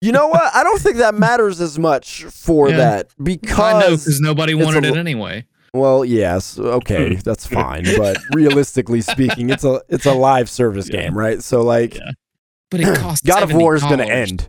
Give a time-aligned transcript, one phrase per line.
[0.00, 0.54] You know what?
[0.54, 2.76] I don't think that matters as much for Yeah.
[2.78, 5.46] that I know because because nobody wanted a- it anyway.
[5.74, 11.02] well, yes, okay, that's fine, but realistically speaking, it's a it's a live service Yeah.
[11.02, 11.42] game, right?
[11.42, 12.10] So like Yeah.
[12.70, 14.48] But it costs God of War is going to end,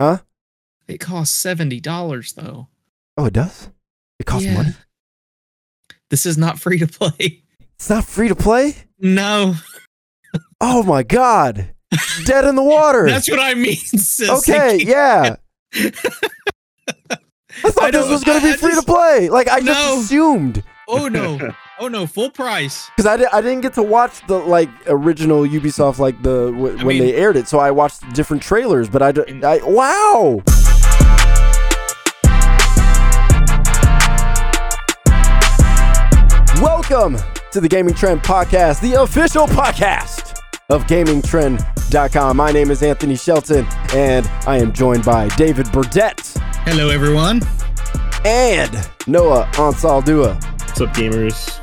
[0.00, 0.18] huh?
[0.88, 2.68] It costs seventy dollars though.
[3.16, 3.68] Oh, it does.
[4.18, 4.70] It costs money.
[6.10, 7.42] This is not free to play.
[7.76, 8.76] It's not free to play.
[8.98, 9.54] No,
[10.60, 11.74] Oh my god,
[12.24, 13.06] dead in the water.
[13.08, 13.76] that's what I mean.
[13.76, 14.28] sis.
[14.28, 15.36] okay, It yeah.
[17.64, 19.28] I thought I this was going to be I free just- to play.
[19.28, 20.62] Like I just assumed.
[20.88, 21.38] Oh no!
[21.78, 22.06] Oh no!
[22.06, 22.90] Full price.
[22.96, 26.76] because I, di- I didn't get to watch the like original Ubisoft like the w-
[26.78, 28.88] when mean- they aired it, so I watched different trailers.
[28.88, 30.42] But I, d- I wow.
[36.60, 37.16] Welcome
[37.50, 40.31] to the Gaming Trend Podcast, the official podcast
[40.72, 42.34] of GamingTrend.com.
[42.34, 46.32] My name is Anthony Shelton, and I am joined by David Burdett
[46.64, 47.42] Hello, everyone.
[48.24, 48.72] and
[49.06, 50.42] Noah Ansaldua.
[50.60, 51.58] What's up, gamers?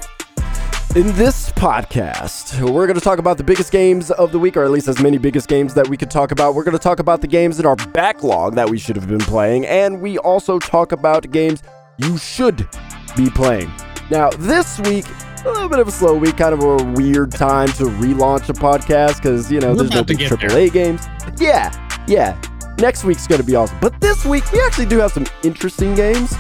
[0.96, 4.64] In this podcast, we're going to talk about the biggest games of the week, or
[4.64, 6.54] at least as many biggest games that we could talk about.
[6.54, 9.18] We're going to talk about the games in our backlog that we should have been
[9.18, 11.64] playing, and we also talk about games
[11.98, 12.70] you should
[13.18, 13.72] be playing.
[14.12, 15.06] Now, this week,
[15.46, 18.54] a little bit of a slow week, kind of a weird time to relaunch a
[18.54, 20.70] podcast because, you know, We're there's no big get there.
[20.70, 21.06] Games.
[21.38, 21.72] Yeah,
[22.08, 22.40] yeah.
[22.80, 23.78] Next week's going to be awesome.
[23.80, 26.34] But this week, we actually do have some interesting games.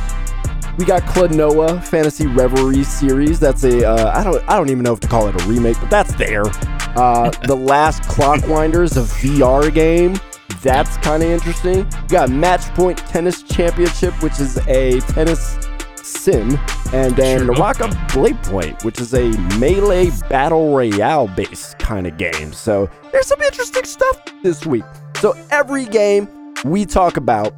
[0.77, 3.39] We got Klonoa Phantasy Reverie series.
[3.39, 5.77] That's a uh, I don't I don't even know if to call it a remake,
[5.81, 6.43] but that's there.
[6.95, 10.17] Uh, the Last Clockwinders, a VR game.
[10.61, 11.85] That's kind of interesting.
[12.03, 15.57] We got Match Point Tennis Championship, which is a tennis
[16.09, 16.59] sim,
[16.93, 22.17] and then Sure, Naraka Blade Point, which is a melee battle royale based kind of
[22.17, 22.51] game.
[22.53, 24.85] So there's some interesting stuff this week.
[25.17, 26.27] So every game
[26.65, 27.53] we talk about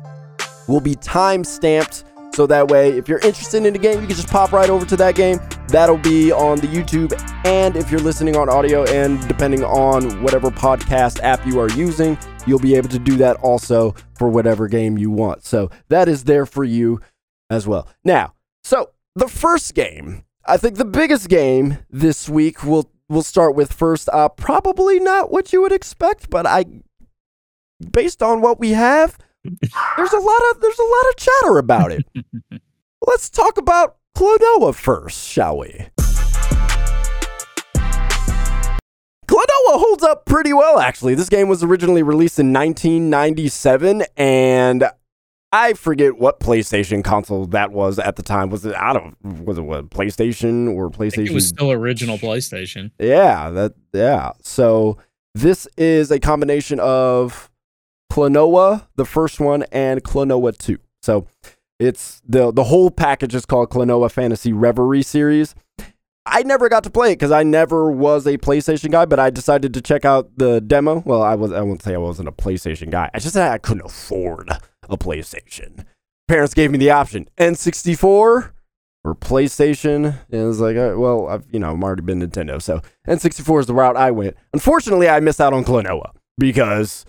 [0.67, 2.05] will be time stamped.
[2.33, 4.85] So that way, if you're interested in the game, you can just pop right over
[4.85, 5.37] to that game.
[5.67, 7.11] That'll be on the YouTube.
[7.45, 12.17] And if you're listening on audio and depending on whatever podcast app you are using,
[12.47, 15.43] you'll be able to do that also for whatever game you want.
[15.43, 17.01] So that is there for you
[17.49, 17.87] as well.
[18.05, 23.55] Now, so the first game, I think the biggest game this week we'll we'll start
[23.55, 24.09] with first.
[24.11, 26.65] Uh, probably not what you would expect, but I,
[27.91, 31.91] based on what we have, there's a lot of there's a lot of chatter about
[31.91, 32.05] it.
[33.07, 35.87] Let's talk about Klonoa first, shall we?
[39.27, 41.15] Klonoa holds up pretty well, actually.
[41.15, 44.83] This game was originally released in 1997, and
[45.53, 48.49] I forget what PlayStation console that was at the time.
[48.49, 49.13] Was it out of
[49.43, 51.27] was it what PlayStation or I PlayStation?
[51.27, 52.91] it was still original PlayStation.
[52.99, 54.31] Yeah, that yeah.
[54.41, 54.97] So
[55.35, 57.49] this is a combination of
[58.11, 60.77] Klonoa, the first one, and Klonoa 2.
[61.01, 61.27] So
[61.79, 65.53] it's the the whole package is called Klonoa Phantasy Reverie series.
[66.25, 69.31] I never got to play it because I never was a PlayStation guy, but I
[69.31, 71.01] decided to check out the demo.
[71.05, 73.09] Well, I was I won't say I wasn't a PlayStation guy.
[73.13, 74.49] I just said I couldn't afford
[74.89, 75.85] a PlayStation.
[76.27, 78.51] Parents gave me the option N64
[79.03, 80.19] or PlayStation.
[80.31, 83.61] And it was like, uh, well, I've you know I'm already been Nintendo, so N64
[83.61, 84.35] is the route I went.
[84.53, 87.05] Unfortunately, I missed out on Klonoa because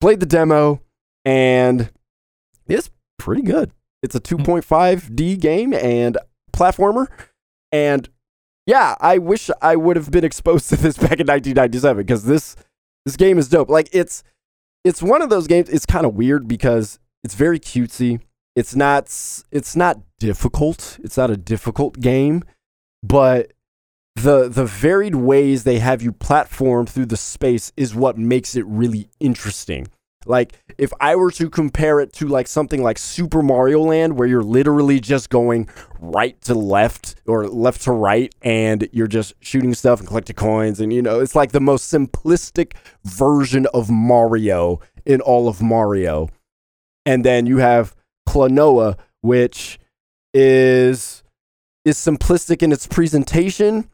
[0.00, 0.80] played the demo
[1.24, 1.90] and
[2.66, 3.72] it's pretty good.
[4.02, 6.18] It's a 2.5D game and
[6.52, 7.08] platformer.
[7.72, 8.08] And
[8.66, 12.56] yeah, I wish I would have been exposed to this back in 1997 because this
[13.04, 13.68] this game is dope.
[13.68, 14.22] Like it's
[14.84, 15.68] it's one of those games.
[15.68, 18.20] It's kind of weird because it's very cutesy.
[18.54, 19.06] It's not
[19.50, 20.96] it's not difficult.
[21.02, 22.44] It's not a difficult game,
[23.02, 23.52] but
[24.14, 28.64] the the varied ways they have you platform through the space is what makes it
[28.64, 29.88] really interesting.
[30.24, 34.28] Like if I were to compare it to like something like Super Mario Land where
[34.28, 39.74] you're literally just going right to left or left to right and you're just shooting
[39.74, 44.80] stuff and collecting coins and you know it's like the most simplistic version of Mario
[45.04, 46.28] in all of Mario.
[47.06, 47.94] And then you have
[48.28, 49.78] Klonoa which
[50.34, 51.22] is
[51.84, 53.88] is simplistic in its presentation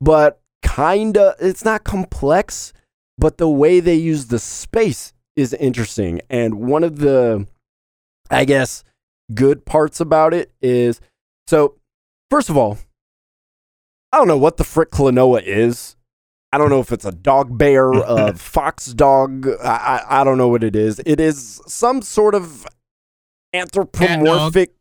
[0.00, 2.72] but kinda it's not complex
[3.18, 6.20] but the way they use the space is interesting.
[6.28, 7.46] And one of the
[8.30, 8.82] i guess
[9.34, 11.00] good parts about it is
[11.46, 11.76] so
[12.30, 12.78] first of all
[14.12, 15.95] i don't know what the frick Klonoa is
[16.56, 20.38] i don't know if it's a dog bear a fox dog I, I i don't
[20.38, 22.66] know what it is it is some sort of
[23.54, 24.72] anthropomorphic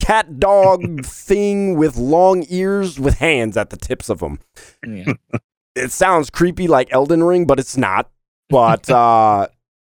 [0.00, 4.38] cat dog thing with long ears with hands at the tips of them
[4.86, 5.14] Yeah.
[5.74, 8.10] it sounds creepy like Elden Ring, but it's not.
[8.48, 9.48] But uh,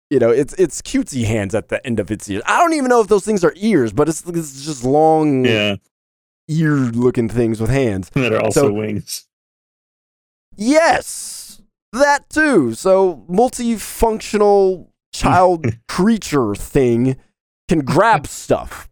[0.10, 2.44] you know, it's it's cutesy hands at the end of its ears.
[2.46, 5.76] I don't even know if those things are ears, but it's, it's just long Yeah,
[6.48, 8.10] ear looking things with hands.
[8.12, 9.28] that are also So- wings.
[10.56, 11.62] Yes,
[11.92, 12.74] that too.
[12.74, 17.18] So multifunctional child creature thing
[17.68, 18.90] can grab stuff.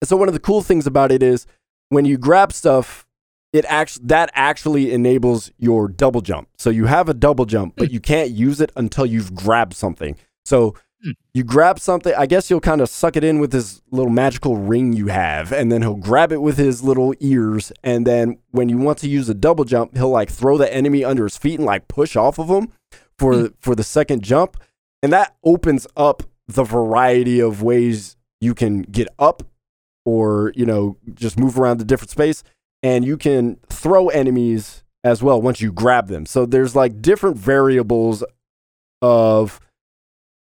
[0.00, 1.46] And so one of the cool things about it is
[1.88, 3.06] when you grab stuff,
[3.52, 6.48] it actually that actually enables your double jump.
[6.58, 10.16] So you have a double jump, but you can't use it until you've grabbed something.
[10.44, 11.10] So Hmm.
[11.34, 14.56] you grab something, I guess you'll kind of suck it in with this little magical
[14.56, 17.72] ring you have, and then he'll grab it with his little ears.
[17.82, 21.04] And then when you want to use a double jump, he'll like throw the enemy
[21.04, 22.68] under his feet and like push off of him
[23.18, 24.56] for for the second jump.
[25.02, 29.42] And that opens up the variety of ways you can get up
[30.04, 32.44] or, you know, just move around the different space.
[32.82, 36.26] And you can throw enemies as well once you grab them.
[36.26, 38.24] So there's like different variables
[39.00, 39.60] of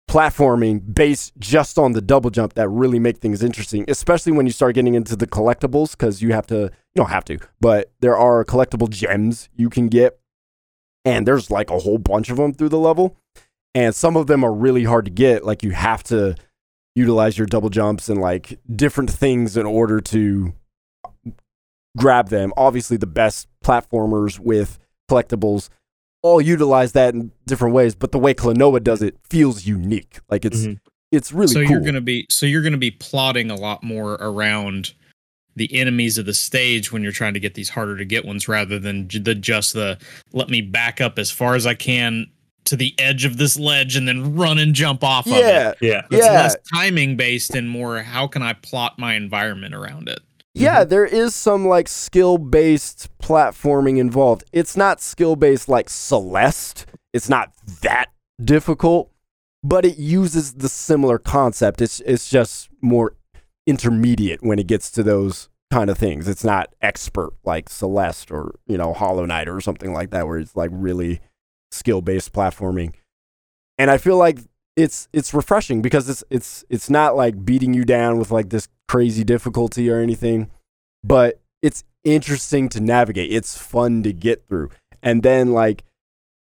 [0.10, 4.52] platforming based just on the double jump that really make things interesting, especially when you
[4.52, 8.18] start getting into the collectibles because you have to, you don't have to, but there
[8.18, 10.20] are collectible gems you can get.
[11.04, 13.16] And there's like a whole bunch of them through the level.
[13.76, 15.44] And some of them are really hard to get.
[15.44, 16.36] Like you have to
[16.96, 20.54] utilize your double jumps and like different things in order to
[21.98, 22.54] grab them.
[22.58, 24.80] Obviously, the best platformers with
[25.10, 25.70] collectibles
[26.26, 30.20] all utilize that in different ways, but the way Klonoa does it feels unique.
[30.30, 30.80] Like it's Mhm.
[31.12, 31.70] it's really so cool.
[31.72, 34.94] you're gonna be so you're gonna be plotting a lot more around
[35.56, 38.48] the enemies of the stage when you're trying to get these harder to get ones
[38.48, 39.98] rather than the just the
[40.34, 42.28] let me back up as far as I can
[42.66, 45.40] to the edge of this ledge and then run and jump off of it.
[45.40, 46.32] yeah, Yeah, It's yeah.
[46.34, 50.20] less timing based and more how can I plot my environment around it.
[50.56, 50.90] Yeah, mm-hmm.
[50.90, 54.46] there is some like skill based platforming involved.
[54.54, 56.86] It's not skill based like Celeste.
[57.14, 58.08] It's not that
[58.44, 59.12] difficult,
[59.64, 61.82] but it uses the similar concept.
[61.82, 63.16] It's it's just more
[63.68, 66.28] intermediate when it gets to those kind of things.
[66.28, 70.40] It's not expert like Celeste or, you know, Hollow Knight or something like that where
[70.40, 71.20] it's like really
[71.72, 72.94] skill based platforming.
[73.78, 74.40] And I feel like
[74.76, 78.68] it's it's refreshing because it's it's it's not like beating you down with like this
[78.88, 80.50] crazy difficulty or anything,
[81.04, 83.32] but it's interesting to navigate.
[83.32, 84.70] It's fun to get through.
[85.02, 85.84] And then like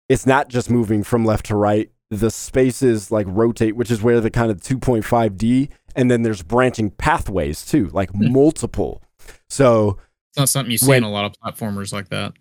[0.09, 1.89] it's not just moving from left to right.
[2.09, 6.91] The spaces like rotate, which is where the kind of 2.5D and then there's branching
[6.91, 8.31] pathways too, like Hmm.
[8.31, 9.01] multiple.
[9.49, 9.97] So
[10.31, 12.33] It's not something you see When- in a lot of platformers like that.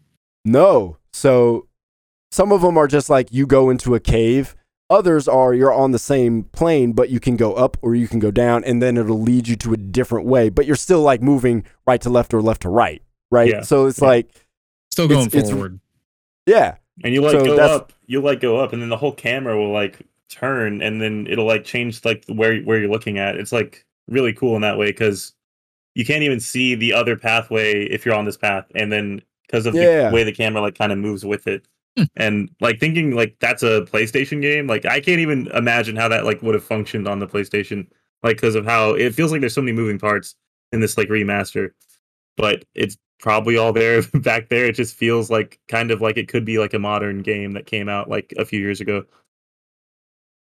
[0.45, 0.97] no.
[1.13, 1.67] So
[2.31, 4.55] some of them are just like you go into a cave.
[4.93, 8.19] Others are you're on the same plane, but you can go up or you can
[8.19, 10.49] go down, and then it'll lead you to a different way.
[10.51, 13.49] But you're still like moving right to left or left to right, right?
[13.49, 13.63] Yeah.
[13.63, 14.07] So it's Yeah.
[14.09, 14.29] like,
[14.91, 15.81] Still going It's- it's- forward.
[16.47, 18.97] yeah, and you like So go that's- up, you like go up, and then the
[18.99, 19.99] whole camera will like
[20.29, 23.37] turn, and then it'll like change like where where you're looking at.
[23.37, 25.33] It's like really cool in that way because
[25.95, 29.65] you can't even see the other pathway if you're on this path, and then because
[29.67, 30.09] of Yeah.
[30.11, 31.65] the way the camera like kind of moves with it.
[32.17, 36.25] And like thinking like that's a PlayStation game, like I can't even imagine how that
[36.25, 37.87] like would have functioned on the PlayStation,
[38.23, 40.35] like because of how it feels like there's so many moving parts
[40.73, 41.71] in this like remaster,
[42.37, 44.67] but it's probably all there back there.
[44.67, 47.67] It just feels like kind of like it could be like a modern game that
[47.67, 49.05] came out like a few years ago.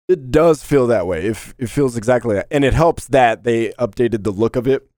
[0.07, 1.25] it does feel that way.
[1.27, 4.67] It, f- it feels exactly that, and it helps that they updated the look of
[4.67, 4.90] it.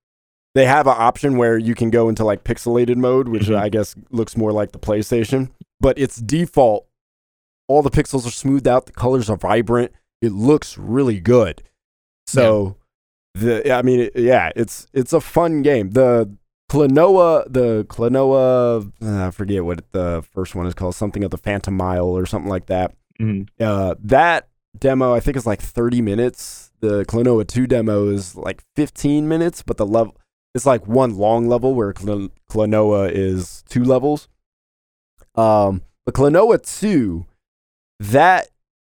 [0.55, 3.55] They have an option where you can go into like pixelated mode, which Mhm.
[3.55, 6.85] I guess looks more like the PlayStation, but its default.
[7.67, 8.85] All the pixels are smoothed out.
[8.85, 9.91] The colors are vibrant.
[10.21, 11.63] It looks really good.
[12.27, 12.75] So,
[13.33, 15.91] the I mean, it- yeah, it's it's a fun game.
[15.91, 16.29] The
[16.71, 21.37] Klonoa, the Klonoa, uh, I forget what the first one is called, something of the
[21.37, 23.47] Phantomile or something like that Mhm.
[23.59, 26.71] uh, that demo I think is like 30 minutes.
[26.79, 30.15] The Klonoa 2 demo is like 15 minutes, but the level
[30.55, 34.27] it's like one long level where Cl- Klonoa is two levels.
[35.35, 37.25] Um, but Klonoa 2,
[37.99, 38.49] that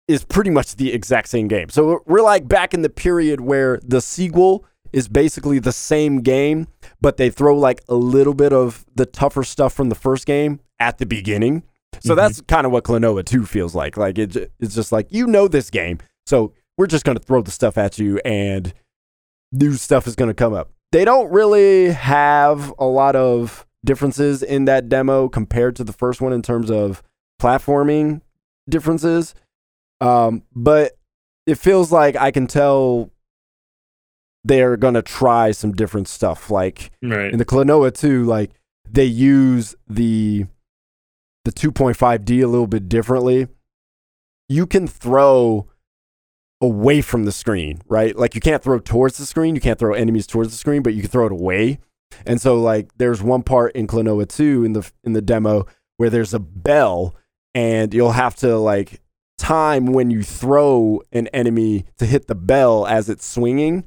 [0.07, 1.69] is pretty much the exact same game.
[1.69, 6.67] So we're- like back in the period where the sequel is basically the same game,
[7.01, 10.59] but they throw like a little bit of the tougher stuff from the first game
[10.79, 11.63] at the beginning.
[12.01, 12.17] So Mhm.
[12.17, 13.97] that's kind of what Klonoa 2 feels like.
[13.97, 17.41] Like it, it's just like you know this game, so we're just going to throw
[17.41, 18.73] the stuff at you and
[19.51, 20.71] new stuff is going to come up.
[20.91, 26.19] They don't really have a lot of differences in that demo compared to the first
[26.21, 27.03] one in terms of
[27.41, 28.21] platforming
[28.67, 29.35] differences.
[30.01, 30.93] Um, but
[31.45, 33.11] it feels like I can tell
[34.43, 36.49] they're going to try some different stuff.
[36.49, 37.31] Like Right.
[37.31, 38.51] in the Klonoa 2, like
[38.89, 40.45] they use the
[41.45, 43.47] the 2.5D a little bit differently.
[44.49, 45.67] You can throw
[46.61, 48.15] away from the screen, right?
[48.15, 50.93] Like you can't throw towards the screen, you can't throw enemies towards the screen, but
[50.93, 51.79] you can throw it away.
[52.25, 55.65] And so like there's one part in Klonoa 2 in the in the demo
[55.97, 57.15] where there's a bell
[57.55, 58.99] and you'll have to like
[59.37, 63.85] time when you throw an enemy to hit the bell as it's swinging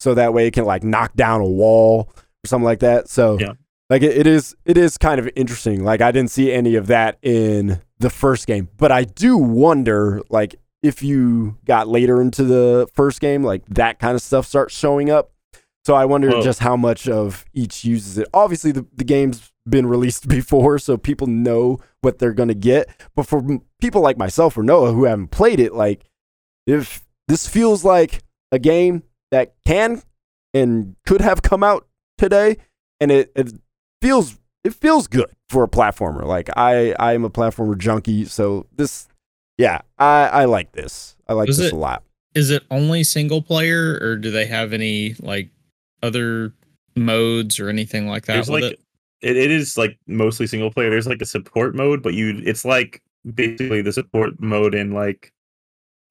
[0.00, 3.08] so that way it can like knock down a wall or something like that.
[3.08, 3.52] So Yeah.
[3.90, 5.84] like it, it is it is kind of interesting.
[5.84, 10.20] Like I didn't see any of that in the first game, but I do wonder
[10.30, 14.74] like if you got later into the first game, like that kind of stuff starts
[14.74, 15.32] showing up.
[15.84, 18.28] So I wonder Well- just how much of each uses it.
[18.34, 22.88] Obviously, the, the game's been released before, so people know what they're going to get.
[23.16, 23.42] But for
[23.80, 26.04] people like myself or Noah who haven't played it, like
[26.66, 30.02] if this feels like a game that can
[30.54, 31.86] and could have come out
[32.18, 32.56] today,
[33.00, 33.52] and it, it
[34.02, 36.24] feels it feels good for a platformer.
[36.24, 39.08] Like I I am a platformer junkie, so this
[39.58, 41.16] yeah I I like this.
[41.28, 42.02] I like Was this it- a lot.
[42.34, 45.48] Is it only single player, or do they have any like
[46.02, 46.52] other
[46.94, 48.80] modes or anything like that There's with like it?
[49.22, 50.90] it, it is like mostly single player.
[50.90, 53.02] There's like a support mode, but you it's like
[53.34, 55.32] basically the support mode in like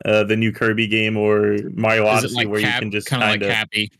[0.05, 3.23] uh the new Kirby game or Mario Odyssey like where cap, you can just kind
[3.23, 3.91] of like of happy?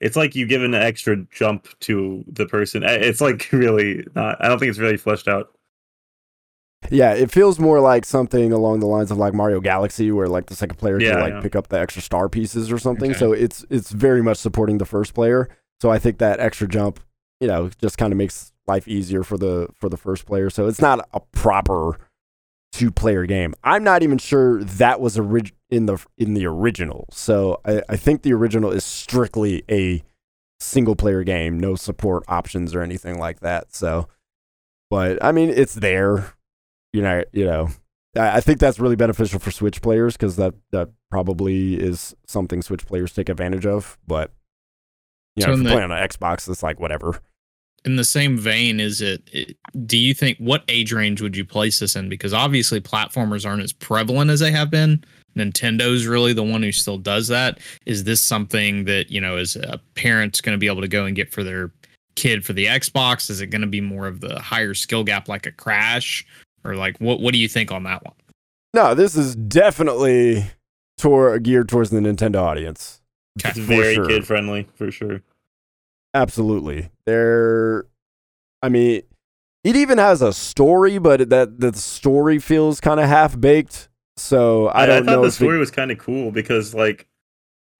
[0.00, 2.82] it's like you give an extra jump to the person.
[2.84, 5.50] It's like really not I don't think it's really fleshed out.
[6.90, 10.46] Yeah, it feels more like something along the lines of like Mario Galaxy, where like
[10.46, 11.40] the second player Yeah, can like yeah.
[11.40, 13.10] pick up the extra star pieces or something.
[13.12, 13.18] Okay.
[13.18, 15.48] So it's it's very much supporting the first player.
[15.80, 17.00] So I think that extra jump,
[17.40, 20.50] you know, just kind of makes life easier for the for the first player.
[20.50, 21.98] So it's not a proper
[22.72, 23.54] two player game.
[23.62, 27.06] I'm not even sure that was orig- in the in the original.
[27.10, 30.02] So I, I think the original is strictly a
[30.60, 33.74] single player game, no support options or anything like that.
[33.74, 34.08] So,
[34.90, 36.33] but I mean, it's there.
[36.94, 37.68] You know, you know.
[38.16, 42.62] I I think that's really beneficial for Switch players because that that probably is something
[42.62, 43.98] Switch players take advantage of.
[44.06, 44.30] But
[45.34, 47.20] you So know, if you're the- playing on an Xbox, it's like whatever.
[47.84, 49.58] In the same vein, is it, it?
[49.86, 52.08] Do you think what age range would you place this in?
[52.08, 55.04] Because obviously, platformers aren't as prevalent as they have been.
[55.36, 57.58] Nintendo's really the one who still does that.
[57.84, 61.04] Is this something that you know, is a parent's going to be able to go
[61.04, 61.72] and get for their
[62.14, 63.28] kid for the Xbox?
[63.28, 66.24] Is it going to be more of the higher skill gap, like a Crash,
[66.64, 67.20] or like what?
[67.20, 68.14] What do you think on that one?
[68.72, 70.44] No, this is definitely
[70.98, 73.00] toward geared towards the Nintendo audience.
[73.38, 73.50] Okay.
[73.50, 74.06] It's very sure.
[74.06, 75.22] kid friendly for sure.
[76.12, 76.90] Absolutely.
[77.06, 77.86] There
[78.62, 79.02] I mean
[79.64, 83.88] it even has a story, but that the story feels kind of half baked.
[84.16, 87.08] So I don't thought know the story it, was kind of cool because like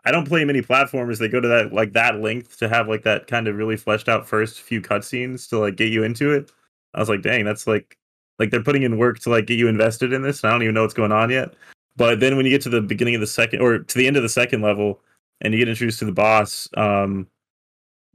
[0.04, 3.02] I don't play many platformers that go to that like that length to have like
[3.04, 6.50] that kind of really fleshed out first few cutscenes to like get you into it.
[6.94, 7.96] I was like, dang, that's like
[8.38, 10.42] like they're putting in work to like get you invested in this.
[10.42, 11.54] And I don't even know what's going on yet.
[11.96, 14.16] But then when you get to the beginning of the second or to the end
[14.16, 15.00] of the second level
[15.40, 17.26] and you get introduced to the boss, um,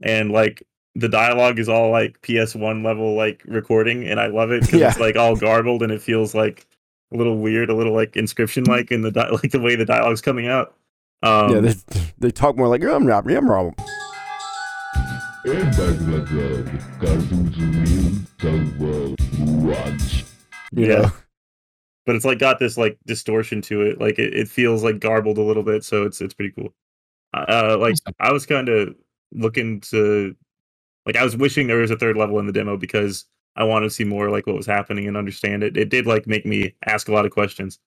[0.02, 0.62] and like
[0.94, 4.88] the dialogue is all like PS1 level like recording, and I love it because Yeah.
[4.90, 6.66] it's like all garbled and it feels like
[7.12, 9.84] a little weird, a little like inscription like in the di- like the way the
[9.84, 10.74] dialogue's coming out.
[11.22, 11.74] Um, yeah, they,
[12.18, 13.74] they talk more like I'm not I'm wrong.
[15.44, 16.66] Embargador,
[17.00, 19.16] cartoons real the
[19.62, 20.24] watch.
[20.72, 20.94] You Yeah.
[21.02, 21.12] know?
[22.06, 24.00] but it's like got this like distortion to it.
[24.00, 26.74] Like it, it feels like garbled a little bit, so it's it's pretty cool.
[27.32, 28.94] Uh, like I was kind of
[29.32, 30.34] looking to,
[31.06, 33.86] like I was wishing there was a third level in the demo because I wanted
[33.86, 35.76] to see more like what was happening and understand it.
[35.76, 37.78] It did like make me ask a lot of questions.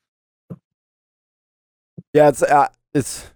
[2.13, 3.29] Yeah, it's uh, it's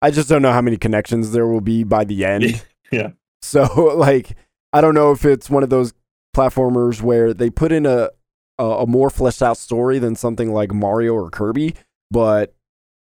[0.00, 2.62] I just don't know how many connections there will be by the end.
[2.92, 3.10] Yeah.
[3.46, 3.64] So
[3.96, 4.36] like
[4.72, 5.92] I don't know if it's one of those
[6.36, 8.10] platformers where they put in a
[8.58, 11.74] a, a more fleshed out story than something like Mario or Kirby,
[12.10, 12.54] but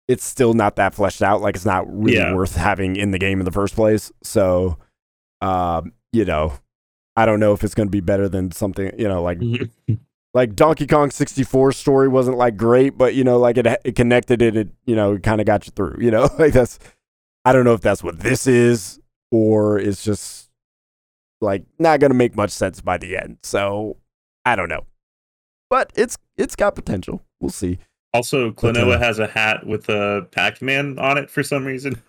[0.08, 1.42] it's still not that fleshed out.
[1.42, 2.34] Like it's not really Yeah.
[2.36, 4.12] worth having in the game in the first place.
[4.22, 4.78] So,
[5.42, 6.54] um, you know,
[7.16, 8.92] I don't know if it's going to be better than something.
[9.00, 9.40] You know, like
[10.34, 14.42] like Donkey Kong 64 story wasn't like great, but you know, like it, it connected
[14.42, 16.78] it, it you know, kind of got you through, you know, like that's,
[17.46, 19.00] I don't know if that's what this is
[19.36, 20.50] or it's just
[21.42, 23.38] like not going to make much sense by the end.
[23.44, 23.98] So
[24.46, 24.86] I don't know,
[25.70, 27.22] but it's, it's got potential.
[27.40, 27.78] We'll see.
[28.14, 32.02] Also, Klonoa has a hat with a Pac-Man on it for some reason.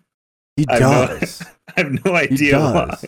[0.57, 0.81] He I have
[1.11, 1.43] no- does.
[1.77, 2.87] I have no idea why.
[2.87, 3.05] does.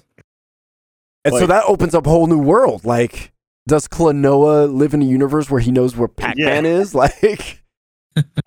[1.24, 2.84] And so that opens up a whole new world.
[2.84, 3.32] Like,
[3.68, 6.94] does Klonoa live in a universe where he knows where Pac-Man is?
[6.94, 7.62] Like,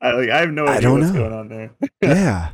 [0.01, 1.19] I, like, I have no I idea don't what's know.
[1.21, 1.71] going on there.
[2.01, 2.49] yeah.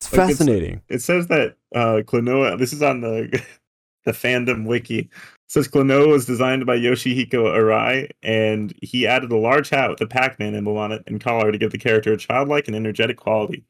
[0.00, 0.80] It's Like, it's- fascinating.
[0.88, 3.42] It says that uh Klonoa this is on the
[4.04, 5.10] the fandom wiki
[5.48, 10.06] says Klonoa was designed by Yoshihiko Arai, and he added a large hat with a
[10.06, 13.64] Pac-Man emblem on it and collar to give the character a childlike and energetic quality.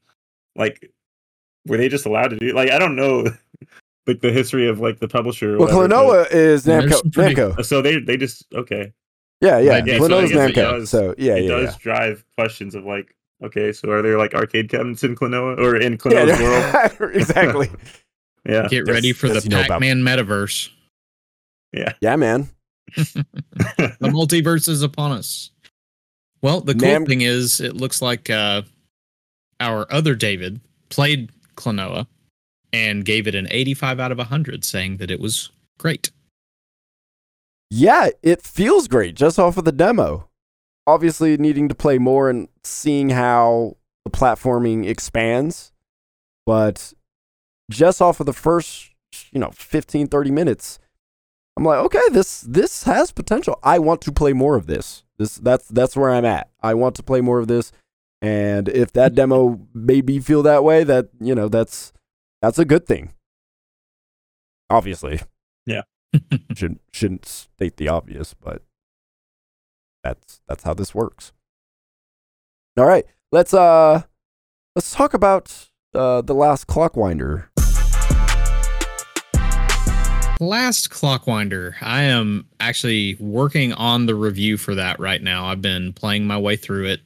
[0.56, 0.90] Like,
[1.66, 2.52] were they just allowed to do?
[2.52, 3.24] Like, I don't know,
[4.06, 5.56] like the history of like the publisher.
[5.58, 6.92] Well, whatever, but- Klonoa is Namco.
[6.92, 7.64] some pretty- Namco.
[7.64, 8.92] So they they just okay.
[9.40, 9.82] Yeah, yeah.
[9.86, 10.54] Yeah, so I it Namco.
[10.54, 11.38] does- so yeah, yeah.
[11.38, 11.78] it yeah, does yeah.
[11.80, 15.98] drive questions of like, okay, so are there like arcade cabinets in Klonoa or in
[16.10, 16.40] Yeah,
[16.98, 17.14] world?
[17.14, 17.70] exactly.
[18.46, 18.68] Yeah.
[18.68, 20.70] Get ready for the Does he about- Pac-Man metaverse.
[21.74, 21.92] Yeah.
[22.00, 22.48] Yeah, man.
[22.96, 25.50] the multiverse is upon us.
[26.40, 28.62] Well, the cool Nam- thing is, it looks like uh,
[29.60, 32.06] our other David played Klonoa
[32.72, 36.10] and gave it an 85 out of 100, saying that it was great.
[37.68, 40.29] Yeah, it feels great just off of the demo.
[40.90, 45.72] Obviously, needing to play more and seeing how the platforming expands,
[46.46, 46.92] but
[47.70, 48.90] just off of the first,
[49.30, 50.80] you know, 15, 30 minutes,
[51.56, 53.58] I'm like, okay, this this has potential.
[53.62, 55.04] I want to play more of this.
[55.18, 56.50] This that's that's where I'm at.
[56.60, 57.70] I want to play more of this,
[58.20, 61.92] and if that demo made me feel that way, that you know, that's
[62.42, 63.12] that's a good thing.
[64.68, 65.20] Obviously,
[65.66, 65.82] Yeah.
[66.56, 68.62] shouldn't shouldn't state the obvious, but
[70.02, 71.32] that's that's how this works.
[72.76, 74.02] All right, let's uh
[74.74, 77.46] let's talk about uh the last clockwinder.
[80.42, 81.74] Last Clockwinder.
[81.82, 85.44] I am actually working on the review for that right now.
[85.44, 87.00] I've been playing my way through it.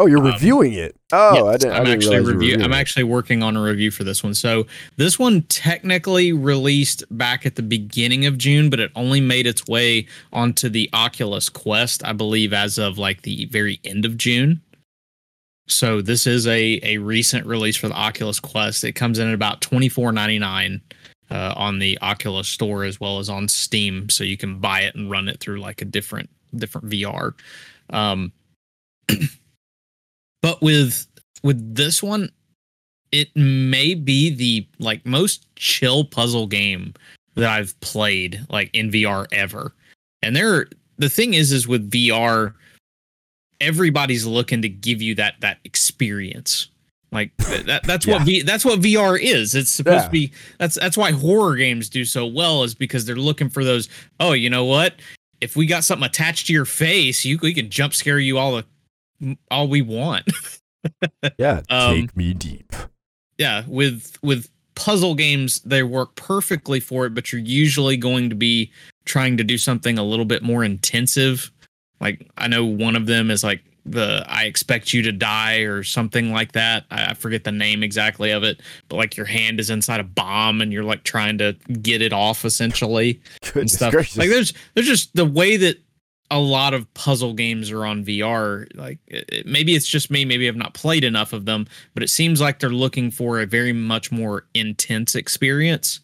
[0.00, 0.96] Oh, you're Um, reviewing it.
[1.12, 1.74] Oh, I didn't.
[1.74, 2.56] I I'm actually review.
[2.60, 4.34] I'm actually working on a review for this one.
[4.34, 4.66] So
[4.96, 9.66] this one technically released back at the beginning of June, but it only made its
[9.66, 14.62] way onto the Oculus Quest, I believe, as of like the very end of June.
[15.68, 18.82] So this is a a recent release for the Oculus Quest.
[18.84, 20.80] It comes in at about twenty four ninety nine.
[21.30, 24.96] Uh, on the Oculus store as well as on Steam, so you can buy it
[24.96, 27.34] and run it through like a different different VR.
[27.90, 28.32] Um,
[30.42, 31.06] but with
[31.42, 32.30] with this one
[33.12, 36.94] it may be the like most chill puzzle game
[37.34, 39.72] that i've played like in vr ever.
[40.22, 40.66] And there
[40.98, 42.52] the thing is is with vr
[43.60, 46.68] everybody's looking to give you that that experience.
[47.12, 49.54] Like that that's what v, that's what vr is.
[49.54, 50.04] It's supposed Yeah.
[50.04, 53.64] to be that's that's why horror games do so well is because they're looking for
[53.64, 53.88] those
[54.20, 54.94] oh you know what?
[55.40, 58.52] If we got something attached to your face you we can jump scare you all
[58.56, 58.64] the
[59.50, 60.24] all we want
[61.38, 62.72] Yeah, Um, take me deep.
[63.38, 68.34] yeah with with puzzle games they work perfectly for it but you're usually going to
[68.36, 68.72] be
[69.04, 71.50] trying to do something a little bit more intensive
[72.00, 75.82] like i know one of them is like the i expect you to die or
[75.82, 79.60] something like that i, I forget the name exactly of it but like your hand
[79.60, 83.20] is inside a bomb and you're like trying to get it off essentially
[83.54, 83.92] and stuff.
[83.92, 84.16] gracious.
[84.16, 85.78] Like there's there's just the way that
[86.30, 88.66] a lot of puzzle games are on VR.
[88.76, 92.08] Like it, maybe it's just me, maybe I've not played enough of them, but it
[92.08, 96.00] seems like they're looking for a very much more intense experience.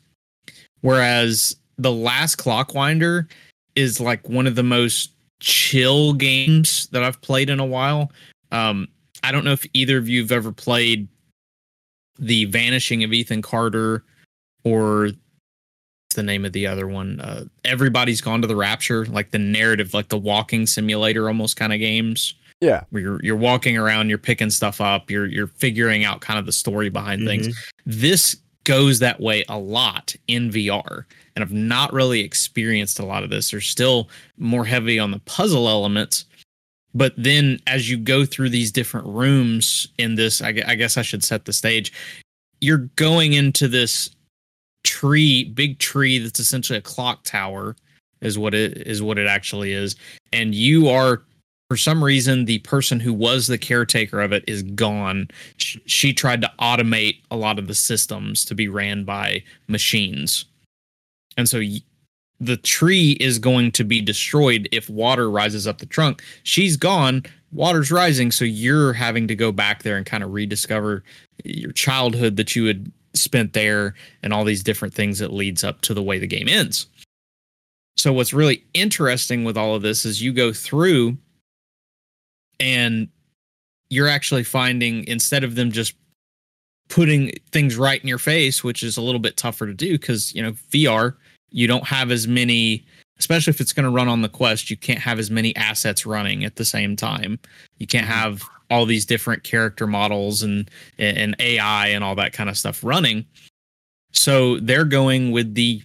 [0.80, 3.28] Whereas the last Clockwinder
[3.74, 8.10] is like one of the most chill games that I've played in a while.
[8.52, 8.88] Um,
[9.22, 11.08] I don't know if either of you have ever played
[12.18, 14.04] the Vanishing of Ethan Carter
[14.64, 15.10] or
[16.16, 17.20] the name of the other one?
[17.20, 21.72] Uh, Everybody's Gone to the Rapture, like the narrative, like the walking simulator almost kind
[21.72, 26.05] of games yeah, where you're you're walking around, you're picking stuff up, you're you're figuring
[26.05, 27.48] out kind of the story behind things.
[27.85, 33.22] This goes that way a lot in VR, and I've not really experienced a lot
[33.22, 33.50] of this.
[33.50, 36.24] There's still more heavy on the puzzle elements,
[36.94, 41.02] but then as you go through these different rooms in this, I, I guess I
[41.02, 41.92] should set the stage.
[42.62, 44.11] You're going into this
[44.87, 47.77] tree, big tree that's essentially a clock tower,
[48.20, 49.03] is what it is.
[49.03, 49.96] What it actually is,
[50.33, 51.22] and you are
[51.68, 55.29] for some reason the person who was the caretaker of it is gone.
[55.57, 60.44] She, she tried to automate a lot of the systems to be ran by machines.
[61.37, 61.83] And so y-
[62.38, 66.22] the tree is going to be destroyed if water rises up the trunk.
[66.44, 67.25] She's gone.
[67.51, 68.31] Water's rising.
[68.31, 71.03] So you're having to go back there and kind of rediscover
[71.44, 75.81] your childhood that you had spent there and all these different things that leads up
[75.83, 76.87] to the way the game ends.
[77.96, 81.16] So what's really interesting with all of this is you go through
[82.61, 83.09] and
[83.88, 85.94] you're actually finding instead of them just
[86.88, 90.33] putting things right in your face which is a little bit tougher to do because
[90.35, 91.16] you know vr
[91.50, 92.87] you don't have as many
[93.18, 96.07] especially if it's going to run on the quest you can't have as many assets
[96.07, 97.38] running at the same time.
[97.79, 98.12] You can't mm-hmm.
[98.12, 102.83] have all these different character models and and ai and all that kind of stuff
[102.83, 103.24] running.
[104.12, 105.83] So they're going with the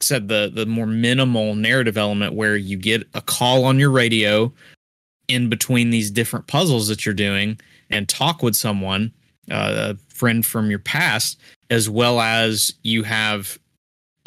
[0.00, 4.52] said, the the more minimal narrative element where you get a call on your radio
[5.28, 7.58] in between these different puzzles that you're doing
[7.90, 9.12] and talk with someone,
[9.50, 11.38] uh, a friend from your past,
[11.70, 13.58] as well as you have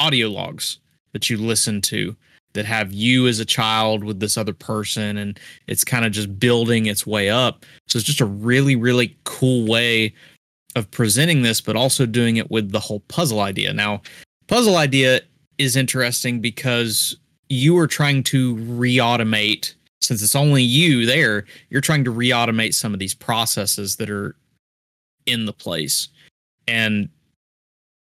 [0.00, 0.78] audio logs
[1.12, 2.16] that you listen to
[2.54, 6.38] that have you as a child with this other person and it's kind of just
[6.38, 7.64] building its way up.
[7.88, 10.14] So it's just a really really cool way
[10.76, 13.72] of presenting this but also doing it with the whole puzzle idea.
[13.72, 14.02] Now
[14.46, 15.20] puzzle idea
[15.58, 17.16] is interesting because
[17.48, 22.92] you are trying to re-automate since it's only you there you're trying to re-automate some
[22.92, 24.34] of these processes that are
[25.26, 26.08] in the place.
[26.66, 27.08] And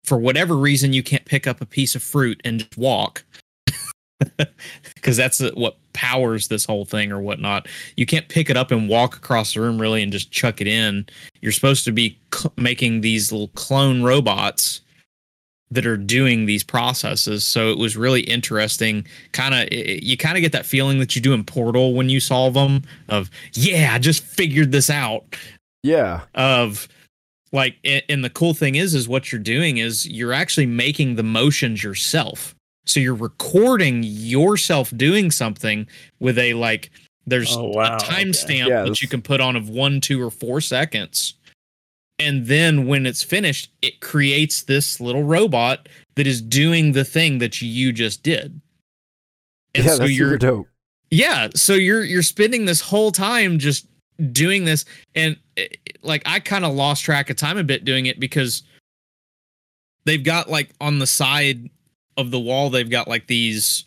[0.04, 3.24] for whatever reason you can't pick up a piece of fruit and just walk
[4.96, 7.68] because that's what powers this whole thing or whatnot.
[7.96, 10.68] You can't pick it up and walk across the room really and just chuck it
[10.68, 11.06] in.
[11.42, 14.82] You're supposed to be cl- making these little clone robots
[15.72, 17.46] that are doing these processes.
[17.46, 19.08] So it was really interesting.
[19.32, 22.20] Kind of, you kind of get that feeling that you do in Portal when you
[22.20, 22.84] solve them.
[23.08, 25.24] Of yeah, I just figured this out.
[25.82, 26.22] Yeah.
[26.36, 26.90] Of
[27.54, 31.24] like, and the cool thing is, is what you're doing is you're actually making the
[31.24, 32.54] motions yourself.
[32.86, 35.88] So you're recording yourself doing something
[36.20, 36.91] with a like
[37.28, 40.32] there's Oh, wow, a timestamp Yeah, that you can put on of one, two, or
[40.32, 41.36] four seconds.
[42.17, 47.39] And then when it's finished, it creates this little robot that is doing the thing
[47.39, 48.60] that you just did.
[49.74, 50.67] And yeah, so that's you're super dope.
[51.10, 53.88] yeah, so you're you're spending this whole time just
[54.32, 55.67] doing this and eh,
[56.04, 58.62] like I kind of lost track of time a bit doing it because
[60.06, 61.70] they've got like on the side
[62.22, 63.84] of the wall they've got like these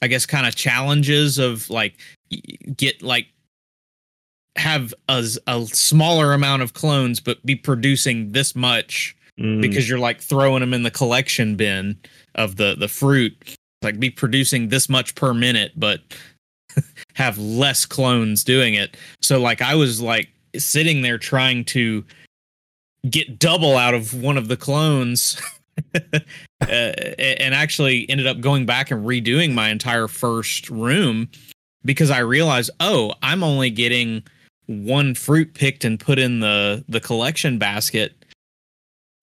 [0.00, 1.94] I guess kind of challenges of like
[2.76, 3.26] get like
[4.56, 5.22] have a
[5.66, 9.62] smaller amount of clones but be producing this much Mm.
[9.62, 11.96] because you're like throwing them in the collection bin
[12.34, 16.00] of the the fruit like be producing this much per minute but
[17.14, 22.04] have less clones doing it so like i was like sitting there trying to
[23.08, 25.40] get double out of one of the clones
[25.94, 31.28] uh, and actually ended up going back and redoing my entire first room
[31.84, 34.22] because i realized oh i'm only getting
[34.66, 38.14] one fruit picked and put in the the collection basket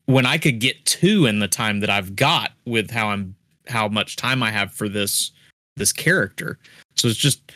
[0.10, 3.36] when I could get two in the time that I've got with how I'm
[3.68, 5.32] how much time I have for this
[5.78, 6.58] this character.
[6.96, 7.52] So it's just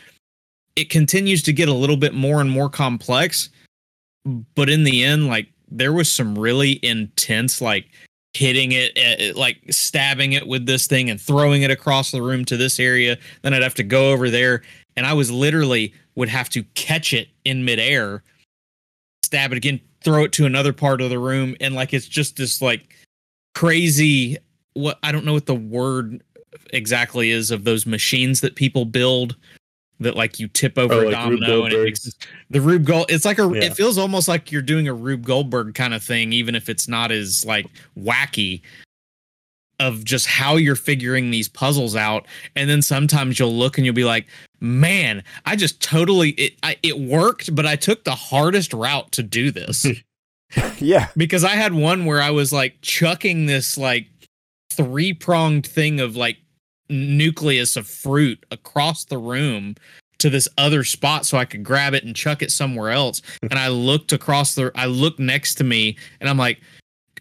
[0.76, 3.50] it continues to get a little bit more and more complex,
[4.54, 7.86] but in the end like there was some really intense like
[8.34, 12.44] hitting it eh, like stabbing it with this thing and throwing it across the room
[12.44, 13.16] to this area.
[13.42, 14.62] Then I'd have to go over there
[14.96, 18.22] and I was literally would have to catch it in midair
[19.24, 22.36] stab it again throw it to another part of the room and like it's just
[22.36, 22.94] this like
[23.54, 24.36] crazy
[24.74, 26.22] what I don't know what the word
[26.72, 29.36] exactly is of those machines that people build
[30.00, 32.10] that like you tip over Oh, a like Rube domino and it makes
[32.50, 33.64] the Rube Gold it's like a Yeah.
[33.64, 36.88] it feels almost like you're doing a Rube Goldberg kind of thing even if it's
[36.88, 37.66] not as like
[37.98, 38.62] wacky
[39.80, 43.94] of just how you're figuring these puzzles out and then sometimes you'll look and you'll
[43.94, 44.26] be like
[44.60, 49.22] man i just totally it I, it worked but i took the hardest route to
[49.24, 49.84] do this
[50.78, 51.08] yeah.
[51.16, 54.06] because i had one where i was like chucking this like
[54.72, 56.38] three pronged thing of like
[56.88, 59.74] nucleus of fruit across the room
[60.18, 63.48] to this other spot so i could grab it and chuck it somewhere else hmm.
[63.50, 66.60] and i looked across the i looked next to me and i'm like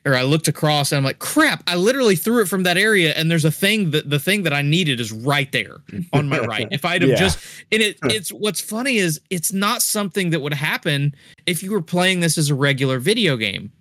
[0.06, 3.14] or I looked across and I'm like, crap, I literally threw it from that area
[3.14, 5.78] and there's a thing that the thing that I needed is right there
[6.14, 6.68] on my right.
[6.72, 7.16] If I'd have Yeah.
[7.16, 7.40] just
[7.72, 11.82] and it it's what's funny is it's not something that would happen if you were
[11.82, 13.72] playing this as a regular video game.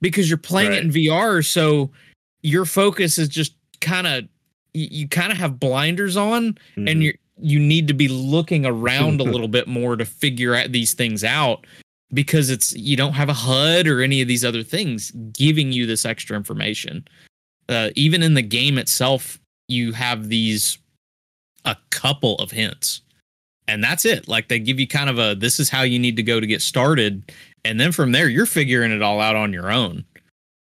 [0.00, 1.90] Because you're playing it in VR, so
[2.42, 4.24] your focus is just kind of
[4.76, 7.02] you, you kind of have blinders on and Mhm.
[7.02, 10.94] you you need to be looking around a little bit more to figure out these
[10.94, 11.66] things out
[12.14, 15.84] because it's you don't have a HUD or any of these other things giving you
[15.86, 17.06] this extra information.
[17.68, 20.78] Uh, even in the game itself, you have these
[21.64, 23.00] a couple of hints,
[23.68, 24.28] and that's it.
[24.28, 26.46] Like they give you kind of a this is how you need to go to
[26.46, 27.32] get started,
[27.64, 30.04] and then from there you're figuring it all out on your own.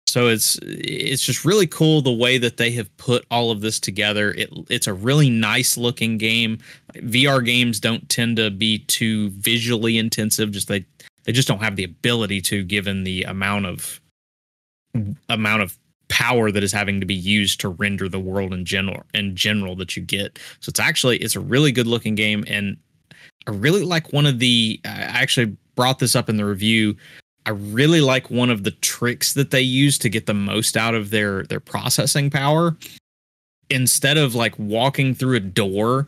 [0.07, 3.79] So it's it's just really cool the way that they have put all of this
[3.79, 4.31] together.
[4.31, 6.59] It it's a really nice looking game.
[6.95, 10.51] VR games don't tend to be too visually intensive.
[10.51, 10.85] Just they
[11.25, 13.99] they just don't have the ability to, given the amount of
[15.27, 19.03] amount of power that is having to be used to render the world in general
[19.13, 20.39] in general that you get.
[20.61, 22.77] So it's actually it's a really good looking game, and
[23.45, 24.79] I really like one of the.
[24.85, 26.95] I actually brought this up in the review.
[27.47, 30.93] I really like one of the tricks that they use to get the most out
[30.93, 32.75] of their their processing power
[33.69, 36.07] instead of like walking through a door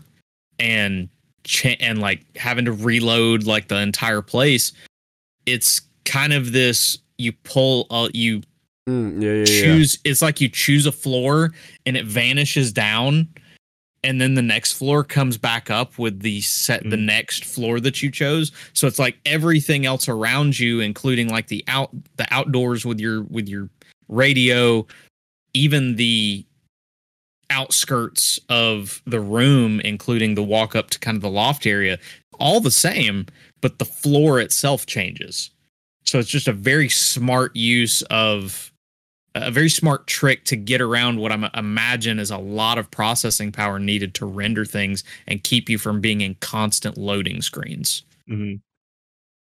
[0.60, 1.08] and
[1.46, 4.74] cha- and like having to reload like the entire place,
[5.46, 8.42] it's kind of this you pull uh, you
[8.88, 9.46] Mm, yeah, yeah, yeah.
[9.46, 11.52] choose it's like you choose a floor
[11.86, 13.28] and it vanishes down
[14.04, 17.06] and then the next floor comes back up with the set the Mm.
[17.06, 21.64] next floor that you chose so it's like everything else around you including like the
[21.68, 23.70] out the outdoors with your with your
[24.08, 24.86] radio
[25.54, 26.46] even the
[27.50, 31.98] outskirts of the room including the walk up to kind of the loft area
[32.40, 33.26] all the same
[33.62, 35.50] but the floor itself changes
[36.06, 38.72] so it's just a very smart use of
[39.36, 43.52] a very smart trick to get around what I imagine is a lot of processing
[43.52, 48.04] power needed to render things and keep you from being in constant loading screens.
[48.28, 48.56] hmm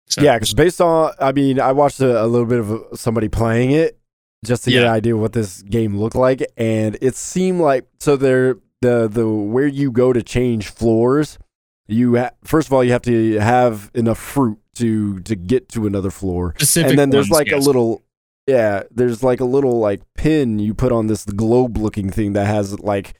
[0.07, 3.29] So, Yeah, because based on, I mean, I watched a, a little bit of somebody
[3.29, 3.99] playing it
[4.45, 7.87] just to get an idea of what this game looked like, and it seemed like
[8.01, 11.38] so there the the where you go to change floors,
[11.87, 15.87] you ha- first of all you have to have enough fruit to to get to
[15.87, 17.64] another floor, specific and then there's ones, like yes.
[17.64, 18.03] a little.
[18.47, 22.47] Yeah, there's like a little like pin you put on this globe looking thing that
[22.47, 23.15] has like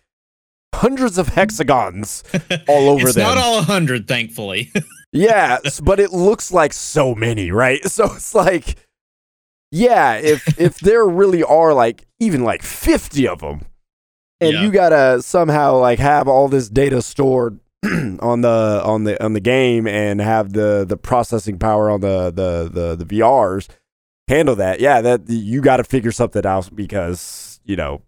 [0.75, 2.25] hundreds of hexagons
[2.69, 3.07] all over there.
[3.09, 3.25] it's them.
[3.29, 4.71] not all a hundred, thankfully.
[5.15, 7.85] Yeah, but it looks like so many, right?
[7.91, 8.77] So it's like,
[9.71, 13.61] yeah, if if there really are like even like fifty of them,
[14.41, 14.63] and Yeah.
[14.63, 19.41] you gotta somehow like have all this data stored on the on the on the
[19.41, 23.69] game and have the the processing power on the the the, the VRs
[24.29, 24.81] handle that.
[24.81, 28.03] Yeah, that you got to figure something out because you know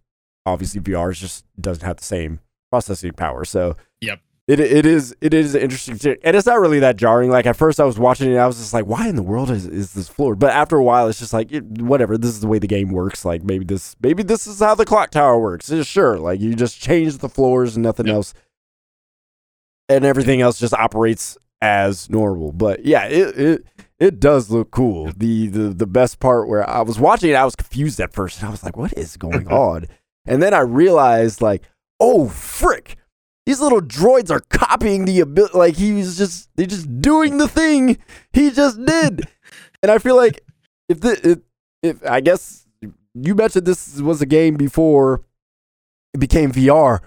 [0.46, 3.44] obviously VRs just doesn't have the same processing power.
[3.44, 4.20] So Yep.
[4.48, 7.30] it it is it is interesting and it's not really that jarring.
[7.30, 9.50] Like at first I was watching it, I was just like, why in the world
[9.50, 10.34] is, is this floor?
[10.34, 12.18] But after a while, it's just like it, whatever.
[12.18, 13.24] This is the way the game works.
[13.24, 15.70] Like maybe this maybe this is how the clock tower works.
[15.70, 18.14] Yeah, sure, like you just change the floors and nothing Yep.
[18.14, 18.34] else,
[19.88, 22.52] and everything else just operates as normal.
[22.52, 23.64] But yeah, it it
[23.98, 25.12] it does look cool.
[25.16, 28.40] The the the best part where I was watching it, I was confused at first.
[28.40, 29.86] And I was like, what is going on?
[30.26, 31.62] And then I realized like,
[32.00, 32.96] oh frick
[33.46, 35.56] these little droids are copying the ability.
[35.56, 37.98] Like he was just, they're just doing the thing
[38.32, 39.28] he just did.
[39.82, 40.42] and I feel like
[40.88, 41.38] if the, if,
[41.82, 42.66] if I guess
[43.14, 45.22] you mentioned this was a game before
[46.14, 47.00] it became VR.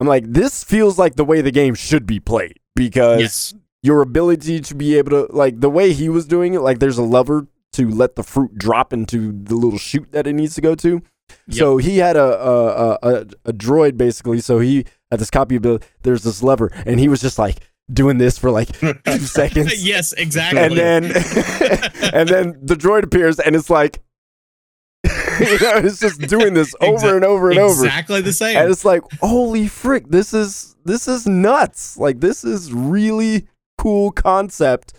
[0.00, 3.54] I'm like, this feels like the way the game should be played because yes.
[3.86, 6.98] Your ability to be able to, like the way he was doing it, like there's
[6.98, 10.60] a lever to let the fruit drop into the little chute that it needs to
[10.60, 11.02] go to.
[11.50, 14.40] So he had a a, a a droid basically.
[14.40, 15.86] So he had this copy ability.
[16.02, 17.60] There's this lever, and he was just like
[17.92, 20.60] doing this for like two seconds, yes, exactly.
[20.60, 21.04] and then
[22.12, 24.02] and then the droid appears, and it's like
[25.40, 27.84] you know, it's just doing this over and over and over.
[27.84, 28.56] exactly the same.
[28.56, 31.96] And it's like, holy frick, this is this is nuts.
[31.96, 33.46] Like this is really
[33.78, 34.92] cool concept.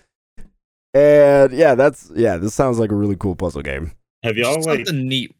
[0.93, 3.91] And yeah, that's yeah, this sounds like a really cool puzzle game.
[4.23, 4.87] Have y'all like?
[4.87, 5.35] Something neat.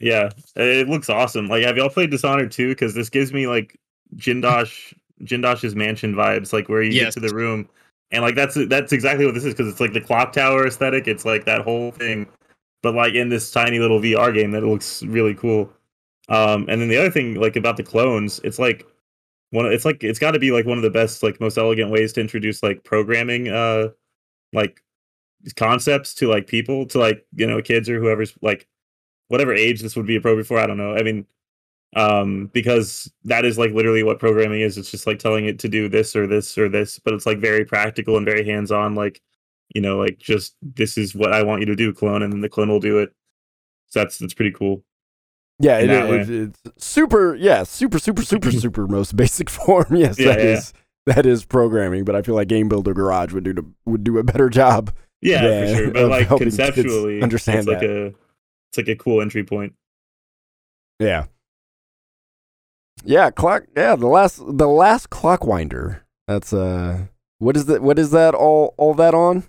[0.00, 1.48] Yeah, it looks awesome.
[1.48, 2.68] Like, have y'all played Dishonored 2?
[2.70, 3.78] Because this gives me like
[4.16, 7.14] Jindosh Jindosh's mansion vibes, like where you Yes.
[7.14, 7.68] get to the room,
[8.10, 9.54] and like that's that's exactly what this is.
[9.54, 11.08] Because it's like the clock tower aesthetic.
[11.08, 12.26] It's like that whole thing,
[12.82, 15.70] but like in this tiny little VR game that looks really cool.
[16.28, 18.86] Um, and then the other thing, like about the clones, it's like
[19.56, 19.66] one.
[19.66, 21.90] of- It's like it's got to be like one of the best, like most elegant
[21.90, 23.88] ways to introduce like programming, uh,
[24.52, 24.82] like
[25.56, 28.66] concepts to like people, to like you know kids or whoever's like
[29.28, 30.58] whatever age this would be appropriate for.
[30.58, 30.94] I don't know.
[30.96, 31.26] I mean,
[31.96, 34.78] um, because that is like literally what programming is.
[34.78, 37.38] It's just like telling it to do this or this or this, but it's like
[37.38, 38.94] very practical and very hands on.
[38.94, 39.22] Like,
[39.74, 42.40] you know, like just this is what I want you to do, clone, and then
[42.42, 43.12] the clone will do it.
[43.88, 44.84] So that's that's pretty cool.
[45.58, 47.34] Yeah, in it, it, it's super.
[47.34, 49.86] Yeah, super, super, super, super most basic form.
[49.96, 50.50] Yes, Yeah, that yeah.
[50.50, 50.72] is
[51.06, 52.04] that is programming.
[52.04, 54.92] But I feel like Game Builder Garage would do the, would do a better job.
[55.22, 55.90] Yeah, Yeah, for sure.
[55.92, 57.90] But like helping kids conceptually, understand it's like that.
[57.90, 59.74] a it's like a cool entry point.
[60.98, 61.24] Yeah,
[63.04, 63.30] yeah.
[63.30, 63.64] Clock.
[63.76, 66.00] Yeah, the last the last Clockwinder.
[66.26, 67.06] That's uh,
[67.38, 67.82] what is that?
[67.82, 68.34] What is that?
[68.34, 69.44] All all that on?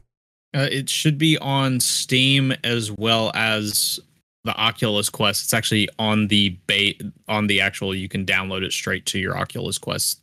[0.56, 4.00] Uh, it should be on Steam as well as
[4.48, 5.44] the Oculus Quest.
[5.44, 7.94] It's actually on the bait on the actual.
[7.94, 10.22] You can download it straight to your Oculus Quest.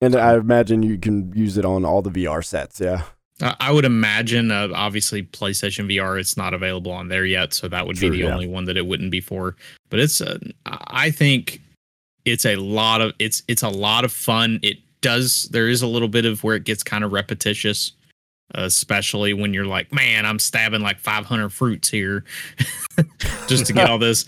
[0.00, 2.80] And I imagine you can use it on all the VR sets.
[2.80, 3.02] Yeah.
[3.42, 6.18] I would imagine, uh, obviously, PlayStation VR.
[6.20, 8.34] It's not available on there yet, so that would Sure, be the yeah.
[8.34, 9.56] only one that it wouldn't be for.
[9.88, 11.62] But it's, uh, I think,
[12.26, 14.60] it's a lot of it's it's a lot of fun.
[14.62, 15.48] It does.
[15.52, 17.92] There is a little bit of where it gets kind of repetitious,
[18.56, 22.24] Uh, especially when you're like, man, I'm stabbing like 500 fruits here
[23.46, 24.26] just to get all this.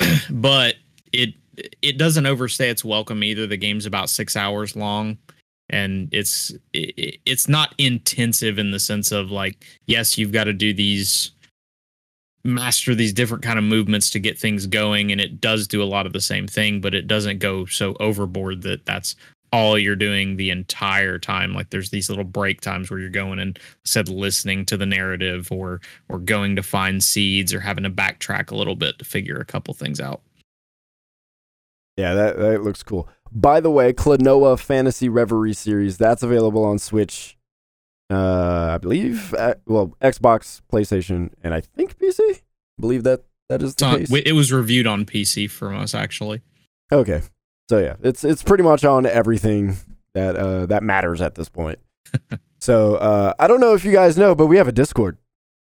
[0.30, 0.76] but
[1.12, 1.34] it
[1.82, 3.46] it doesn't overstay its welcome either.
[3.46, 5.18] The game's about six hours long,
[5.70, 10.52] and it's it, it's not intensive in the sense of like yes, you've got to
[10.52, 11.30] do these
[12.44, 15.84] master these different kind of movements to get things going and it does do a
[15.84, 19.16] lot of the same thing but it doesn't go so overboard that that's
[19.54, 23.38] all you're doing the entire time like there's these little break times where you're going
[23.38, 27.90] and said listening to the narrative or or going to find seeds or having to
[27.90, 30.20] backtrack a little bit to figure a couple things out
[31.96, 33.08] Yeah, that, that looks cool.
[33.30, 37.36] By the way, Klonoa Phantasy Reverie series that's available on Switch.
[38.10, 42.20] Uh, I believe, uh, well, Xbox, PlayStation, and I think PC.
[42.20, 42.40] I
[42.80, 44.12] believe that that is the on- case.
[44.12, 46.42] it was reviewed on pc from us actually
[46.92, 47.22] Okay,
[47.68, 49.76] so yeah, it's it's pretty much on everything
[50.14, 51.78] that uh that matters at this point.
[52.60, 55.18] so uh, I don't know if you guys know, but we have a Discord.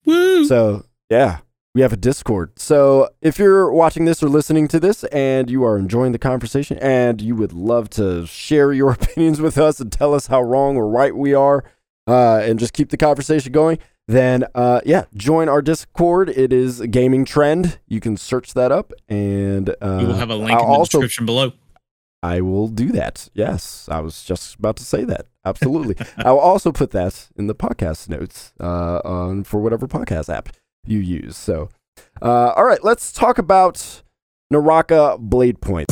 [0.05, 0.45] Woo!
[0.45, 1.39] So yeah,
[1.73, 2.57] we have a Discord.
[2.59, 6.77] So if you're watching this or listening to this and you are enjoying the conversation
[6.79, 10.77] and you would love to share your opinions with us and tell us how wrong
[10.77, 11.63] or right we are,
[12.07, 16.29] uh, and just keep the conversation going, then uh, yeah, join our Discord.
[16.29, 17.79] It is gaming trend.
[17.87, 20.77] You can search that up, and uh, we will have a link I'll in the
[20.77, 21.53] also description below
[22.25, 23.29] I will do that.
[23.35, 25.27] Yes, I was just about to say that.
[25.45, 25.95] Absolutely.
[26.17, 30.49] I will also put that in the podcast notes uh, on for whatever podcast app
[30.87, 31.37] you use.
[31.37, 31.69] So,
[32.23, 34.01] uh, all right, let's talk about
[34.49, 35.85] Naraka Bladepoint.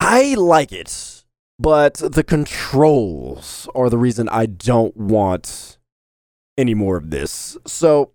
[0.00, 1.24] I like it,
[1.58, 5.76] but the controls are the reason I don't want
[6.56, 7.58] any more of this.
[7.66, 8.12] So,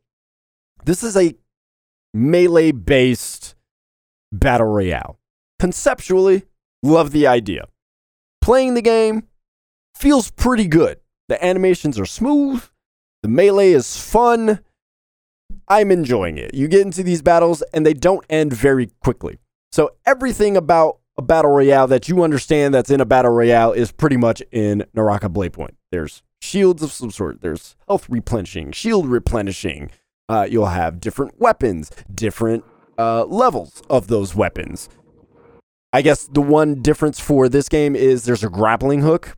[0.83, 1.35] this is a
[2.11, 3.53] melee based
[4.31, 5.19] battle royale.
[5.59, 6.43] Conceptually,
[6.83, 7.67] love the idea.
[8.41, 9.23] Playing the game
[9.95, 10.99] feels pretty good.
[11.27, 12.63] The animations are smooth,
[13.23, 14.59] the melee is fun.
[15.67, 16.53] I'm enjoying it.
[16.53, 19.39] You get into these battles and they don't end very quickly.
[19.71, 23.91] So everything about a battle royale that you understand that's in a battle royale is
[23.91, 25.75] pretty much in Naraka Bladepoint.
[25.91, 27.41] There's shields of some sort.
[27.41, 29.89] There's health replenishing, shield replenishing.
[30.29, 32.63] Uh, you'll have different weapons, different
[32.97, 34.89] uh, levels of those weapons.
[35.93, 39.37] I guess the one difference for this game is there's a grappling hook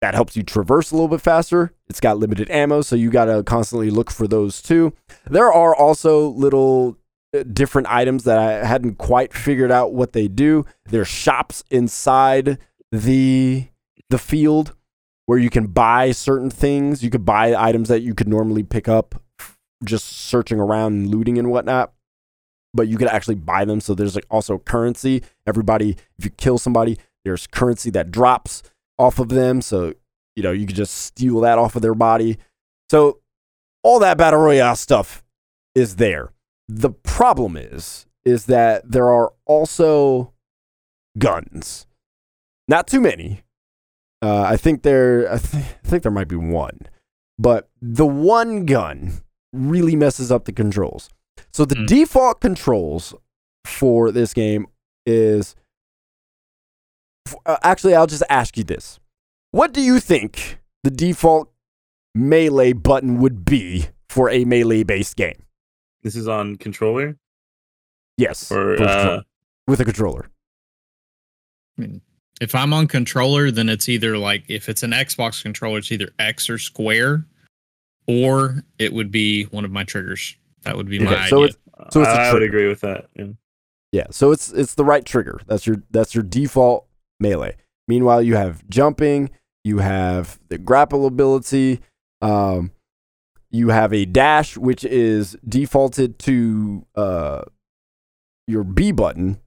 [0.00, 1.72] that helps you traverse a little bit faster.
[1.88, 4.92] It's got limited ammo, so you got to constantly look for those too.
[5.26, 6.98] There are also little
[7.34, 10.64] uh, different items that I hadn't quite figured out what they do.
[10.86, 12.58] There's shops inside
[12.90, 13.68] the
[14.10, 14.74] the field
[15.26, 17.02] where you can buy certain things.
[17.02, 19.22] You could buy items that you could normally pick up
[19.84, 21.92] just searching around and looting and whatnot
[22.74, 23.80] but you could actually buy them.
[23.80, 25.22] So there's like also currency.
[25.46, 28.62] Everybody, if you kill somebody, there's currency that drops
[28.98, 29.62] off of them.
[29.62, 29.94] So,
[30.36, 32.38] you know, you could just steal that off of their body.
[32.90, 33.20] So
[33.82, 35.22] all that battle royale stuff
[35.74, 36.32] is there.
[36.68, 40.32] The problem is, is that there are also
[41.18, 41.86] guns.
[42.66, 43.42] Not too many.
[44.22, 46.80] Uh, I think there, I, th- I think there might be one,
[47.38, 49.12] but the one gun
[49.52, 51.10] really messes up the controls.
[51.52, 51.86] So the Hmm.
[51.86, 53.14] default controls
[53.64, 54.66] for this game
[55.06, 55.54] is
[57.46, 59.00] uh, actually I'll just ask you this.
[59.50, 61.50] What do you think the default
[62.14, 65.42] melee button would be for a melee based game?
[66.02, 67.16] This is on controller
[68.18, 68.50] Yes.
[68.52, 69.22] or uh, control-
[69.66, 70.30] with a controller.
[71.78, 72.00] I mean,
[72.40, 76.10] if I'm on controller, then it's either like if it's an Xbox controller, it's either
[76.18, 77.26] X or square,
[78.06, 80.36] or it would be one of my triggers.
[80.64, 81.46] That would be my so idea.
[81.46, 83.08] it's So it's a I would agree with that.
[83.14, 83.26] Yeah.
[83.92, 85.40] Yeah, so it's it's the right trigger.
[85.46, 86.86] That's your that's your default
[87.20, 87.56] melee.
[87.86, 89.30] Meanwhile, you have jumping,
[89.62, 91.80] you have the grapple ability,
[92.20, 92.72] um,
[93.50, 97.42] you have a dash which is defaulted to uh,
[98.48, 99.38] your B button,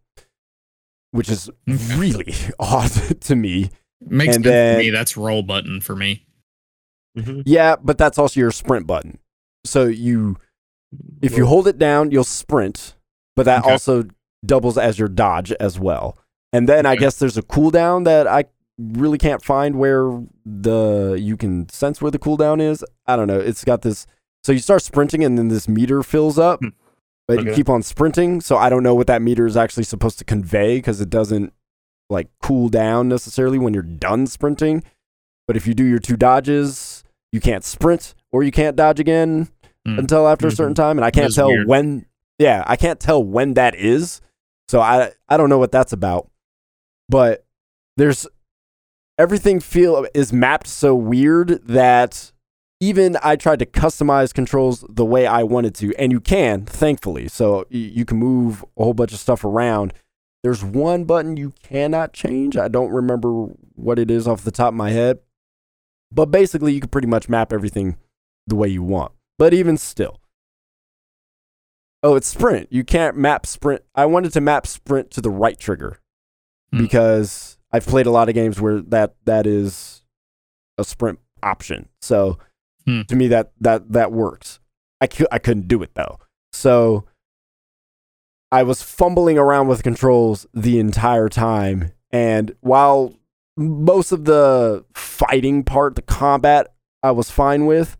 [1.11, 1.49] which is
[1.95, 3.69] really odd to me.
[3.99, 4.89] Makes and sense then- for me.
[4.91, 6.25] That's roll button for me.
[7.17, 7.43] Mhm.
[7.45, 9.17] Yeah, but that's also your sprint button.
[9.65, 10.37] So you
[11.21, 12.95] if you hold it down, you'll sprint,
[13.35, 13.71] but that Okay.
[13.71, 14.03] also
[14.45, 16.17] doubles as your dodge as well.
[16.53, 17.01] And then I Okay.
[17.01, 18.45] guess there's a cooldown that I
[18.77, 22.85] really can't find where the you can sense where the cooldown is.
[23.05, 23.39] I don't know.
[23.39, 24.05] It's got this
[24.43, 26.69] so you start sprinting and then this meter fills up, Hmm.
[27.27, 27.55] but you Okay.
[27.55, 28.39] keep on sprinting.
[28.39, 31.51] So I don't know what that meter is actually supposed to convey because it doesn't
[32.09, 34.83] like cool down necessarily when you're done sprinting.
[35.47, 39.49] But if you do your two dodges, you can't sprint or you can't dodge again
[39.87, 39.99] Hmm.
[39.99, 41.67] until after a certain time, and I can't tell weird.
[41.67, 42.05] when.
[42.39, 44.21] Yeah, I can't tell when that is.
[44.69, 46.29] So I I don't know what that's about.
[47.09, 47.45] But
[47.95, 48.27] there's
[49.17, 52.31] everything feel is mapped so weird that
[52.79, 57.27] even I tried to customize controls the way I wanted to, and you can, thankfully.
[57.27, 59.93] So y- you can move a whole bunch of stuff around.
[60.43, 62.55] There's one button you cannot change.
[62.55, 63.31] I don't remember
[63.73, 65.19] what it is off the top of my head.
[66.11, 67.97] But basically, you can pretty much map everything
[68.45, 69.11] the way you want.
[69.37, 70.19] But even still,
[72.03, 72.67] oh, it's sprint.
[72.71, 73.83] You can't map sprint.
[73.95, 75.99] I wanted to map sprint to the right trigger
[76.71, 76.79] Hmm.
[76.79, 80.03] because I've played a lot of games where that that is
[80.77, 81.89] a sprint option.
[82.01, 82.37] So
[82.85, 83.01] Hmm.
[83.03, 84.59] to me, that that that works.
[85.01, 86.17] I cou- I couldn't do it though.
[86.51, 87.05] So
[88.51, 93.13] I was fumbling around with controls the entire time, and while
[93.57, 96.73] most of the fighting part, the combat,
[97.03, 97.97] I was fine with,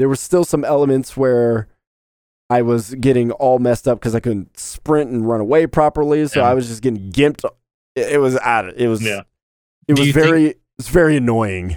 [0.00, 1.68] there were still some elements where
[2.48, 6.26] I was getting all messed up because I couldn't sprint and run away properly.
[6.26, 6.48] So Yeah.
[6.50, 7.44] I was just getting gimped.
[7.94, 8.74] It, it was out.
[8.76, 9.02] It was.
[9.02, 9.22] Yeah.
[9.86, 10.54] It Do was you think- very.
[10.78, 11.76] it's very annoying.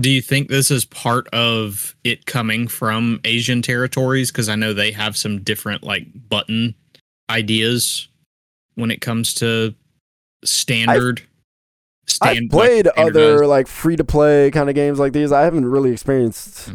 [0.00, 4.30] Do you think this is part of it coming from Asian territories?
[4.30, 6.74] Because I know they have some different like button
[7.28, 8.08] ideas
[8.76, 9.74] when it comes to
[10.44, 11.20] standard.
[11.20, 11.26] I've
[12.10, 15.32] stand- like, played other like free to play kind of games like these.
[15.32, 16.74] I haven't really experienced Hmm.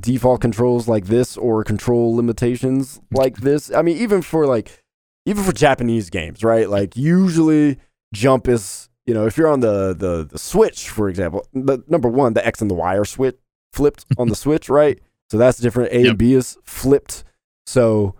[0.00, 3.72] Default controls like this or control limitations like this.
[3.72, 4.82] I mean, even for like
[5.26, 6.68] even for Japanese games, right?
[6.68, 7.78] Like usually
[8.12, 12.08] jump is you know if you're on the the the Switch, for example, the number
[12.08, 13.36] one the X and the Y are switch
[13.72, 14.98] flipped on the Switch, right?
[15.30, 15.92] So that's different.
[15.92, 16.08] A Yep.
[16.08, 17.24] and B is flipped.
[17.66, 18.14] So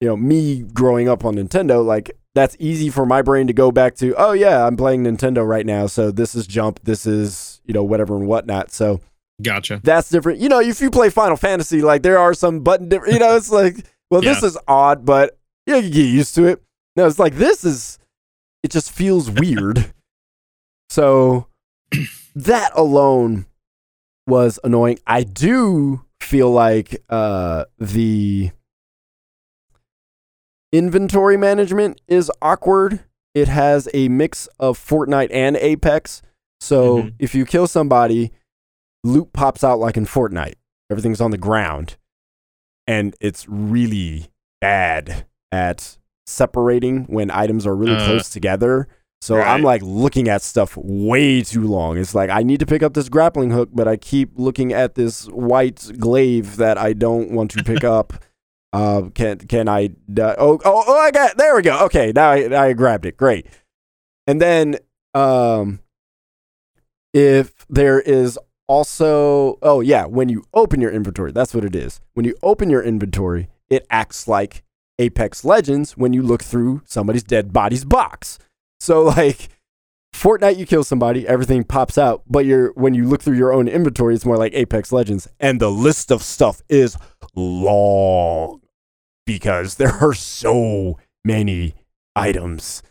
[0.00, 3.72] you know me growing up on Nintendo, like that's easy for my brain to go
[3.72, 4.14] back to.
[4.16, 7.82] Oh yeah, I'm playing Nintendo right now, so this is jump, this is you know
[7.82, 8.70] whatever and whatnot.
[8.70, 9.00] So
[9.42, 9.80] Gotcha.
[9.84, 10.40] that's different.
[10.40, 13.14] You know, if you play Final Fantasy, like there are some button different.
[13.14, 13.76] You know, it's like,
[14.10, 16.62] well, this is odd, but yeah, you get used to it.
[16.96, 17.98] No, it's like this is.
[18.64, 19.92] It just feels weird.
[20.90, 21.46] so
[22.34, 23.46] that alone
[24.26, 24.98] was annoying.
[25.06, 28.50] I do feel like uh, the
[30.72, 33.00] inventory management is awkward.
[33.34, 36.22] It has a mix of Fortnite and Apex.
[36.60, 37.14] So Mhm.
[37.18, 38.32] if you kill somebody,
[39.04, 40.54] loot pops out like in Fortnite.
[40.90, 41.96] Everything's on the ground.
[42.86, 44.30] And it's really
[44.60, 48.88] bad at separating when items are really Uh, close together.
[49.20, 51.98] So I'm like looking at stuff way too long.
[51.98, 54.94] It's like I need to pick up this grappling hook, but I keep looking at
[54.94, 58.12] this white glaive that I don't want to pick up.
[58.72, 59.86] Uh, can can I?
[60.16, 60.98] Uh, oh oh oh!
[60.98, 61.56] I got there.
[61.56, 61.84] We go.
[61.86, 63.16] Okay, now I, I grabbed it.
[63.16, 63.46] Great.
[64.28, 64.76] And then
[65.14, 65.80] um,
[67.12, 68.38] if there is
[68.68, 72.00] also oh yeah, when you open your inventory, that's what it is.
[72.14, 74.62] When you open your inventory, it acts like
[74.98, 78.38] Apex Legends when you look through somebody's dead body's box.
[78.80, 79.48] So like
[80.14, 83.68] Fortnite, you kill somebody, everything pops out, but you're when you look through your own
[83.68, 86.96] inventory, it's more like Apex Legends, and the list of stuff is
[87.34, 88.60] long
[89.26, 91.74] because there are so many
[92.16, 92.82] items.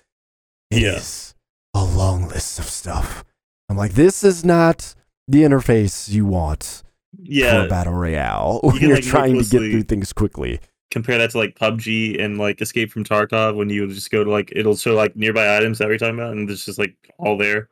[0.71, 1.33] It is
[1.73, 1.81] Yeah.
[1.81, 3.23] a long list of stuff.
[3.69, 4.93] I'm like, this is not
[5.27, 6.83] the interface you want
[7.15, 7.67] for a Yeah.
[7.67, 10.59] battle royale when can, you're like, trying to get through things quickly.
[10.89, 14.29] Compare that to like PUBG and like Escape from Tarkov when you just go to
[14.31, 17.69] like it'll show like nearby items every time out and it's just like all there.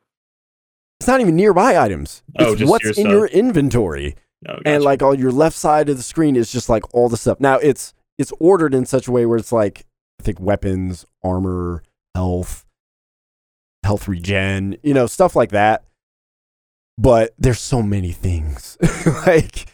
[1.00, 2.22] It's not even nearby items.
[2.38, 4.16] Oh, It's just what's your in your inventory.
[4.48, 7.16] Oh, and like on your left side of the screen is just like all the
[7.16, 7.40] stuff.
[7.40, 9.86] Now it's it's ordered in such a way where it's like
[10.20, 11.82] I think weapons, armor,
[12.14, 12.66] health,
[13.82, 15.84] health regen, you know, stuff like that.
[16.98, 18.76] But there's so many things.
[19.26, 19.66] like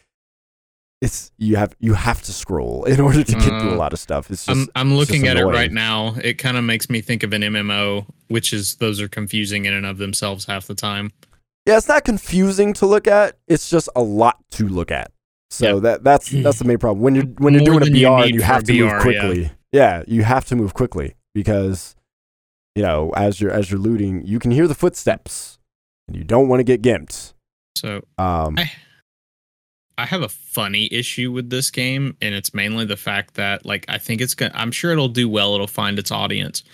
[1.01, 3.93] it's you have you have to scroll in order to get through a Uh, lot
[3.93, 4.31] of stuff.
[4.31, 6.15] It's just I'm I'm looking at it right now.
[6.23, 9.73] It kind of makes me think of an MMO, which is those are confusing in
[9.75, 11.13] and of themselves half the time.
[11.67, 13.37] Yeah, it's not confusing to look at.
[13.47, 15.13] It's just a lot to look at.
[15.51, 15.81] So Yeah.
[15.81, 17.03] that that's that's the main problem.
[17.03, 18.95] When you're when you're More doing a you BR, and you have to move BR,
[18.97, 19.01] yeah.
[19.03, 19.51] quickly.
[19.71, 20.03] Yeah.
[20.09, 21.95] you have to move quickly because
[22.75, 25.59] you know as you're as you're looting, you can hear the footsteps,
[26.13, 27.33] and you don't want to get gimped.
[27.77, 28.71] So Um, I-
[29.99, 33.85] I have a funny issue with this game, and it's mainly the fact that like
[33.89, 34.53] I think it's gonna.
[34.55, 35.55] I'm sure it'll do well.
[35.55, 36.65] It'll find its audience,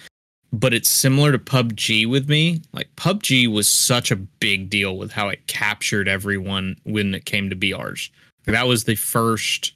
[0.52, 2.62] but it's similar to PUBG with me.
[2.72, 7.50] Like PUBG was such a big deal with how it captured everyone when it came
[7.50, 8.08] to BRs.
[8.46, 9.72] That was the first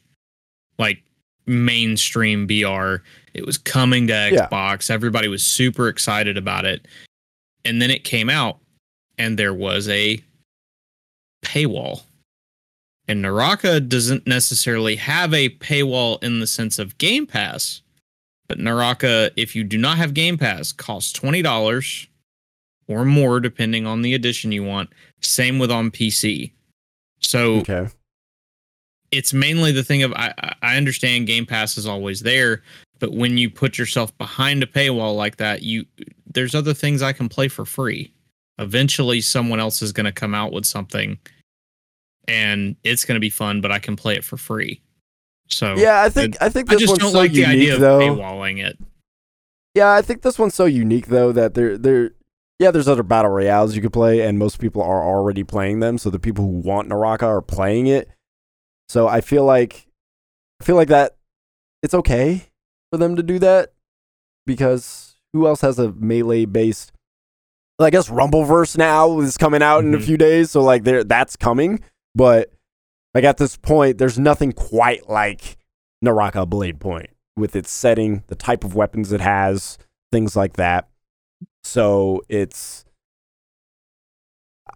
[0.78, 1.02] like
[1.46, 3.02] mainstream BR.
[3.34, 4.48] It was coming to Yeah.
[4.48, 4.88] Xbox.
[4.88, 6.86] Everybody was super excited about it,
[7.64, 8.60] and then it came out,
[9.18, 10.22] and there was a
[11.44, 12.02] paywall.
[13.08, 17.82] And Naraka doesn't necessarily have a paywall in the sense of Game Pass,
[18.48, 22.06] but Naraka, if you do not have Game Pass, costs twenty dollars
[22.88, 24.90] or more, depending on the edition you want.
[25.20, 26.52] Same with on PC.
[27.20, 27.88] So okay.
[29.10, 32.62] it's mainly the thing of I I- I understand Game Pass is always there,
[32.98, 35.84] but when you put yourself behind a paywall like that, you
[36.26, 38.12] there's other things I can play for free.
[38.62, 41.18] Eventually, someone else is going to come out with something,
[42.28, 44.80] and it's going to be fun, but I can play it for free.
[45.48, 47.50] So Yeah, I think I think I this just one's don't so like the unique
[47.50, 47.98] idea of though.
[48.00, 48.78] paywalling it.
[49.74, 52.12] Yeah, I think this one's so unique though that there there
[52.58, 55.98] yeah, there's other battle royales you could play and most people are already playing them,
[55.98, 58.08] so the people who want Naraka are playing it.
[58.88, 59.86] So I feel like
[60.60, 61.16] I feel like that
[61.82, 62.44] it's okay
[62.90, 63.72] for them to do that
[64.46, 66.92] because who else has a melee based
[67.78, 70.04] I guess Rumbleverse now is coming out in a Mhm.
[70.04, 71.80] few days, so like there that's coming,
[72.14, 72.52] but
[73.14, 75.56] like at this point there's nothing quite like
[76.00, 79.78] Naraka Bladepoint with its setting, the type of weapons it has,
[80.12, 80.88] things like that.
[81.64, 82.84] So it's.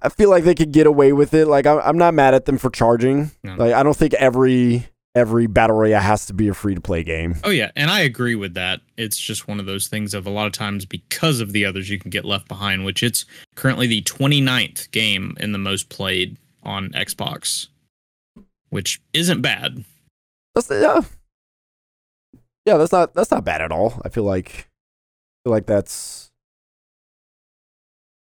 [0.03, 1.47] I feel like they could get away with it.
[1.47, 3.31] Like I'm, I'm not mad at them for charging.
[3.43, 3.55] No.
[3.57, 7.03] Like I don't think every every battle royale has to be a free to play
[7.03, 7.35] game.
[7.43, 8.83] Oh yeah, and I agree with that.
[8.97, 11.89] It's just one of those things of a lot of times because of the others
[11.89, 13.25] you can get left behind, which it's
[13.57, 17.69] currently the 29th game in the most played on Xbox,
[18.69, 19.85] which isn't bad.
[20.55, 21.01] That's yeah,
[22.67, 22.77] yeah.
[22.77, 24.01] That's not that's not bad at all.
[24.05, 26.31] I feel like I feel like that's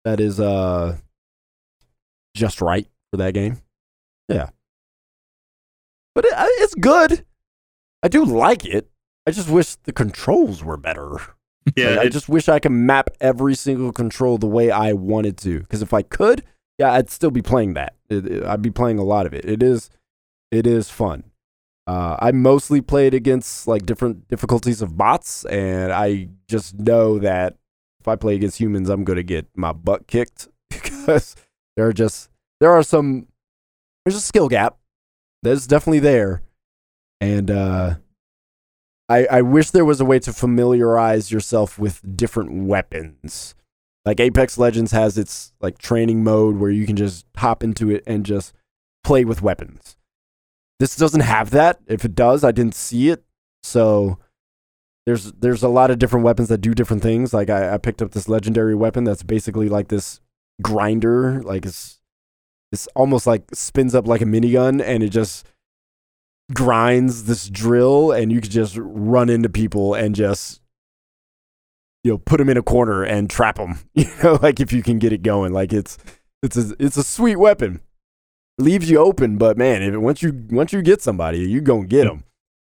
[0.05, 0.99] that is uh
[2.37, 3.61] just right for that game.
[4.29, 4.51] Yeah,
[6.15, 7.25] but it, it's good.
[8.03, 8.89] I do like it.
[9.27, 11.17] I just wish the controls were better.
[11.77, 15.39] Yeah, Like, I just wish I could map every single control the way I wanted
[15.39, 15.61] to.
[15.61, 16.45] Because if I could,
[16.79, 17.95] yeah, I'd still be playing that.
[18.11, 19.47] It- it- I'd be playing a lot of it.
[19.47, 19.89] It is,
[20.51, 21.25] it is fun.
[21.87, 27.57] Uh, I mostly played against like different difficulties of bots, and I just know that
[28.01, 31.35] if I play against humans, I'm gonna get my butt kicked because
[31.79, 32.29] there are just
[32.61, 33.27] there are some
[34.05, 34.77] there's a skill gap
[35.45, 36.43] that's definitely there,
[37.21, 37.95] and uh,
[39.09, 43.55] I, I wish there was a way to familiarize yourself with different weapons.
[44.05, 48.03] Like Apex Legends has its like training mode where you can just hop into it
[48.07, 48.55] and just
[49.03, 49.97] play with weapons.
[50.81, 51.81] This doesn't have that.
[51.87, 53.25] If it does, I didn't see it.
[53.63, 54.19] So
[55.07, 57.33] there's there's a lot of different weapons that do different things.
[57.33, 60.21] Like I, I picked up this legendary weapon that's basically like this
[60.63, 62.01] grinder, like it's
[62.95, 65.47] almost like spins up like a minigun and it just
[66.53, 70.61] grinds this drill and you could just run into people and just
[72.03, 74.83] you know put them in a corner and trap them you know like if you
[74.83, 75.53] can get it going.
[75.53, 75.97] Like it's
[76.43, 77.81] it's a it's a sweet weapon.
[78.59, 82.05] Leaves you open but man if once you once you get somebody you gonna get
[82.05, 82.23] them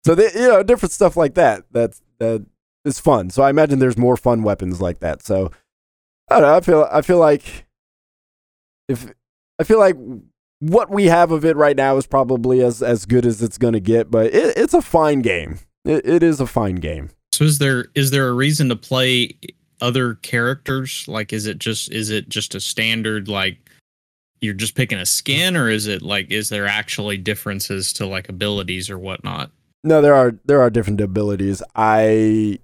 [0.04, 2.44] so they, you know different stuff like that that's that
[2.84, 3.30] is fun.
[3.30, 5.22] So i imagine there's more fun weapons like that.
[5.22, 5.50] So
[6.30, 7.66] i don't know i feel i feel like
[8.88, 9.12] if
[9.58, 9.96] i feel like
[10.60, 13.74] what we have of it right now is probably as as good as it's going
[13.74, 15.60] to get, but it, it's a fine game.
[15.84, 17.10] It, it is a fine game.
[17.32, 19.38] So is there is there a reason to play
[19.80, 21.06] other characters?
[21.06, 23.58] Like is it just is it just a standard like
[24.40, 28.28] you're just picking a skin or is it like is there actually differences to like
[28.28, 29.50] abilities or whatnot?
[29.84, 31.62] No, there are there are different abilities.
[31.76, 32.58] I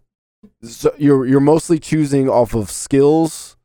[0.62, 3.56] so you're you're mostly choosing off of skills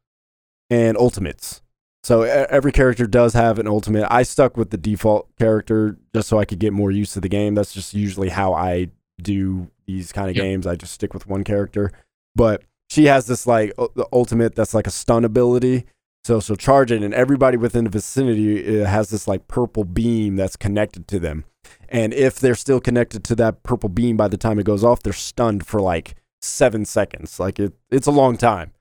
[0.70, 1.62] and ultimates.
[2.04, 4.08] So every character does have an ultimate.
[4.10, 7.30] I stuck with the default character just so I could get more used to the
[7.30, 7.56] game.
[7.56, 8.88] That's just usually how I
[9.22, 10.44] do these kind of Yep.
[10.44, 10.68] games.
[10.68, 11.92] I just stick with one character.
[12.36, 15.86] But she has this like the ultimate that's like a stun ability.
[16.26, 20.36] So she'll charge it, and everybody within the vicinity uh, has this like purple beam
[20.36, 21.46] that's connected to them.
[21.88, 25.02] And if they're still connected to that purple beam by the time it goes off,
[25.02, 27.40] they're stunned for like seven seconds.
[27.40, 28.72] Like it, it's a long time.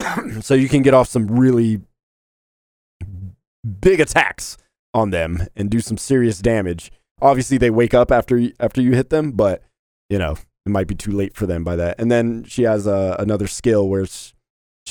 [0.40, 1.80] so you can get off some really
[3.80, 4.56] big attacks
[4.94, 6.90] on them and do some serious damage.
[7.20, 9.62] Obviously, they wake up after you, after you hit them, but
[10.08, 10.36] you know
[10.68, 11.98] it might be too late for them by that.
[11.98, 14.34] And then she has uh, another skill where she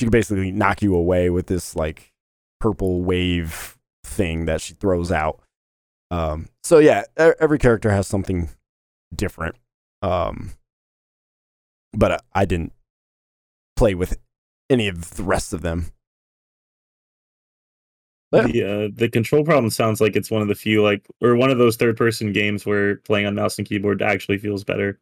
[0.00, 2.12] can basically knock you away with this like
[2.60, 5.40] purple wave thing that she throws out.
[6.10, 8.50] Um, so yeah, every character has something
[9.14, 9.56] different.
[10.02, 10.52] Um,
[11.92, 12.72] but I didn't
[13.76, 14.18] play with
[14.68, 15.92] any of the rest of them.
[18.32, 18.42] Yeah.
[18.42, 21.50] the uh, the control problem sounds like it's one of the few like or one
[21.50, 25.00] of those third person games where playing on mouse and keyboard actually feels better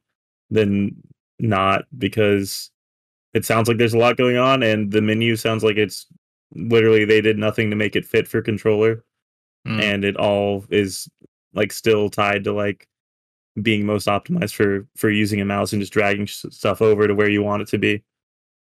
[0.51, 0.95] than
[1.41, 2.71] not because
[3.35, 6.07] it sounds like there's a lot going on and the menu sounds like it's
[6.55, 9.03] literally they did nothing to make it fit for controller
[9.67, 9.81] Hmm.
[9.81, 11.09] and it all is
[11.53, 12.87] like still tied to like
[13.61, 17.29] being most optimized for for using a mouse and just dragging stuff over to where
[17.29, 18.05] you want it to be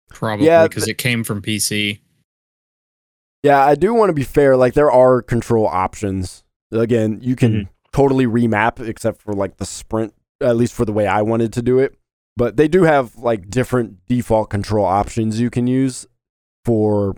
[0.09, 1.99] Probably Yeah, because it came from PC.
[3.43, 4.55] Yeah, I do want to be fair.
[4.55, 6.43] Like there are control options.
[6.71, 7.71] Again, you can mm-hmm.
[7.91, 11.61] totally remap except for like the sprint, at least for the way I wanted to
[11.61, 11.95] do it.
[12.35, 16.07] But they do have like different default control options you can use
[16.65, 17.15] for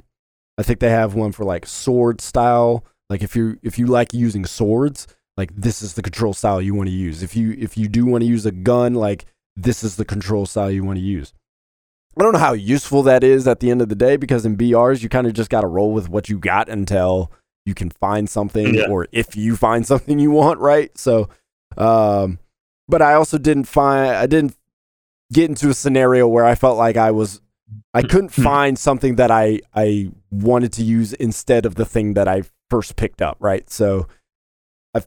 [0.57, 2.85] I think they have one for like sword style.
[3.09, 5.07] Like if you if you like using swords,
[5.37, 7.21] like this is the control style you want to use.
[7.21, 10.45] If you if you do want to use a gun, like this is the control
[10.45, 11.33] style you want to use.
[12.17, 14.55] I don't know how useful that is at the end of the day because in
[14.57, 17.31] BRs you kind of just got to roll with what you got until
[17.65, 18.87] you can find something Yeah.
[18.89, 20.97] or if you find something you want, right?
[20.97, 21.29] So
[21.77, 22.39] um
[22.87, 24.55] but I also didn't find I didn't
[25.33, 27.41] get into a scenario where I felt like I was
[27.93, 32.27] I couldn't find something that I I wanted to use instead of the thing that
[32.27, 33.67] I first picked up, right?
[33.69, 34.07] So
[34.93, 35.01] I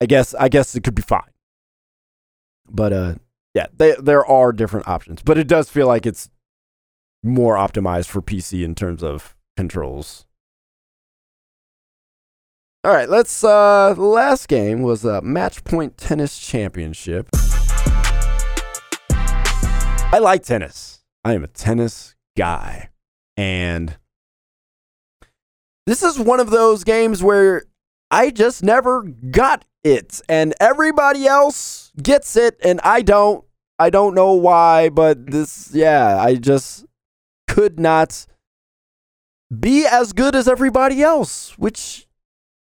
[0.00, 1.32] I guess I guess it could be fine.
[2.70, 3.14] But uh
[3.56, 6.28] yeah, they, there are different options, but it does feel like it's
[7.22, 10.26] more optimized for PC in terms of controls.
[12.84, 17.30] All right, let's uh last game was a Matchpoint Tennis Championship.
[19.08, 21.02] I like tennis.
[21.24, 22.90] I am a tennis guy.
[23.38, 23.96] And
[25.86, 27.64] this is one of those games where
[28.10, 33.45] I just never got it and everybody else gets it and I don't.
[33.78, 36.86] I don't know why, but this yeah, I just
[37.48, 38.26] could not
[39.56, 42.06] be as good as everybody else, which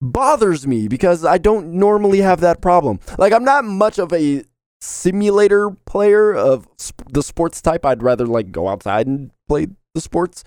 [0.00, 3.00] bothers me because I don't normally have that problem.
[3.18, 4.44] Like I'm not much of a
[4.80, 7.84] simulator player of sp- the sports type.
[7.86, 10.44] I'd rather like go outside and play the sports.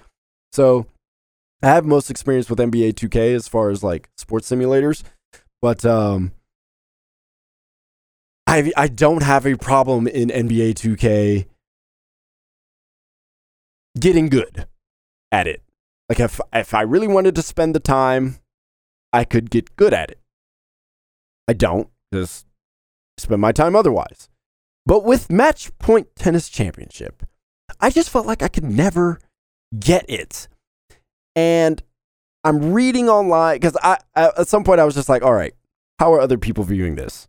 [0.52, 0.88] So
[1.64, 5.04] I have most experience with NBA 2K as far as like sports simulators,
[5.62, 6.32] but um
[8.48, 11.46] I I don't have a problem in NBA 2K
[14.00, 14.68] getting good
[15.32, 15.62] at it.
[16.08, 18.38] Like if if I really wanted to spend the time,
[19.12, 20.20] I could get good at it.
[21.48, 22.26] I don't I
[23.18, 24.30] spend my time otherwise.
[24.86, 27.24] But with Matchpoint Tennis Championship,
[27.82, 29.20] I just felt like I could never
[29.78, 30.48] get it.
[31.36, 31.84] And
[32.46, 35.54] I'm reading online because I at some point I was just like, all right,
[36.00, 37.28] how are other people viewing this?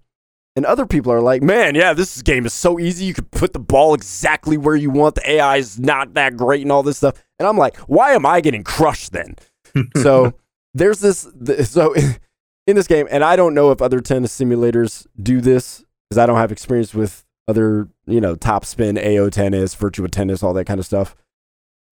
[0.58, 3.04] And other people are like, man, yeah, this game is so easy.
[3.04, 5.14] You could put the ball exactly where you want.
[5.14, 7.14] The AI is not that great and all this stuff.
[7.38, 9.36] And I'm like, why am I getting crushed then?
[10.02, 10.34] so
[10.74, 11.28] there's this.
[11.46, 11.94] th- So
[12.66, 16.26] in this game, and I don't know if other tennis simulators do this because I
[16.26, 20.64] don't have experience with other, you know, top spin, AO tennis, Virtua tennis, all that
[20.66, 21.14] kind of stuff.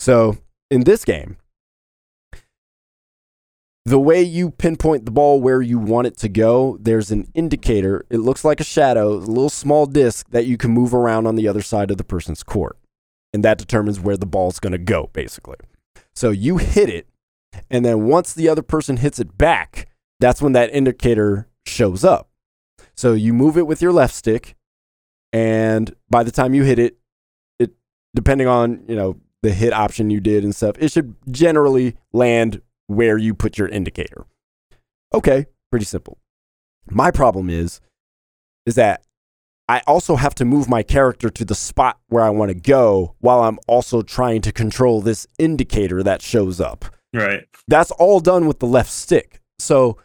[0.01, 0.39] So
[0.73, 1.37] in this game,
[3.87, 8.05] the way you pinpoint the ball where you want it to go, there's an indicator.
[8.11, 11.37] It looks like a shadow, a little small disc that you can move around on
[11.37, 12.77] the other side of the person's court.
[13.33, 15.59] And that determines where the ball's going to go, basically.
[16.17, 17.07] So you hit it,
[17.71, 22.29] and then once the other person hits it back, that's when that indicator shows up.
[22.97, 24.57] So you move it with your left stick,
[25.33, 26.99] and by the time you hit it,
[27.61, 27.71] it
[28.17, 32.63] depending on, you know, the hit option you did and stuff, it should generally land
[32.87, 34.27] where you put your indicator.
[35.15, 36.19] Okay, pretty simple.
[36.91, 37.81] My problem is
[38.65, 39.03] is that
[39.69, 43.15] I also have to move my character to the spot where I want to go
[43.19, 46.85] while I'm also trying to control this indicator that shows up.
[47.13, 47.45] Right.
[47.67, 49.41] That's all done with the left stick.
[49.59, 49.99] So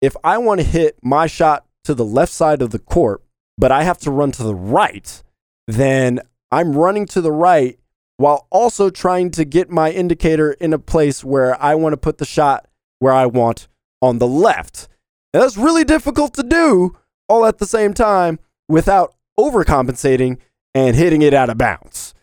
[0.00, 3.22] if I want to hit my shot to the left side of the court,
[3.56, 5.22] but I have to run to the right,
[5.66, 6.20] then
[6.52, 7.78] I'm running to the right
[8.18, 12.18] while also trying to get my indicator in a place where I want to put
[12.18, 13.68] the shot where I want
[14.02, 14.88] on the left.
[15.32, 16.96] And that's really difficult to do
[17.28, 18.38] all at the same time
[18.68, 20.38] without overcompensating
[20.74, 22.14] and hitting it out of bounds.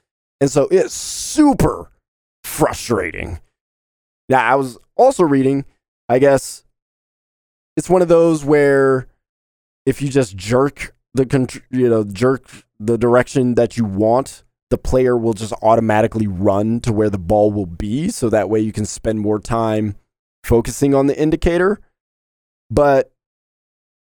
[0.41, 1.91] And so it's super
[2.43, 3.39] frustrating.
[4.27, 5.65] Now, I was also reading,
[6.09, 6.65] I guess
[7.77, 9.07] it's one of those where
[9.85, 15.17] if you just jerk the you know jerk the direction that you want, the player
[15.17, 18.85] will just automatically run to where the ball will be so that way you can
[18.85, 19.95] spend more time
[20.43, 21.79] focusing on the indicator.
[22.69, 23.11] But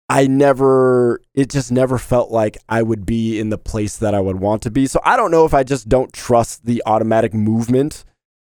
[0.09, 4.21] I never it just never felt like I would be in the place that I
[4.21, 4.87] would want to be.
[4.87, 8.05] So I don't know if I just don't trust the automatic movement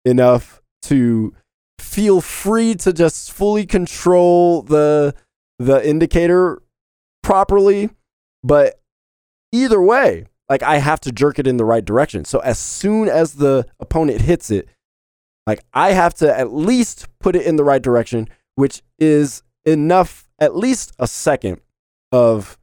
[0.04, 1.34] enough to
[1.78, 5.14] feel free to just fully control the
[5.58, 6.60] the indicator
[7.22, 7.90] properly
[8.42, 8.80] but
[9.52, 13.08] either way like i have to jerk it in the right direction so as soon
[13.08, 14.68] as the opponent hits it
[15.46, 20.28] like i have to at least put it in the right direction which is enough
[20.38, 21.60] at least a second
[22.12, 22.58] of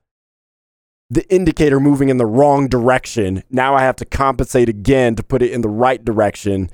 [1.10, 5.42] the indicator moving in the wrong direction now i have to compensate again to put
[5.42, 6.70] it in the right direction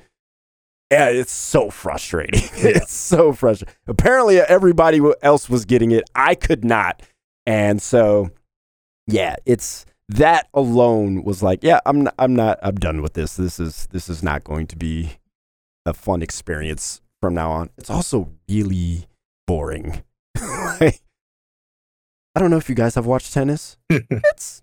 [0.90, 2.40] yeah, it's so frustrating.
[2.54, 3.74] it's so frustrating.
[3.86, 6.04] Apparently, everybody else was getting it.
[6.14, 7.02] I could not.
[7.46, 8.30] And so,
[9.06, 13.36] yeah, it's that alone was like, yeah, I'm not, I'm not, I'm done with this.
[13.36, 15.18] This is, this is not going to be
[15.84, 17.70] a fun experience from now on.
[17.76, 19.06] It's also really
[19.46, 20.02] boring.
[20.80, 21.00] Like,
[22.36, 23.76] I don't know if you guys have watched tennis.
[23.90, 24.62] it's,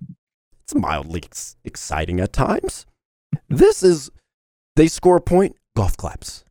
[0.63, 2.85] it's mildly ex- exciting at times.
[3.49, 4.09] This is,
[4.77, 6.44] they score a point, golf claps.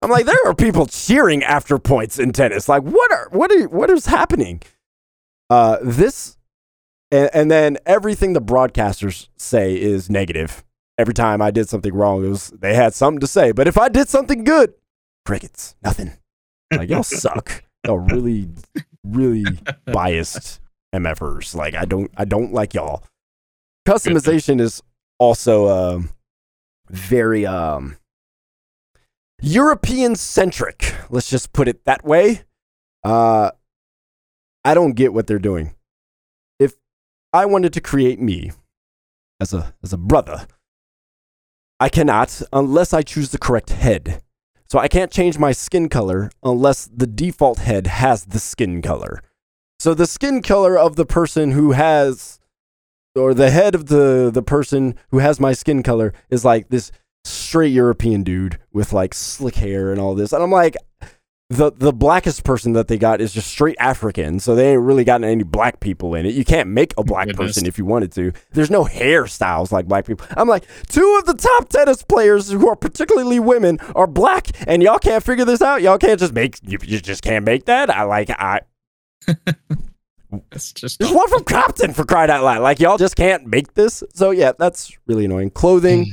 [0.00, 2.68] I'm like, there are people cheering after points in tennis.
[2.68, 4.62] Like, what are what are what is happening?
[5.50, 6.36] Uh, this,
[7.10, 10.64] and, and then everything the broadcasters say is negative.
[10.98, 13.52] Every time I did something wrong, it was they had something to say.
[13.52, 14.74] But if I did something good,
[15.24, 16.12] crickets, nothing.
[16.72, 17.64] Like y'all suck.
[17.86, 18.48] Y'all really,
[19.04, 19.44] really
[19.86, 20.60] biased
[20.94, 21.54] MFers.
[21.54, 23.04] Like I don't, I don't like y'all.
[23.86, 24.82] Customization is
[25.18, 26.10] also um,
[26.90, 27.96] very um,
[29.40, 30.94] European centric.
[31.10, 32.42] Let's just put it that way.
[33.04, 33.52] Uh,
[34.64, 35.74] I don't get what they're doing.
[36.58, 36.74] If
[37.32, 38.50] I wanted to create me
[39.40, 40.46] as a as a brother,
[41.78, 44.22] I cannot unless I choose the correct head.
[44.68, 49.22] So I can't change my skin color unless the default head has the skin color.
[49.78, 52.38] So the skin color of the person who has
[53.14, 56.90] or the head of the the person who has my skin color is like this
[57.24, 60.32] straight European dude with like slick hair and all this.
[60.32, 60.76] And I'm like,
[61.50, 65.04] the the blackest person that they got is just straight African, so they ain't really
[65.04, 66.34] gotten any black people in it.
[66.34, 67.46] You can't make a black Goodness.
[67.46, 68.32] person if you wanted to.
[68.52, 70.26] There's no hairstyles like black people.
[70.36, 74.82] I'm like, two of the top tennis players who are particularly women are black, and
[74.82, 75.80] y'all can't figure this out.
[75.80, 77.88] Y'all can't just make you, you just can't make that.
[77.88, 78.60] I like I
[80.52, 82.60] It's just there's one from Compton for crying out loud.
[82.60, 84.02] Like y'all just can't make this.
[84.14, 85.50] So yeah, that's really annoying.
[85.50, 86.12] Clothing, mm.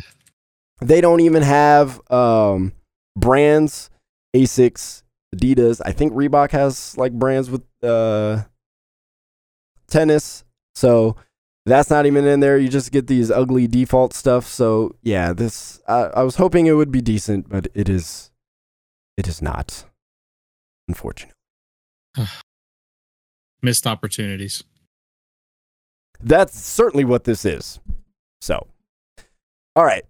[0.81, 2.73] They don't even have um
[3.15, 3.89] brands.
[4.35, 5.03] Asics,
[5.33, 5.81] Adidas.
[5.85, 8.43] I think Reebok has like brands with uh
[9.87, 10.43] tennis.
[10.75, 11.15] So
[11.65, 12.57] that's not even in there.
[12.57, 14.45] You just get these ugly default stuff.
[14.45, 18.31] So yeah, this I, I was hoping it would be decent, but it is
[19.17, 19.85] it is not.
[20.87, 21.33] Unfortunately.
[23.61, 24.63] missed opportunities.
[26.21, 27.79] That's certainly what this is.
[28.41, 28.67] So,
[29.75, 30.05] all right,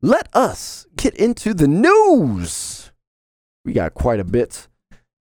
[0.00, 2.90] let us get into the news.
[3.64, 4.68] We got quite a bit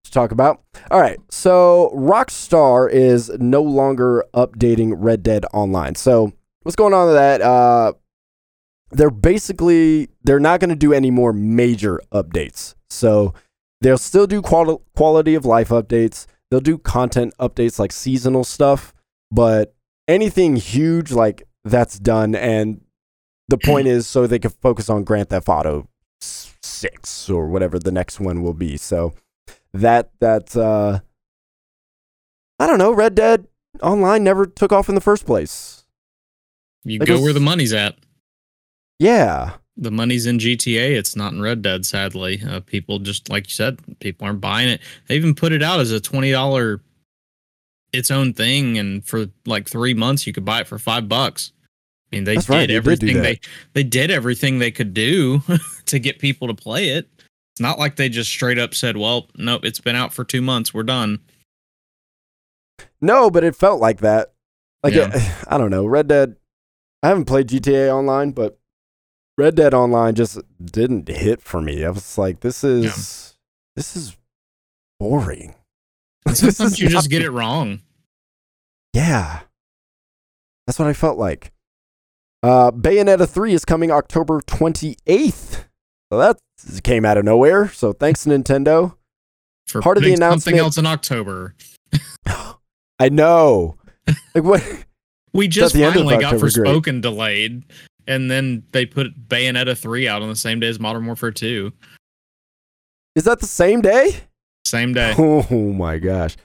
[0.03, 0.62] to talk about.
[0.89, 5.95] All right, so Rockstar is no longer updating Red Dead Online.
[5.95, 6.34] So,
[6.64, 7.41] what's going on with that?
[7.41, 7.93] Uh,
[8.91, 12.76] they're basically they're not going to do any more major updates.
[12.89, 13.34] So,
[13.82, 16.26] they'll still do quali- quality of life updates.
[16.49, 18.93] They'll do content updates like seasonal stuff,
[19.32, 19.74] but
[20.07, 22.82] anything huge like that's done and
[23.52, 25.88] the point is so they can focus on Grand Theft Auto
[26.20, 28.78] 6 or whatever the next one will be.
[28.78, 29.14] So
[29.74, 30.99] that that uh
[32.60, 33.47] I don't know, Red Dead
[33.82, 35.86] Online never took off in the first place.
[36.84, 37.95] You Like go where the money's at.
[38.99, 39.54] Yeah.
[39.78, 40.91] The money's in GTA.
[40.91, 42.41] It's not in Red Dead, sadly.
[42.47, 44.82] Uh, people just like you said, people aren't buying it.
[45.08, 46.82] They even put it out as a twenty dollar
[47.93, 51.52] its own thing, and for like three months you could buy it for five bucks.
[52.12, 53.22] I mean, they That's did right, they did everything that.
[53.24, 53.39] they
[53.74, 55.41] they did everything they could do
[55.86, 57.07] to get people to play it.
[57.53, 60.41] It's not like they just straight up said, "Well, no, it's been out for two
[60.41, 60.74] months.
[60.74, 61.20] We're done."
[63.01, 64.34] No, but it felt like that.
[64.84, 65.09] Like Yeah.
[65.14, 66.36] it- I don't know, Red Dead
[67.03, 68.59] I haven't played GTA Online, but
[69.38, 71.84] Red Dead Online just didn't hit for me.
[71.84, 73.36] I was like this is
[73.76, 74.16] this is
[74.99, 75.55] boring.
[76.34, 77.80] Sometimes you just get it wrong.
[78.93, 79.41] Yeah.
[80.68, 81.51] That's what I felt like.
[82.44, 85.66] Uh, Bayonetta 3 is coming October 28th.
[86.12, 86.38] So that
[86.84, 87.70] came out of nowhere.
[87.70, 88.96] So thanks, Nintendo.
[89.68, 91.56] For Part of the announcement- something else in October.
[93.00, 93.78] I know.
[94.36, 94.64] Like what?
[95.34, 96.34] We just the end of finally got.
[96.34, 97.64] Forspoken delayed,
[98.06, 101.72] and then they put Bayonetta 3 out on the same day as Modern Warfare 2.
[103.16, 104.18] Is that the same day?
[104.66, 105.14] Same day.
[105.18, 106.36] Oh my gosh.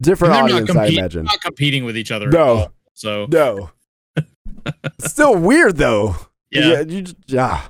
[0.00, 1.24] Different audience, not, I imagine.
[1.24, 2.30] not competing with each other.
[2.30, 2.44] No.
[2.46, 2.72] all.
[2.94, 3.70] So, No.
[5.00, 6.16] Still weird though.
[6.50, 6.80] yeah.
[6.80, 7.62] you yeah.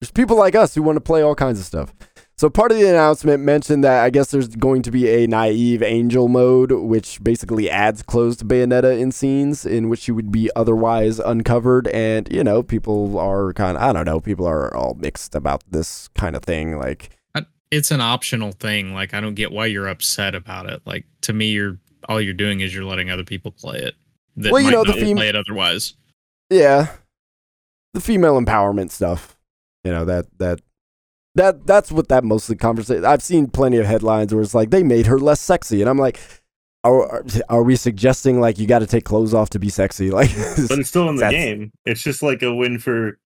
[0.00, 1.94] There's people like us who want to play all kinds of stuff.
[2.36, 5.84] So part of the announcement mentioned that I guess there's going to be a naive
[5.84, 11.20] angel mode, which basically adds closed Bayonetta in scenes in which you would be otherwise
[11.20, 11.86] uncovered.
[11.88, 15.62] And you know, people are kind of I don't know, people are all mixed about
[15.70, 16.76] this kind of thing.
[16.76, 17.10] Like,
[17.70, 18.94] It's an optional thing.
[18.94, 20.82] Like, I don't get why you're upset about it.
[20.84, 21.78] Like, to me, you're
[22.08, 23.94] all you're doing is you're letting other people play it.
[24.36, 25.94] That Well, you know, the theme- play it otherwise.
[26.50, 26.88] Yeah,
[27.94, 29.36] the female empowerment stuff.
[29.84, 30.60] You know that that
[31.34, 33.04] That that's what that mostly conversation.
[33.04, 35.98] I've seen plenty of headlines where it's like they made her less sexy, and I'm
[35.98, 36.18] like,
[36.84, 40.10] are are we suggesting like you got to take clothes off to be sexy?
[40.12, 40.30] Like,
[40.68, 41.72] But it's still in the game.
[41.84, 43.18] It's just like a win for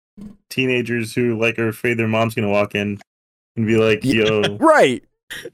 [0.51, 2.99] teenagers who like are afraid their mom's gonna walk in
[3.57, 4.25] and be like, Yeah.
[4.25, 5.05] "Yo, right?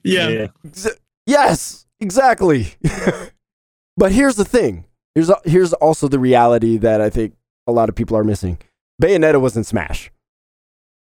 [0.03, 0.49] Yeah.
[0.65, 0.89] Ex-
[1.27, 2.75] Yes, exactly.
[3.97, 4.85] but here's the thing.
[5.15, 7.35] Here's here's also the reality that I think
[7.67, 8.59] a lot of people are missing.
[9.03, 10.11] Bayonetta was in Smash.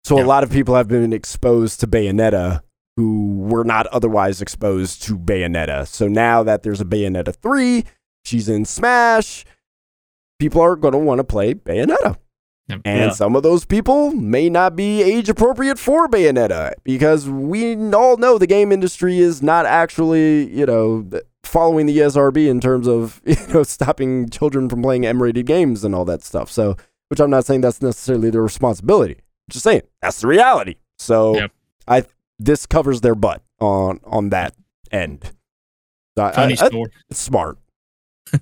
[0.04, 0.24] So Yeah.
[0.24, 2.60] a lot of people have been exposed to Bayonetta
[2.96, 5.86] who were not otherwise exposed to Bayonetta.
[5.86, 7.84] So now that there's a Bayonetta 3,
[8.24, 9.44] she's in Smash,
[10.40, 12.16] people are going to want to play Bayonetta.
[12.68, 12.80] Yep.
[12.84, 13.10] And Yeah.
[13.10, 18.36] some of those people may not be age appropriate for Bayonetta because we all know
[18.36, 21.06] the game industry is not actually, you know,
[21.48, 25.94] following the ESRB in terms of, you know, stopping children from playing M-rated games and
[25.94, 26.50] all that stuff.
[26.50, 26.76] So,
[27.08, 29.14] which I'm not saying that's necessarily their responsibility.
[29.14, 30.76] I'm just saying that's the reality.
[30.98, 31.52] So, Yep.
[31.88, 32.04] I
[32.38, 34.54] this covers their butt on on that
[34.92, 35.32] end.
[36.18, 36.90] I- Funny I- I- story.
[37.10, 37.58] it's smart.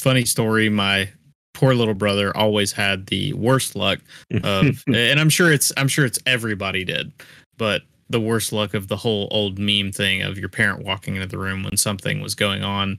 [0.00, 0.68] Funny story.
[0.68, 1.10] My
[1.54, 3.98] poor little brother always had the worst luck
[4.44, 7.12] of, and I'm sure it's I'm sure it's everybody did,
[7.56, 11.28] but the worst luck of the whole old meme thing of your parent walking into
[11.28, 12.98] the room when something was going on.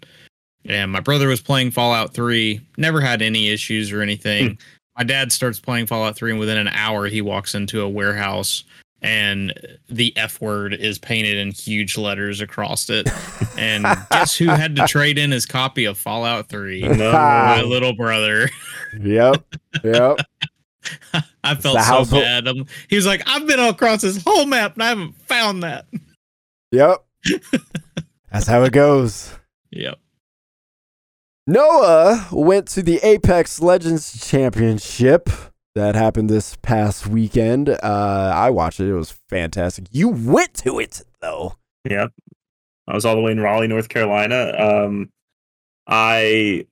[0.66, 4.48] And my brother was playing Fallout 3, never had any issues or anything.
[4.48, 4.54] Hmm.
[4.98, 8.64] My dad starts playing Fallout 3, and within an hour, he walks into a warehouse
[9.02, 9.54] and
[9.90, 13.10] the F word is painted in huge letters across it.
[13.60, 16.82] And guess who had to trade in his copy of Fallout 3?
[16.90, 18.52] no, My little brother.
[19.02, 19.44] Yep.
[19.84, 20.20] Yep.
[21.44, 22.48] I felt The so household- bad.
[22.48, 25.64] Um, he was like, I've been all across this whole map and I haven't found
[25.64, 25.86] that.
[26.72, 27.04] Yep.
[28.32, 29.34] That's how it goes.
[29.72, 29.98] Yep.
[31.46, 35.30] Noah went to the Apex Legends Championship
[35.76, 37.70] that happened this past weekend.
[37.70, 38.90] Uh, I watched it.
[38.90, 39.86] It was fantastic.
[39.92, 41.56] You went to it though.
[41.90, 42.12] Yep,
[42.88, 44.54] I was all the way in Raleigh, North Carolina.
[44.58, 45.10] Um
[45.88, 46.66] I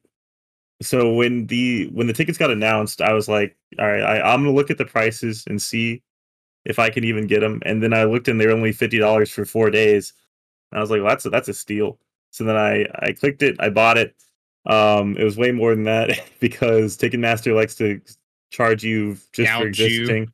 [0.81, 4.43] so when the when the tickets got announced, I was like, all right, I, I'm
[4.43, 6.01] gonna look at the prices and see
[6.65, 7.61] if I can even get them.
[7.65, 10.13] And then I looked and they were only fifty dollars for four days.
[10.71, 11.99] And I was like, well, that's a, that's a steal.
[12.31, 14.15] So then I I clicked it, I bought it.
[14.65, 18.01] Um, it was way more than that because Ticketmaster likes to
[18.49, 19.85] charge you just for Gouge you.
[19.85, 20.31] existing.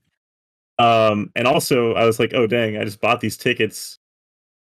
[0.79, 3.99] Um, and also I was like, oh dang, I just bought these tickets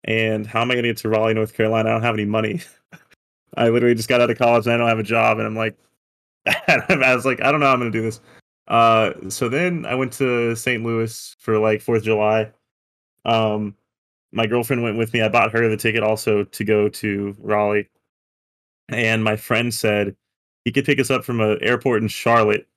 [0.04, 1.90] and how am I going to get to Raleigh, North Carolina?
[1.90, 2.62] I don't have any money.
[3.56, 5.56] I literally just got out of college and I don't have a job, and I'm
[5.56, 5.78] like,
[6.46, 8.20] I was like, I don't know how I'm going to do this.
[8.68, 10.84] Uh, so then I went to St.
[10.84, 12.52] Louis for like Fourth of July.
[13.26, 13.76] Um,
[14.32, 15.22] my girlfriend went with me.
[15.22, 17.90] I bought her the ticket also to go to Raleigh,
[18.90, 20.16] and my friend said
[20.66, 22.68] he could pick us up from an airport in Charlotte,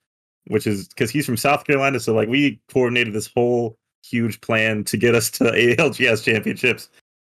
[0.46, 1.98] which is because he's from South Carolina.
[1.98, 6.88] So like we coordinated this whole huge plan to get us to ALGS championships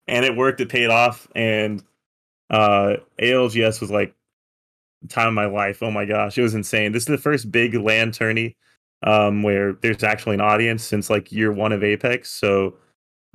[0.08, 0.62] and it worked.
[0.62, 1.84] It paid off, and
[2.50, 4.14] uh, ALGS was like
[5.10, 5.82] time of my life.
[5.82, 6.92] Oh my gosh, it was insane.
[6.92, 8.56] This is the first big LAN tourney
[9.04, 12.30] um, where there's actually an audience since like year one of Apex.
[12.32, 12.76] So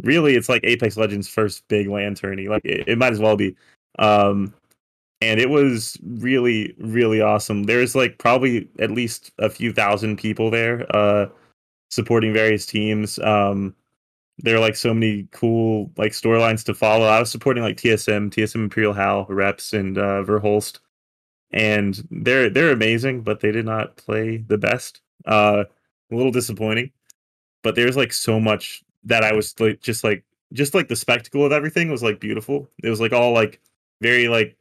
[0.02, 2.48] really, it's like Apex Legends' first big LAN tourney.
[2.48, 3.56] Like it, it might as well be.
[3.98, 4.54] Um,
[5.20, 7.64] and it was really, really awesome.
[7.64, 11.26] There's like probably at least a few thousand people there uh,
[11.90, 13.20] supporting various teams.
[13.20, 13.74] Um,
[14.38, 17.06] there are like so many cool like storylines to follow.
[17.06, 20.78] I was supporting like TSM, TSM Imperial Hal, Reps, and uh, Verhulst,
[21.52, 25.00] and they're they're amazing, but they did not play the best.
[25.26, 25.64] Uh,
[26.10, 26.90] a little disappointing,
[27.62, 31.44] but there's like so much that I was like just like just like the spectacle
[31.44, 32.68] of everything was like beautiful.
[32.82, 33.60] It was like all like
[34.00, 34.56] very like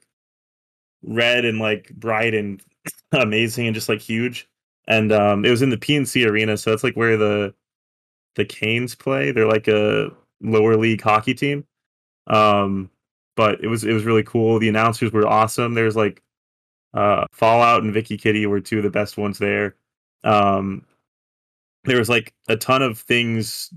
[1.04, 2.62] red and like bright and
[3.12, 4.48] amazing and just like huge.
[4.88, 7.54] And um, it was in the PNC arena, so that's like where the
[8.36, 9.32] the Canes play.
[9.32, 10.12] They're like a
[10.42, 11.66] lower league hockey team.
[12.28, 12.90] Um,
[13.36, 14.60] but it was it was really cool.
[14.60, 15.74] The announcers were awesome.
[15.74, 16.22] There's like
[16.94, 19.76] uh, Fallout and Vicky Kitty were two of the best ones there.
[20.24, 20.86] Um,
[21.86, 23.74] there was like a ton of things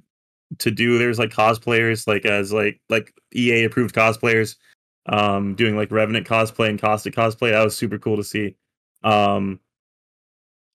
[0.59, 0.99] to do.
[0.99, 4.57] There's like cosplayers, like as like like EA approved cosplayers,
[5.07, 7.53] um, doing like Revenant cosplay and Caustic cosplay.
[7.53, 8.57] That was super cool to see.
[9.03, 9.61] Um,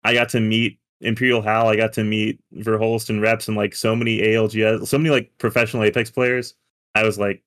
[0.03, 1.67] I got to meet Imperial Hal.
[1.67, 5.31] I got to meet Verhulst and Reps and like so many ALGS, so many like
[5.37, 6.55] professional Apex players.
[6.95, 7.43] I was like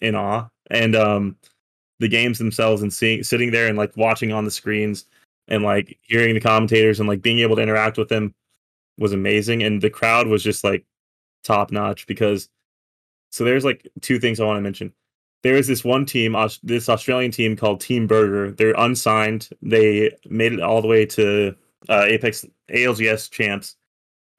[0.00, 0.48] in awe.
[0.70, 1.36] And um
[2.00, 5.06] the games themselves and seeing sitting there and like watching on the screens
[5.48, 8.34] and like hearing the commentators and like being able to interact with them
[8.98, 9.62] was amazing.
[9.62, 10.84] And the crowd was just like
[11.44, 12.48] top notch because
[13.30, 14.92] so there's like two things I want to mention.
[15.42, 18.52] There is this one team, this Australian team called Team Burger.
[18.52, 19.48] They're unsigned.
[19.60, 21.54] They made it all the way to
[21.88, 23.76] uh, Apex ALGS champs,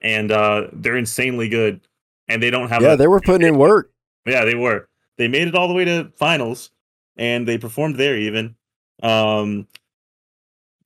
[0.00, 1.80] and uh, they're insanely good.
[2.28, 2.82] and they don't have.
[2.82, 3.90] Yeah, a, they were putting in work.
[4.26, 4.88] Yeah, they were.
[5.18, 6.70] They made it all the way to finals,
[7.16, 8.56] and they performed there even.
[9.02, 9.66] Um,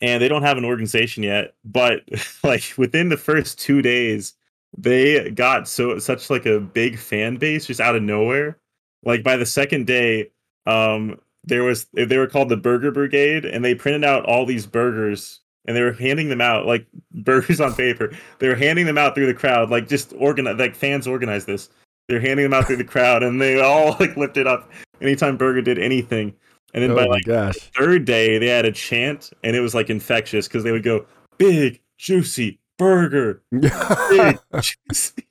[0.01, 2.03] and they don't have an organization yet, but
[2.45, 4.35] like within the first two days,
[4.77, 8.59] they got so such like a big fan base just out of nowhere.
[9.05, 10.31] Like by the second day,
[10.67, 14.67] um, there was they were called the Burger Brigade, and they printed out all these
[14.67, 18.11] burgers and they were handing them out like burgers on paper.
[18.39, 21.69] They were handing them out through the crowd, like just organize, like fans organized this.
[22.09, 24.71] They're handing them out through the crowd, and they all like lifted up
[25.03, 26.35] anytime Burger did anything.
[26.73, 27.57] And then Oh by like gosh.
[27.77, 31.05] third day, they had a chant, and it was like infectious because they would go
[31.37, 35.27] big, juicy burger, big, juicy,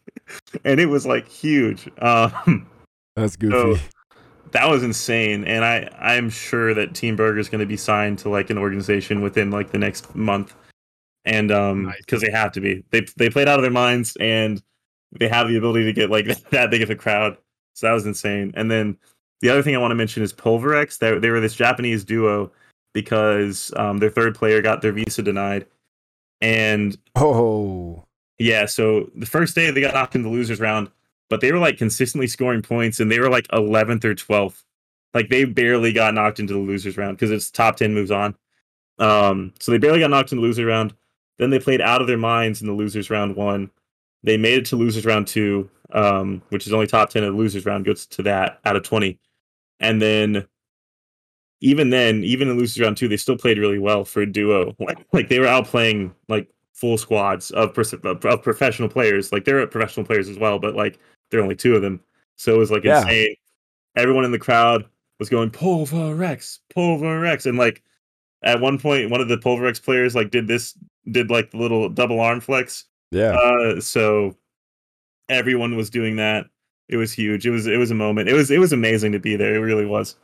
[0.64, 1.90] and it was like huge.
[1.98, 2.70] Um,
[3.16, 3.82] That's goofy.
[4.52, 8.20] That was insane, and I I'm sure that Team Burger is going to be signed
[8.20, 10.56] to like an organization within like the next month,
[11.26, 11.98] and um Nice.
[12.00, 12.84] because they have to be.
[12.92, 14.62] They they played out of their minds, and
[15.18, 17.38] they have the ability to get like that big of a crowd.
[17.74, 18.52] So that was insane.
[18.56, 18.98] And then
[19.42, 20.98] the other thing I want to mention is Pulverex.
[21.00, 22.52] They they were this Japanese duo
[22.94, 25.68] because um, their third player got their visa denied,
[26.42, 28.04] and oh,
[28.40, 30.90] yeah, so the first day they got knocked in the losers round,
[31.30, 34.64] but they were like consistently scoring points and they were like 11th or 12th.
[35.14, 38.36] Like they barely got knocked into the losers round because it's top 10 moves on.
[39.00, 40.94] Um, so they barely got knocked in the losers round.
[41.38, 43.70] Then they played out of their minds in the losers round one.
[44.24, 47.38] They made it to losers round two, um, which is only top 10 of the
[47.38, 49.20] losers round, goes to that out of 20.
[49.80, 50.48] And then
[51.62, 54.76] even then, even in losers round two, they still played really well for a duo.
[54.80, 59.32] Like, like they were outplaying like full squads of, pers- of of professional players.
[59.32, 61.00] Like they're professional players as well, but like
[61.32, 62.00] there are only two of them.
[62.36, 63.02] So it was like Yeah.
[63.02, 63.36] insane.
[63.96, 64.86] Everyone in the crowd
[65.20, 67.82] was going Pulverex, Pulverex, and like
[68.44, 70.78] at one point, one of the Pulverex players like did this,
[71.12, 72.86] did like the little double arm flex.
[73.12, 73.32] yeah.
[73.36, 74.36] Uh, so
[75.30, 76.46] everyone was doing that.
[76.90, 77.46] It was huge.
[77.46, 78.30] It was it was a moment.
[78.30, 79.56] It was it was amazing to be there.
[79.56, 80.16] It really was.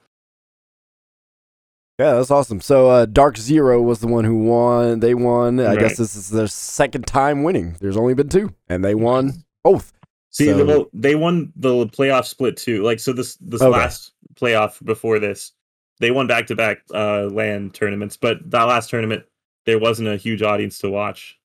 [1.99, 2.59] Yeah, that's awesome.
[2.59, 4.99] So uh, Dark Zero was the one who won.
[4.99, 5.59] They won.
[5.59, 7.75] I guess this is their second time winning.
[7.81, 9.93] There's only been two, and they won both.
[10.33, 12.83] See, So- the, well, they won the playoff split too.
[12.83, 13.71] Like so, this this Okay.
[13.71, 15.51] last playoff before this,
[15.99, 18.17] they won back to back uh LAN tournaments.
[18.17, 19.23] But that last tournament,
[19.65, 21.39] there wasn't a huge audience to watch.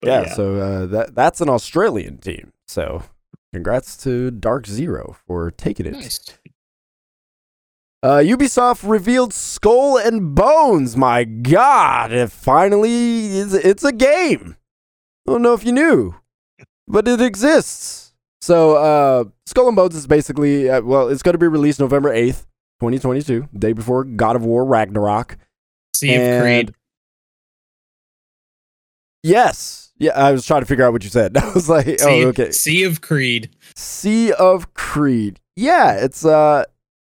[0.00, 2.52] But yeah, So uh, that that's an Australian team.
[2.66, 3.04] So
[3.52, 5.92] congrats to Dark Zero for taking it.
[5.92, 6.18] Nice.
[8.02, 10.96] Uh, Ubisoft revealed Skull and Bones.
[10.96, 13.54] My God, it finally is.
[13.54, 14.56] It's a game.
[15.28, 16.16] I don't know if you knew,
[16.88, 18.12] but it exists.
[18.40, 22.12] So, uh, Skull and Bones is basically uh, well, it's going to be released November
[22.12, 22.46] eighth,
[22.80, 25.36] twenty twenty two, day before God of War Ragnarok.
[25.94, 26.74] Sea of And- Creed.
[29.22, 30.12] Yes, yeah.
[30.16, 31.36] I was trying to figure out what you said.
[31.38, 32.50] I was like, oh, okay.
[32.50, 33.50] Sea of Creed.
[33.76, 35.38] Sea of Creed.
[35.56, 36.64] Yeah, it's uh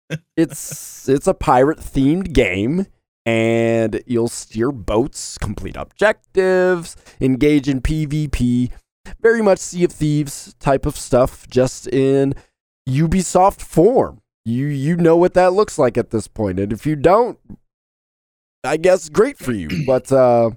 [0.38, 2.86] it's it's a pirate themed game
[3.26, 8.72] and you'll steer boats, complete objectives, engage in PvP,
[9.22, 12.34] very much Sea of Thieves type of stuff just in
[12.88, 14.22] Ubisoft form.
[14.46, 17.40] You you know what that looks like at this point and if you don't
[18.64, 19.70] I guess great for you.
[19.86, 20.52] But uh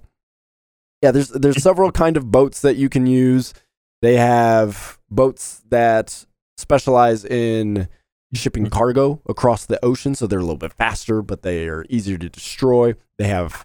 [1.03, 3.55] yeah, there's there's several kind of boats that you can use.
[4.03, 6.27] They have boats that
[6.57, 7.89] specialize in
[8.35, 12.19] shipping cargo across the ocean, so they're a little bit faster, but they are easier
[12.19, 12.95] to destroy.
[13.17, 13.65] They have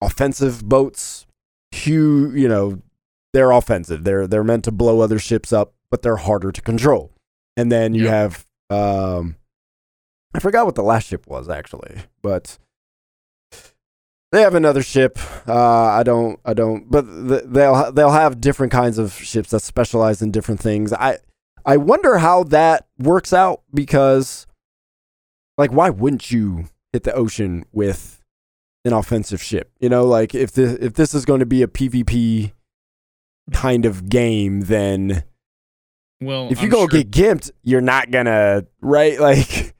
[0.00, 1.26] offensive boats,
[1.70, 2.82] huge, you know,
[3.32, 4.04] they're offensive.
[4.04, 7.12] They're they're meant to blow other ships up, but they're harder to control.
[7.56, 8.10] And then you Yeah.
[8.10, 9.36] have um
[10.34, 12.58] I forgot what the last ship was actually, but
[14.32, 15.18] they have another ship.
[15.46, 15.54] Uh,
[15.88, 19.60] I don't, I don't, but th- they'll ha- they'll have different kinds of ships that
[19.60, 20.92] specialize in different things.
[20.94, 21.18] I
[21.66, 24.46] I wonder how that works out because,
[25.58, 26.64] like, why wouldn't you
[26.94, 28.22] hit the ocean with
[28.86, 29.70] an offensive ship?
[29.80, 32.52] You know, like if this if this is going to be a PvP
[33.52, 35.24] kind of game, then
[36.20, 39.74] Well, if you I'm go sure, get gimped, you're not gonna right like.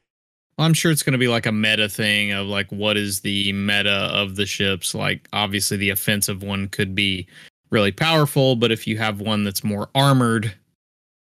[0.58, 4.10] I'm sure it's to be like a meta thing of like what is the meta
[4.12, 4.94] of the ships.
[4.94, 7.26] Like obviously the offensive one could be
[7.70, 10.54] really powerful, but if you have one that's more armored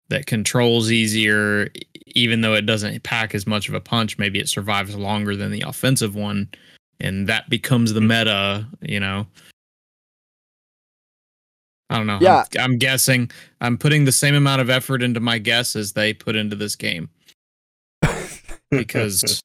[0.09, 1.69] that controls easier,
[2.07, 5.51] even though it doesn't pack as much of a punch, maybe it survives longer than
[5.51, 6.47] the offensive one,
[6.99, 8.65] and that becomes the meta.
[8.81, 9.25] You know.
[11.95, 12.19] I don't know.
[12.21, 12.43] Yeah.
[12.57, 13.31] I'm, I'm guessing.
[13.61, 16.75] I'm putting the same amount of effort into my guess as they put into this
[16.75, 17.09] game
[18.71, 19.41] because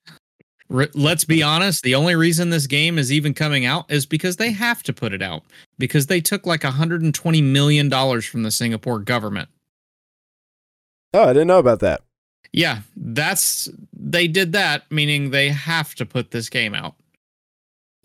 [0.68, 4.52] let's be honest the only reason this game is even coming out is because they
[4.52, 5.42] have to put it out
[5.80, 9.48] because they took like 120 million dollars from the singapore government
[11.12, 12.02] Oh, I didn't know about that.
[12.52, 16.94] Yeah, that's they did that, meaning they have to put this game out.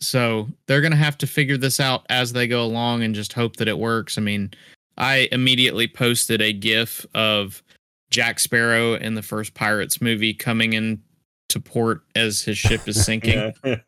[0.06, 3.58] So they're gonna have to figure this out as they go along and just hope
[3.58, 4.18] that it works.
[4.18, 4.52] I mean,
[4.98, 7.62] I immediately posted a GIF of
[8.12, 11.02] Jack Sparrow in the first Pirates movie coming in
[11.50, 13.54] to port as his ship is sinking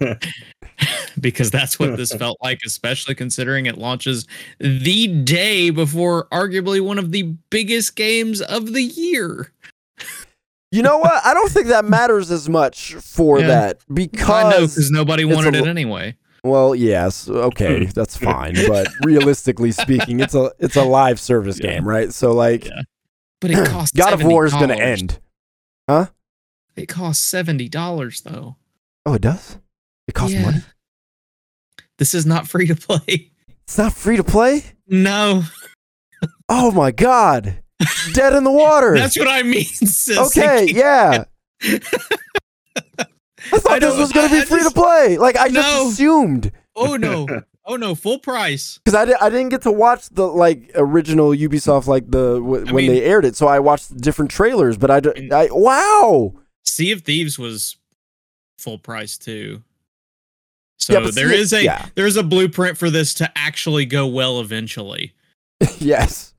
[1.19, 4.27] because that's what this felt like, especially considering it launches
[4.59, 9.51] the day before arguably one of the biggest games of the year.
[10.71, 11.25] You know what?
[11.25, 13.47] I don't think that matters as much for Yeah.
[13.47, 16.15] that I know because because nobody it's a wanted it anyway.
[16.43, 21.71] well, yes, okay, that's fine, but realistically speaking, it's a it's a live service Yeah.
[21.75, 22.13] game, right?
[22.13, 22.81] So like Yeah.
[23.39, 25.19] But it costs God of War is going to end,
[25.89, 26.07] huh?
[26.75, 28.57] It costs seventy dollars though.
[29.05, 29.57] Oh, it does?
[30.07, 30.63] It costs money?
[31.97, 33.31] This is not free to play.
[33.63, 34.63] It's not free to play?
[34.87, 35.43] No,
[36.49, 37.61] Oh my god.
[38.13, 38.95] Dead in the water.
[38.97, 39.63] that's what I mean.
[39.65, 40.17] sis.
[40.17, 41.25] okay, yeah.
[41.63, 45.17] I thought I this was going to be I free just- to play.
[45.17, 46.51] Like I just assumed.
[46.75, 47.27] Oh no!
[47.65, 47.95] Oh no!
[47.95, 48.79] Full price.
[48.85, 52.65] because I, di- I didn't get to watch the like original Ubisoft like the w-
[52.65, 54.77] when mean- they aired it, so I watched different trailers.
[54.77, 55.31] But I, d- mm.
[55.31, 56.33] I wow,
[56.65, 57.77] Sea of Thieves was
[58.59, 59.63] full price too.
[60.79, 61.85] So Yeah, there Sea- is a yeah.
[61.95, 65.13] there's a blueprint for this to actually go well eventually.
[65.79, 66.33] yes.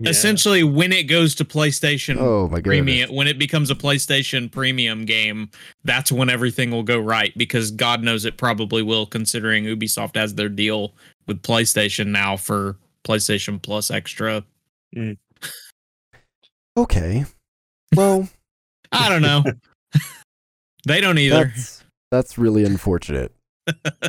[0.00, 0.10] Yeah.
[0.10, 2.64] Essentially, when it goes to PlayStation Oh my god.
[2.64, 5.50] premium, when it becomes a PlayStation premium game,
[5.84, 7.32] that's when everything will go right.
[7.36, 10.94] Because God knows it probably will, considering Ubisoft has their deal
[11.28, 14.44] with PlayStation now for PlayStation Plus Extra.
[14.96, 15.16] Mm.
[16.76, 17.24] Okay.
[17.94, 18.28] Well,
[18.90, 19.44] I don't know.
[20.86, 21.52] they don't either.
[21.54, 23.32] that's that's really unfortunate.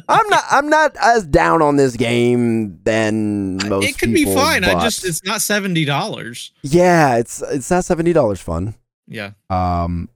[0.10, 3.88] I'm not I'm not as down on this game than most.
[3.88, 4.64] it could be people, fine.
[4.64, 6.52] I just it's not seventy dollars.
[6.62, 8.76] yeah, it's it's not seventy dollars fun.
[9.08, 9.32] Yeah.
[9.50, 10.10] Um,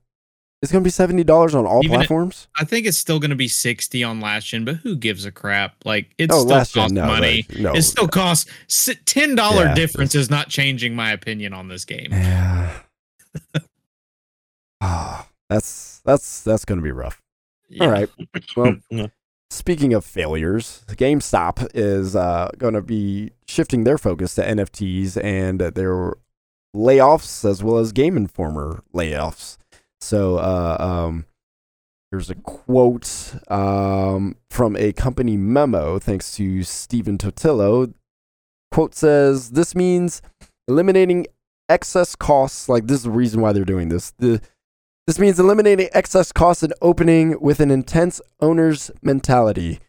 [0.62, 2.48] it's gonna be seventy dollars on all Even it- platforms.
[2.58, 5.32] I think it's still going to be 60 on last gen, but who gives a
[5.32, 5.74] crap?
[5.86, 7.42] Like it oh, still costs gen, no, money.
[7.48, 11.84] that- no, it still costs $10 Yeah, difference is not changing my opinion on this
[11.84, 12.08] game.
[12.10, 12.72] Yeah.
[14.82, 17.20] Ah, that's that's that's gonna be rough.
[17.68, 17.84] Yeah.
[17.84, 18.08] All right.
[18.56, 18.76] Well.
[19.50, 25.60] speaking of failures, GameStop is uh, going to be shifting their focus to NFTs and
[25.60, 26.14] their
[26.74, 29.58] layoffs as well as Game Informer layoffs.
[30.00, 31.26] So, uh, um,
[32.10, 37.92] here's a quote um, from a company memo, thanks to Stephen Totilo.
[38.70, 40.22] Quote says, This means
[40.68, 41.26] eliminating
[41.68, 42.68] excess costs.
[42.68, 44.12] Like, this is the reason why they're doing this.
[44.18, 44.40] The
[45.06, 49.80] this means eliminating excess costs and opening with an intense owner's mentality.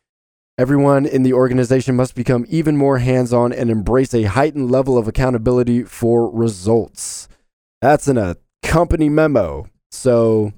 [0.57, 4.97] Everyone in the organization must become even more hands on and embrace a heightened level
[4.97, 7.27] of accountability for results.
[7.81, 9.67] That's in a company memo.
[9.91, 10.53] So,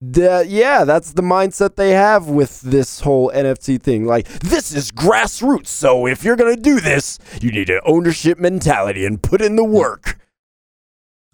[0.00, 4.04] the, yeah, that's the mindset they have with this whole NFT thing.
[4.04, 5.68] Like, this is grassroots.
[5.68, 9.56] So, if you're going to do this, you need an ownership mentality and put in
[9.56, 10.18] the work.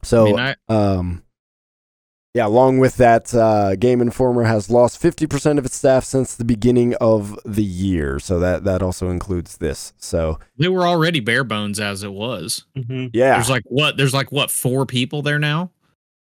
[0.03, 1.23] So, I mean, I, um,
[2.35, 6.45] yeah, along with that, uh, Game Informer has lost 50% of its staff since the
[6.45, 8.19] beginning of the year.
[8.21, 9.93] So that, that also includes this.
[9.99, 12.67] So, they were already bare bones as it was.
[12.77, 13.11] Mhm.
[13.13, 13.97] yeah, There's like what?
[13.97, 14.51] There's like what?
[14.51, 15.73] Four people there now.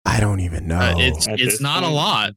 [0.05, 0.79] I don't even know.
[0.79, 2.33] Uh, it's At it's this not a lot.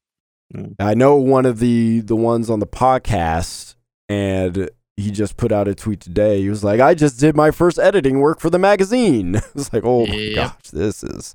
[0.79, 3.75] I know one of the, the ones on the podcast,
[4.09, 6.41] and he just put out a tweet today.
[6.41, 9.35] He was like, I just did my first editing work for the magazine.
[9.55, 10.35] it's like, oh my Yep.
[10.35, 11.35] gosh, this is,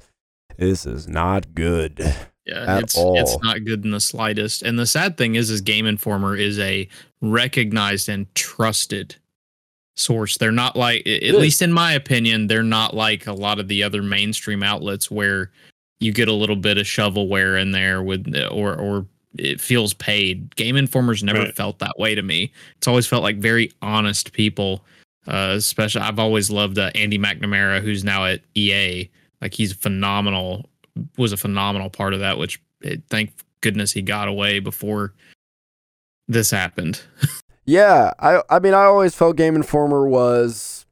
[0.57, 1.99] this is not good.
[2.45, 3.17] Yeah, At it's all.
[3.19, 4.63] it's not good in the slightest.
[4.63, 6.88] And the sad thing is, is Game Informer is a
[7.21, 9.15] recognized and trusted
[9.95, 10.38] source.
[10.38, 11.34] They're not like, at is.
[11.35, 15.51] least in my opinion, they're not like a lot of the other mainstream outlets where
[15.99, 19.05] you get a little bit of shovelware in there with, or or
[19.38, 20.53] it feels paid.
[20.57, 21.55] Game Informer's never Right.
[21.55, 22.51] felt that way to me.
[22.77, 24.84] It's always felt like very honest people.
[25.27, 29.09] Uh, especially, I've always loved uh, Andy McNamara, who's now at EA.
[29.44, 30.70] Like he's phenomenal
[31.18, 35.14] was a phenomenal part of that, which eh, thank goodness he got away before
[36.28, 37.02] this happened.
[37.65, 40.86] Yeah, I I mean I always felt Game Informer was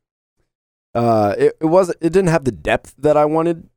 [0.96, 3.68] uh it, it was it didn't have the depth that I wanted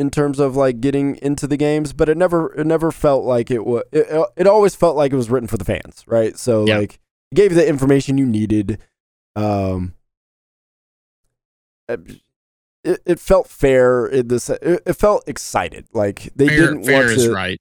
[0.00, 3.52] in terms of like getting into the games, but it never it never felt like
[3.52, 6.36] it was it, it- it always felt like it was written for the fans, right?
[6.36, 6.78] So Yeah.
[6.78, 6.98] like
[7.32, 8.78] gave you the information you needed.
[9.36, 9.94] Um
[12.84, 15.86] it, it felt fair in this it, it felt excited.
[15.92, 17.58] Like they fair didn't fair want is to right.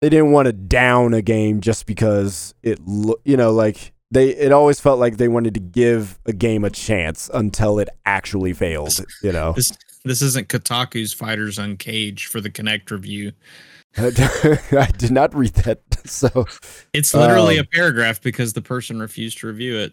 [0.00, 4.28] they didn't want to down a game just because it lo- you know like they
[4.30, 8.52] it always felt like they wanted to give a game a chance until it actually
[8.52, 9.72] failed you know This
[10.04, 13.32] This isn't Kotaku's Fighters Uncaged for the Kinect review.
[13.96, 15.80] I did not read that.
[16.04, 16.46] So,
[16.92, 19.92] It's literally Um, a paragraph because the person refused to review it.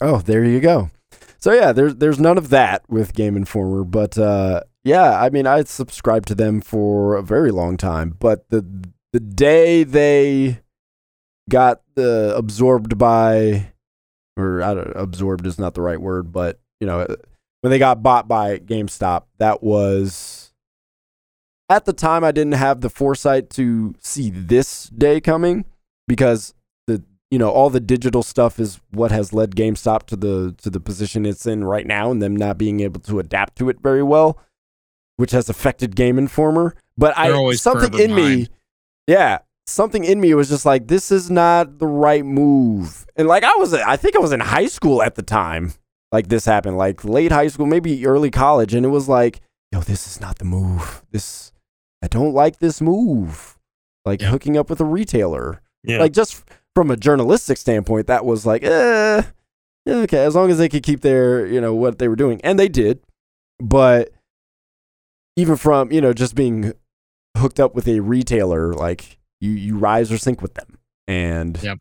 [0.00, 0.90] oh, there you go.
[1.38, 5.46] So yeah, there's there's none of that with Game Informer, but uh, yeah, I mean,
[5.46, 8.64] I subscribed to them for a very long time, but the
[9.12, 10.60] the day they
[11.48, 13.72] got uh, absorbed by,
[14.36, 17.06] or I don't, absorbed is not the right word, but you know,
[17.60, 20.52] when they got bought by GameStop, that was
[21.68, 25.64] at the time I didn't have the foresight to see this day coming
[26.06, 26.54] because
[27.30, 30.80] you know all the digital stuff is what has led GameStop to the to the
[30.80, 34.02] position it's in right now and them not being able to adapt to it very
[34.02, 34.38] well
[35.18, 36.74] which has affected Game Informer.
[36.98, 38.48] But I They're always something in me
[39.06, 43.06] yeah something in me was just like this is not the right move.
[43.16, 45.72] And like I was I think I was in high school at the time
[46.12, 49.40] like this happened like late high school maybe early college and it was like
[49.72, 51.02] yo this is not the move.
[51.10, 51.52] This
[52.02, 53.58] I don't like this move.
[54.04, 54.28] Like Yeah.
[54.30, 55.60] hooking up with a retailer.
[55.82, 55.98] Yeah.
[55.98, 56.44] like just
[56.76, 59.22] from a journalistic standpoint, that was like, eh,
[59.88, 62.58] okay, as long as they could keep their, you know, what they were doing, and
[62.58, 63.00] they did.
[63.58, 64.10] But
[65.36, 66.74] even from you know just being
[67.38, 70.76] hooked up with a retailer, like you you rise or sink with them,
[71.08, 71.78] and Yep.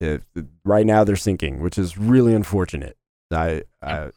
[0.00, 0.22] it-
[0.64, 2.96] right now they're sinking, which is really unfortunate.
[3.32, 4.10] I, I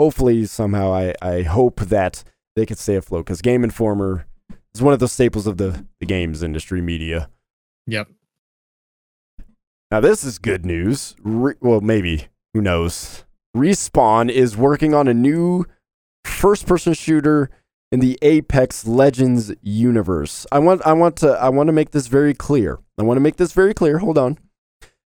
[0.00, 2.24] hopefully somehow I I hope that
[2.56, 4.26] they can stay afloat because Game Informer
[4.74, 7.30] is one of the staples of the the games industry media.
[7.86, 8.08] Yep.
[9.90, 11.16] Now, this is good news.
[11.20, 12.28] Re- well, maybe.
[12.54, 13.24] Who knows?
[13.56, 15.66] Respawn is working on a new
[16.24, 17.50] first person shooter
[17.90, 20.46] in the Apex Legends universe.
[20.52, 22.78] I want I want to I want to make this very clear.
[22.98, 23.98] I want to make this very clear.
[23.98, 24.38] Hold on.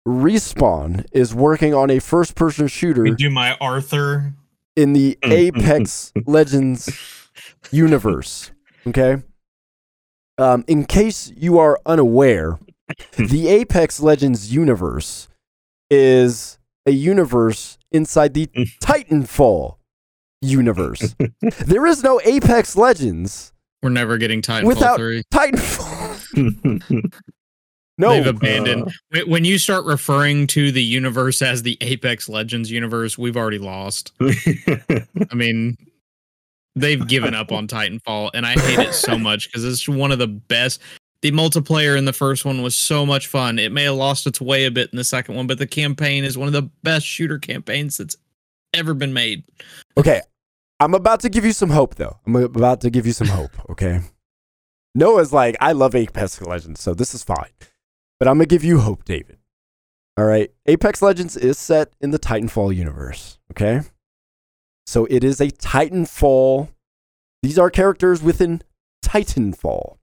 [0.06, 4.34] Respawn is working on a first person shooter do my Arthur.
[4.76, 5.18] in the.
[5.24, 6.88] Apex Legends
[7.72, 8.52] universe.
[8.86, 9.16] Okay.
[10.38, 12.58] Um, in case you are unaware,
[13.16, 15.28] the Apex Legends universe
[15.90, 18.68] is a universe inside the mm.
[18.82, 19.76] Titanfall
[20.40, 21.14] universe.
[21.66, 23.52] there is no Apex Legends
[23.82, 25.22] We're never getting Titanfall Without- 3.
[25.32, 27.12] Titanfall.
[27.98, 28.88] no, They've abandoned.
[28.88, 28.90] Uh.
[29.10, 33.58] When- when you start referring to the universe as the Apex Legends universe, we've already
[33.58, 34.12] lost.
[34.20, 35.76] I mean,
[36.76, 40.18] they've given up on Titanfall, and I hate it so much because it's one of
[40.18, 40.80] the best.
[41.22, 43.58] The multiplayer in the first one was so much fun.
[43.58, 46.24] It may have lost its way a bit in the second one, but the campaign
[46.24, 48.16] is one of the best shooter campaigns that's
[48.72, 49.44] ever been made.
[49.98, 50.22] Okay,
[50.78, 52.18] I'm about to give you some hope, though.
[52.26, 53.50] I'm about to give you some hope.
[53.70, 54.00] Okay,
[54.94, 57.50] Noah's like, I love Apex Legends, so this is fine.
[58.18, 59.38] But I'm gonna give you hope, David.
[60.16, 63.38] All right, Apex Legends is set in the Titanfall universe.
[63.52, 63.82] Okay,
[64.86, 66.68] so it is a Titanfall.
[67.42, 68.62] These are characters within
[69.04, 69.98] Titanfall.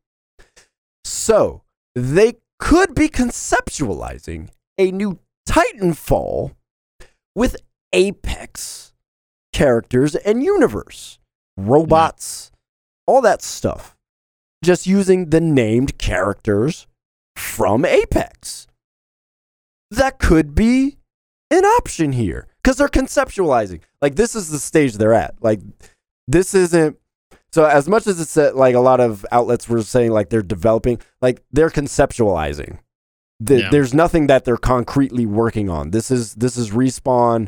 [1.07, 1.63] So
[1.95, 6.55] they could be conceptualizing a new Titanfall
[7.33, 7.55] with
[7.93, 8.93] Apex
[9.53, 11.19] characters and universe,
[11.55, 12.51] robots,
[13.07, 13.95] all that stuff.
[14.63, 16.87] Just using the named characters
[17.35, 18.67] from Apex.
[19.89, 20.97] That could be
[21.49, 23.81] an option here because they're conceptualizing.
[24.01, 25.35] Like, this is the stage they're at.
[25.41, 25.61] Like,
[26.27, 26.97] this isn't.
[27.51, 30.41] So, as much as it's that, like a lot of outlets were saying, like they're
[30.41, 32.79] developing, like they're conceptualizing.
[33.39, 33.69] The, Yeah.
[33.69, 35.91] There's nothing that they're concretely working on.
[35.91, 37.47] This is this is respawn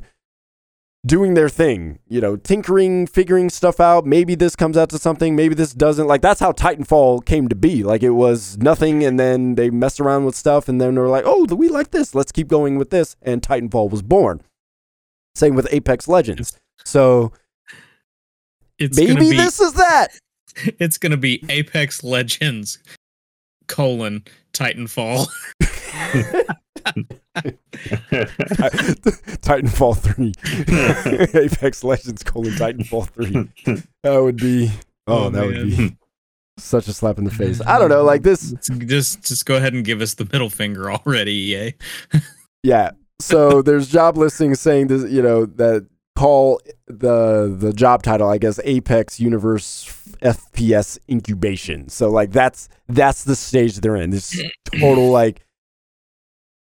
[1.06, 4.06] doing their thing, you know, tinkering, figuring stuff out.
[4.06, 6.08] Maybe this comes out to something, maybe this doesn't.
[6.08, 7.84] Like that's how Titanfall came to be.
[7.84, 11.24] Like it was nothing and then they messed around with stuff and then they're like,
[11.26, 12.14] "Oh, we like this.
[12.14, 14.42] Let's keep going with this." And Titanfall was born.
[15.36, 16.60] Same with Apex Legends.
[16.84, 17.32] So,
[18.80, 20.08] It's maybe be this is that.
[20.80, 22.80] it's gonna be Apex Legends
[23.68, 24.24] colon
[24.54, 25.28] Titanfall.
[29.42, 31.42] Titanfall 3.
[31.42, 33.84] Apex Legends colon Titanfall 3.
[34.04, 34.72] That would be
[35.08, 35.98] Oh, Oh, that would be
[36.58, 37.62] such a slap in the face.
[37.66, 40.92] I don't know, like this just just go ahead and give us the middle finger
[40.92, 41.74] already, EA.
[42.64, 42.92] Yeah.
[43.20, 45.88] So there's job listings saying this, you know, that
[46.20, 49.86] call the the job title, I guess, Apex Universe
[50.22, 51.88] FPS incubation.
[51.88, 54.10] So like that's that's the stage they're in.
[54.10, 54.42] This
[54.80, 55.46] total like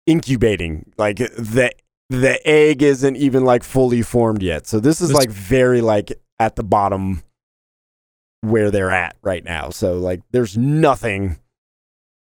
[0.06, 0.92] incubating.
[0.96, 1.72] Like the
[2.08, 4.66] the egg isn't even like fully formed yet.
[4.66, 7.22] So this is like very like at the bottom
[8.40, 9.70] where they're at right now.
[9.70, 11.38] So like there's nothing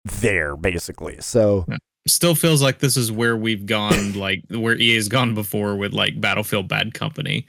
[0.03, 1.21] there basically.
[1.21, 1.75] So hmm.
[2.07, 5.93] Still feels like this is where we've gone, like where EA has gone before with
[5.93, 7.45] like Battlefield Bad Company.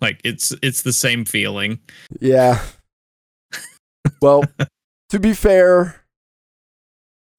[0.00, 1.78] Like it's it's the same feeling.
[2.20, 2.62] Yeah.
[4.20, 4.44] Well,
[5.10, 6.04] to be fair,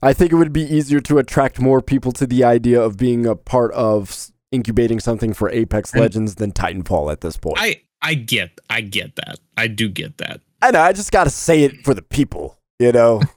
[0.02, 3.26] I think it would be easier to attract more people to the idea of being
[3.26, 7.58] a part of incubating something for Apex Legends than Titanfall at this point.
[7.60, 9.40] I, I I get I get that.
[9.58, 10.42] I do get that.
[10.62, 13.22] I know, I just got to say it for the people, you know?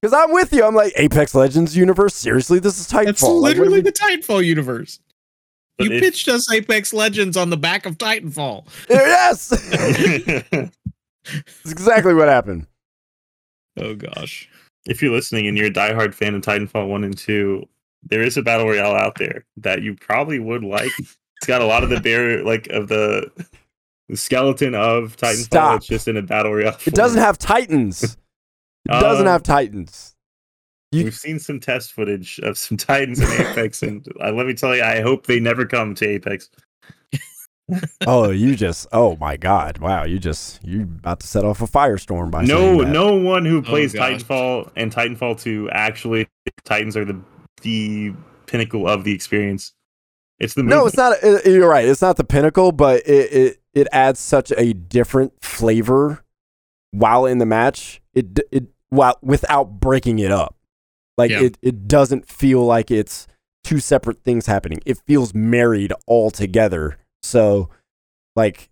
[0.00, 0.64] Because I'm with you.
[0.64, 2.14] I'm like, Apex Legends universe?
[2.14, 2.58] Seriously?
[2.58, 3.04] This is Titanfall.
[3.06, 4.98] That's Like, literally we- the Titanfall universe.
[5.78, 8.66] But you if- pitched us Apex Legends on the back of Titanfall.
[8.88, 9.48] yes!
[9.48, 10.70] That's
[11.70, 12.66] exactly what happened.
[13.78, 14.48] Oh gosh.
[14.86, 17.62] if you're listening and you're a diehard fan of Titanfall 1 and 2,
[18.02, 20.90] there is a battle royale out there that you probably would like.
[20.98, 23.30] It's got a lot of the bear like of the,
[24.08, 25.44] the skeleton of Titanfall.
[25.44, 25.76] Stop.
[25.78, 26.76] It's just in a battle royale.
[26.86, 28.16] It doesn't have Titans.
[28.86, 30.14] It doesn't Um, have Titans.
[30.92, 34.54] you- We've seen some test footage of some Titans in Apex, and uh, let me
[34.54, 36.50] tell you, I hope they never come to Apex.
[38.06, 39.78] oh, you just oh my god.
[39.78, 42.88] Wow, you just you about to set off a firestorm by No, saying that.
[42.88, 44.24] no one who plays gosh.
[44.24, 46.26] Titanfall and Titanfall 2 actually
[46.64, 47.20] Titans are the
[47.62, 48.12] the
[48.46, 49.72] pinnacle of the experience.
[50.40, 51.22] It's the No, it's not.
[51.22, 51.86] uh, You're right.
[51.86, 56.24] It's not the pinnacle, but it, it it adds such a different flavor
[56.90, 57.99] while in the match.
[58.14, 60.56] It it while without breaking it up.
[61.18, 61.42] Like Yeah.
[61.42, 63.26] it it doesn't feel like it's
[63.62, 64.80] two separate things happening.
[64.86, 66.98] It feels married all together.
[67.22, 67.68] So,
[68.36, 68.70] like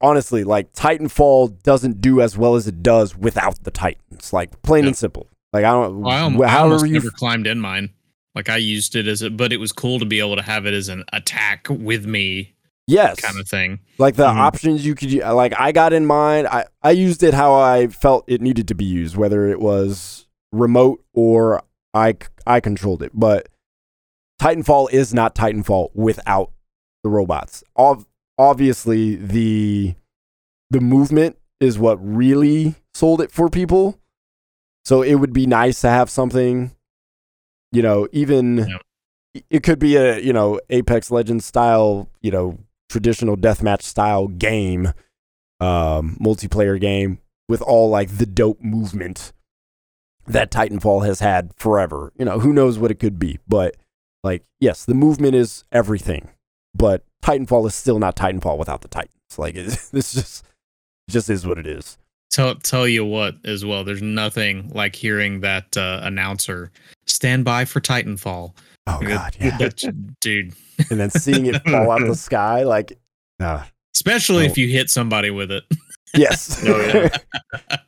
[0.00, 4.32] honestly, like Titanfall doesn't do as well as it does without the Titans.
[4.32, 4.88] Like plain Yeah.
[4.88, 5.28] and simple.
[5.52, 6.00] Like I don't.
[6.00, 7.90] Well, I, alm- wh- I almost you never climbed in mine.
[8.34, 10.66] Like I used it as a, but it was cool to be able to have
[10.66, 12.54] it as an attack with me
[12.88, 13.78] yes kind of thing.
[13.98, 14.36] like the Mhm.
[14.36, 18.24] options you could like i got in mind I, I used it how i felt
[18.26, 21.62] it needed to be used whether it was remote or
[21.94, 22.16] i
[22.46, 23.48] i controlled it but
[24.40, 26.50] titanfall is not titanfall without
[27.04, 28.06] the robots Ob-
[28.38, 29.94] obviously the
[30.70, 33.98] the movement is what really sold it for people
[34.84, 36.70] so it would be nice to have something
[37.72, 39.42] you know even Yeah.
[39.50, 42.58] it could be a you know apex legends style you know
[42.88, 44.92] traditional deathmatch style game,
[45.60, 49.32] um, multiplayer game with all like the dope movement
[50.26, 52.12] that Titanfall has had forever.
[52.18, 53.76] You know, who knows what it could be, but
[54.22, 56.28] like, yes, the movement is everything,
[56.74, 59.12] but Titanfall is still not Titanfall without the Titans.
[59.36, 59.54] Like,
[59.92, 60.44] this just
[61.08, 61.98] just is what it is.
[62.30, 63.84] Tell tell you what as well.
[63.84, 66.70] There's nothing like hearing that uh, announcer
[67.06, 68.52] stand by for Titanfall.
[68.88, 69.56] Oh god, yeah.
[69.58, 70.54] that- dude.
[70.90, 72.98] and then seeing it fall out of the sky, like,
[73.40, 74.50] uh, Especially Oh.
[74.50, 75.64] if you hit somebody with it.
[76.14, 76.64] yes.
[76.66, 77.08] Oh, yeah.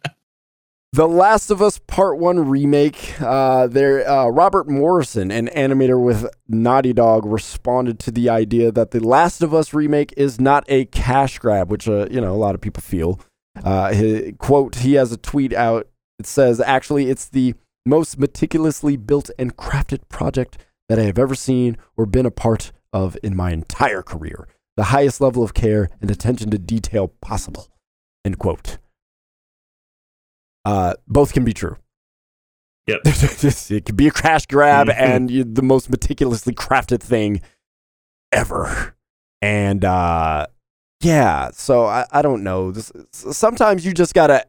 [0.93, 3.15] The Last of Us Part One remake.
[3.21, 8.91] Uh, there, uh, Robert Morrison, an animator with Naughty Dog, responded to the idea that
[8.91, 12.37] the Last of Us remake is not a cash grab, which uh, you know a
[12.37, 13.21] lot of people feel.
[13.63, 15.87] Uh, he, quote: He has a tweet out.
[16.19, 17.55] It says, "Actually, it's the
[17.87, 20.59] most meticulously built and crafted project
[20.91, 24.47] that I have ever seen or been a part of in my entire career.
[24.77, 27.69] The highest level of care and attention to detail possible."
[28.25, 28.77] End quote.
[30.65, 31.77] Uh, both can be true.
[32.87, 33.01] Yep.
[33.05, 34.95] it could be a crash grab Mhm.
[34.99, 37.41] and the most meticulously crafted thing
[38.33, 38.95] ever.
[39.41, 40.47] And uh,
[41.01, 42.73] yeah, so I, I don't know.
[42.73, 44.45] This, sometimes you just gotta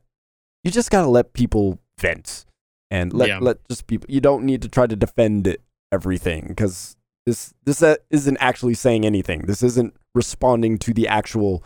[0.63, 2.45] you just gotta let people vent
[2.89, 3.39] and let Yeah.
[3.39, 4.07] let just people.
[4.09, 5.61] You don't need to try to defend it,
[5.91, 6.95] everything because
[7.25, 9.41] this this uh, isn't actually saying anything.
[9.41, 11.63] This isn't responding to the actual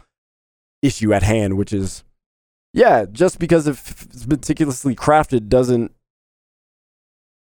[0.82, 2.04] issue at hand, which is
[2.74, 5.92] yeah, just because if it's meticulously crafted doesn't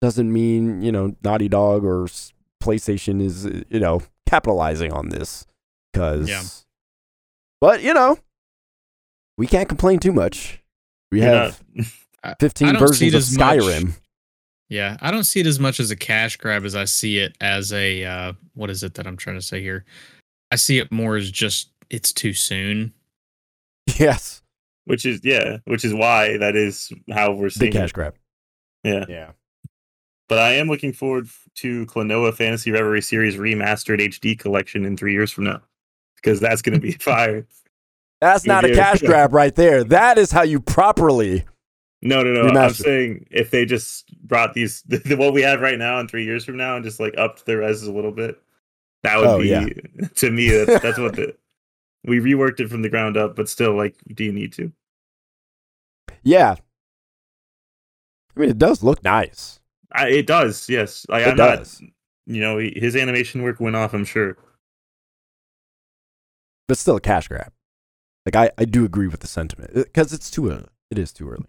[0.00, 2.06] doesn't mean you know Naughty Dog or
[2.62, 5.46] PlayStation is uh, you know capitalizing on this
[5.92, 6.42] because Yeah.
[7.60, 8.18] but you know
[9.36, 10.60] we can't complain too much.
[11.10, 11.62] We You're have
[12.22, 13.96] I- I 15 versions of as much- Skyrim.
[14.74, 17.36] Yeah, I don't see it as much as a cash grab as I see it
[17.40, 19.84] as a uh, what is it that I'm trying to say here?
[20.50, 22.92] I see it more as just it's too soon.
[23.98, 24.42] Yes,
[24.86, 27.94] which is yeah, which is why that is how we're seeing big cash it.
[27.94, 28.14] grab.
[28.82, 29.30] Yeah, Yeah.
[30.28, 35.12] but I am looking forward to Klonoa Phantasy Reverie Series remastered HD collection in three
[35.12, 35.60] years from now
[36.16, 37.46] because that's going to be fire.
[38.20, 39.84] That's not a cash grab right there.
[39.84, 41.44] That is how you properly.
[42.04, 42.60] No, no, no.
[42.60, 46.44] I'm saying if they just brought these what we have right now in three years
[46.44, 48.38] from now and just like upped their res a little bit,
[49.02, 49.66] that would Oh, be yeah.
[50.16, 50.50] to me.
[50.50, 51.34] That's, that's what the
[52.04, 54.70] we reworked it from the ground up, but still, like, do you need to?
[56.22, 56.56] Yeah.
[58.36, 59.60] I mean, it does look nice.
[59.92, 61.06] I, it does, yes.
[61.08, 61.80] Like, It I'm does.
[61.80, 61.90] not.
[62.26, 63.94] You know, his animation work went off.
[63.94, 64.36] I'm sure.
[66.68, 67.52] but still a cash grab.
[68.26, 70.66] Like I, I do agree with the sentiment because it's too early.
[70.90, 71.46] It is too early.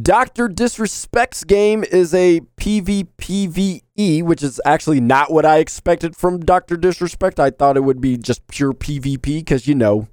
[0.00, 6.76] Doctor Disrespect's game is a PvPvE, which is actually not what I expected from Doctor
[6.76, 7.40] Disrespect.
[7.40, 10.06] I thought it would be just pure PvP because you know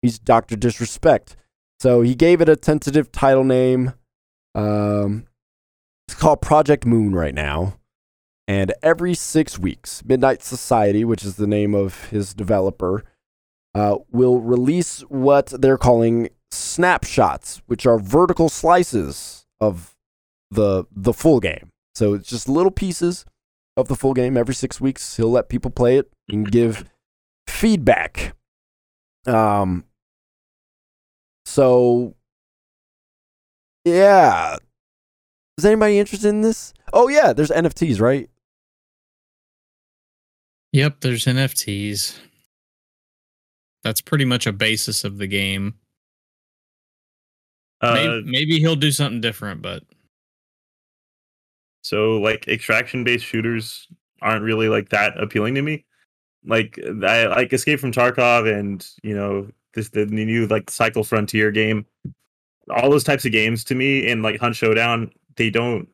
[0.00, 1.36] he's Doctor Disrespect.
[1.80, 3.92] So he gave it a tentative title name.
[4.54, 5.26] Um,
[6.08, 7.78] it's called Project Moon right now.
[8.48, 13.04] And every six weeks, Midnight Society, which is the name of his developer,
[13.74, 19.94] uh, will release what they're calling snapshots, which are vertical slices of
[20.50, 21.70] the the full game.
[21.94, 23.24] So it's just little pieces
[23.76, 25.16] of the full game every six weeks.
[25.16, 26.84] He'll let people play it and give
[27.46, 28.34] feedback.
[29.26, 29.84] Um.
[31.46, 32.14] So,
[33.84, 34.56] yeah.
[35.58, 36.74] Is anybody interested in this?
[36.92, 38.28] Oh yeah, there's NFTs, right?
[40.72, 42.18] Yep, there's NFTs.
[43.84, 45.74] That's pretty much a basis of the game.
[47.84, 49.82] Uh, maybe, maybe he'll do something different, but
[51.82, 53.88] so like extraction based shooters
[54.22, 55.84] aren't really like that appealing to me.
[56.46, 61.50] Like I like Escape from Tarkov and you know this the new like Cycle Frontier
[61.50, 61.84] game.
[62.70, 65.88] All those types of games to me and like Hunt Showdown, they don't.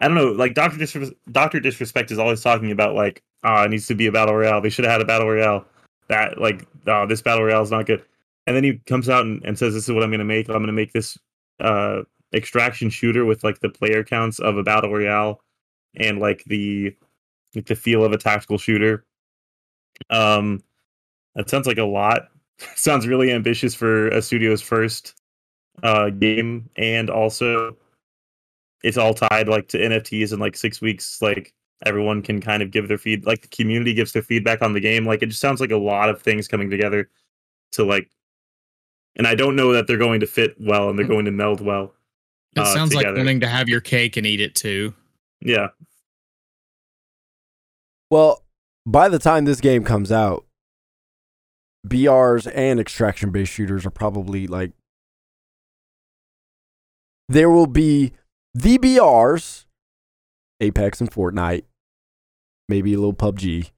[0.00, 0.30] I don't know.
[0.32, 4.06] Like Doctor Disres- Doctor Disrespect is always talking about like ah, it needs to be
[4.06, 4.60] a battle royale.
[4.60, 5.64] They should have had a battle royale.
[6.08, 8.04] That like oh, this battle royale is not good.
[8.46, 10.48] And then he comes out and, and says, "This is what I'm going to make.
[10.48, 11.18] I'm going to make this
[11.60, 12.02] uh
[12.34, 15.40] extraction shooter with like the player counts of a battle royale
[15.96, 16.94] and like the
[17.54, 19.06] like the feel of a tactical shooter.
[20.10, 20.62] Um,
[21.34, 22.28] that sounds like a lot.
[22.76, 25.14] sounds really ambitious for a studio's first
[25.82, 27.76] uh game, and also
[28.84, 31.22] it's all tied like to NFTs in like six weeks.
[31.22, 31.54] Like
[31.86, 34.80] everyone can kind of give their feed, like the community gives their feedback on the
[34.80, 35.06] game.
[35.06, 37.10] Like it just sounds like a lot of things coming together
[37.72, 38.10] to like.
[39.16, 41.60] And I don't know that they're going to fit well and they're going to meld
[41.60, 41.94] well.
[42.56, 44.94] it uh, sounds like wanting to have your cake and eat it too.
[45.40, 45.68] Yeah,
[48.10, 48.44] Well,
[48.86, 50.46] by the time this game comes out,
[51.86, 54.70] BRs and extraction based shooters are probably like
[57.28, 58.12] there will be
[58.54, 59.64] the BRs,
[60.60, 61.64] Apex and Fortnite,
[62.68, 63.70] maybe a little PUBG,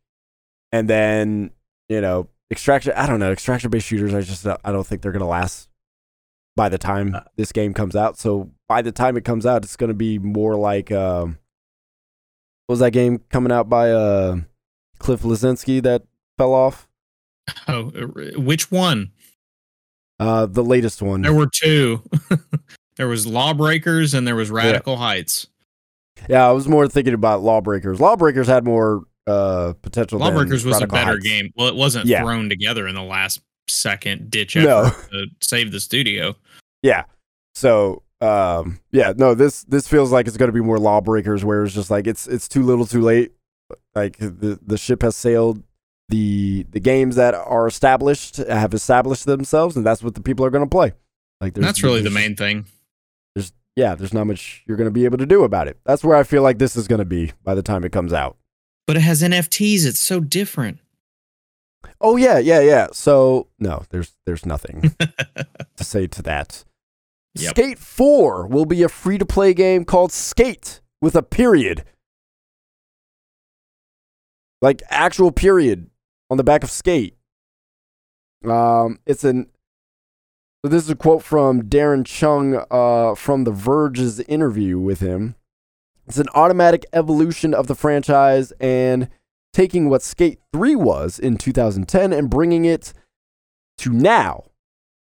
[0.70, 1.50] and then
[1.88, 2.92] you know extraction.
[2.96, 4.14] I don't know extraction based shooters.
[4.14, 5.68] I just I don't think they're gonna last
[6.56, 8.18] by the time Uh, this game comes out.
[8.18, 11.38] So by the time it comes out, it's gonna be more like um,
[12.66, 14.38] what was that game coming out by uh
[14.98, 16.02] Cliff Bleszinski that
[16.38, 16.88] fell off?
[17.68, 19.12] Oh, uh, which one?
[20.18, 21.22] Uh, the latest one.
[21.22, 22.02] There were two.
[22.96, 25.46] there was Lawbreakers and there was Radical Heights.
[26.28, 28.00] Yeah, I was more thinking about Lawbreakers.
[28.00, 30.18] Lawbreakers had more uh potential.
[30.18, 31.24] Lawbreakers was a better Heights.
[31.26, 31.52] game.
[31.56, 32.22] Well, it wasn't Yeah.
[32.22, 34.84] thrown together in the last second ditch No.
[34.84, 36.36] effort to save the studio.
[36.82, 37.04] Yeah.
[37.54, 41.74] So um yeah, no, this this feels like it's gonna be more Lawbreakers where it's
[41.74, 43.32] just like it's it's too little too late.
[43.94, 45.62] Like the the ship has sailed.
[46.08, 50.50] The the games that are established have established themselves, and that's what the people are
[50.50, 50.92] gonna play.
[51.40, 52.66] Like there's- that's really the main thing.
[53.34, 55.78] there's yeah, there's not much you're gonna be able to do about it.
[55.84, 58.36] That's where I feel like this is gonna be by the time it comes out.
[58.86, 59.84] But it has NFTs.
[59.84, 60.78] It's so different.
[62.00, 62.88] Oh yeah, yeah, yeah.
[62.92, 64.94] So no, there's there's nothing
[65.76, 66.64] to say to that.
[67.34, 67.50] Yep.
[67.50, 71.84] Skate 4 will be a free to play game called Skate with a period.
[74.62, 75.90] Like actual period
[76.30, 77.16] on the back of Skate.
[78.44, 79.48] Um it's an
[80.64, 85.36] so this is a quote from Deran Chung uh, from The Verge's interview with him.
[86.06, 89.08] It's an automatic evolution of the franchise and
[89.52, 92.92] taking what Skate 3 was in 2010 and bringing it
[93.78, 94.44] to now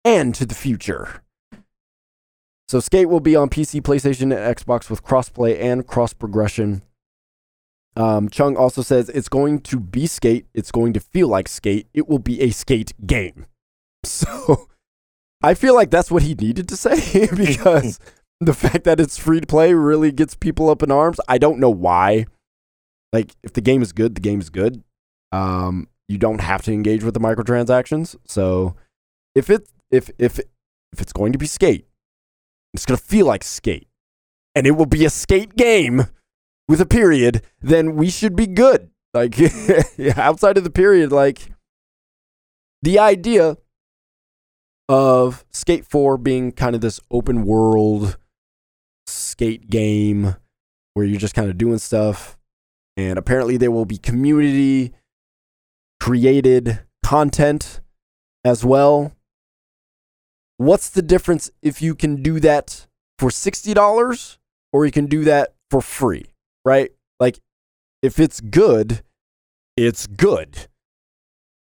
[0.04, 1.22] and to the future.
[2.68, 6.82] So Skate will be on PC, PlayStation, and Xbox with crossplay and cross progression.
[7.96, 10.48] Um, Chung also says it's going to be Skate.
[10.54, 11.88] It's going to feel like Skate.
[11.94, 13.46] It will be a Skate game.
[14.06, 14.68] So
[15.42, 18.00] I feel like that's what he needed to say because
[18.40, 21.20] the fact that it's free to play really gets people up in arms.
[21.28, 22.26] I don't know why.
[23.14, 24.84] Like, if the game is good, the game is good.
[25.32, 28.16] Um, you don't have to engage with the microtransactions.
[28.26, 28.76] So
[29.34, 31.86] if it if if if it's going to be Skate,
[32.76, 33.88] it's going to feel like skate
[34.54, 36.08] and it will be a skate game
[36.68, 39.40] with a period then we should be good like
[40.18, 41.52] outside of the period like
[42.82, 43.58] the idea
[44.88, 48.18] of skate 4 being kind of this open world
[49.36, 50.36] skate game
[50.94, 52.38] where you're just kind of doing stuff
[52.96, 54.94] and apparently there will be community
[56.00, 57.82] created content
[58.46, 59.12] as well.
[60.56, 62.88] What's the difference if you can do that
[63.20, 64.38] for $60
[64.72, 66.28] or you can do that for free,
[66.64, 66.92] right?
[67.20, 67.40] Like
[68.02, 69.02] if it's good,
[69.76, 70.70] it's good.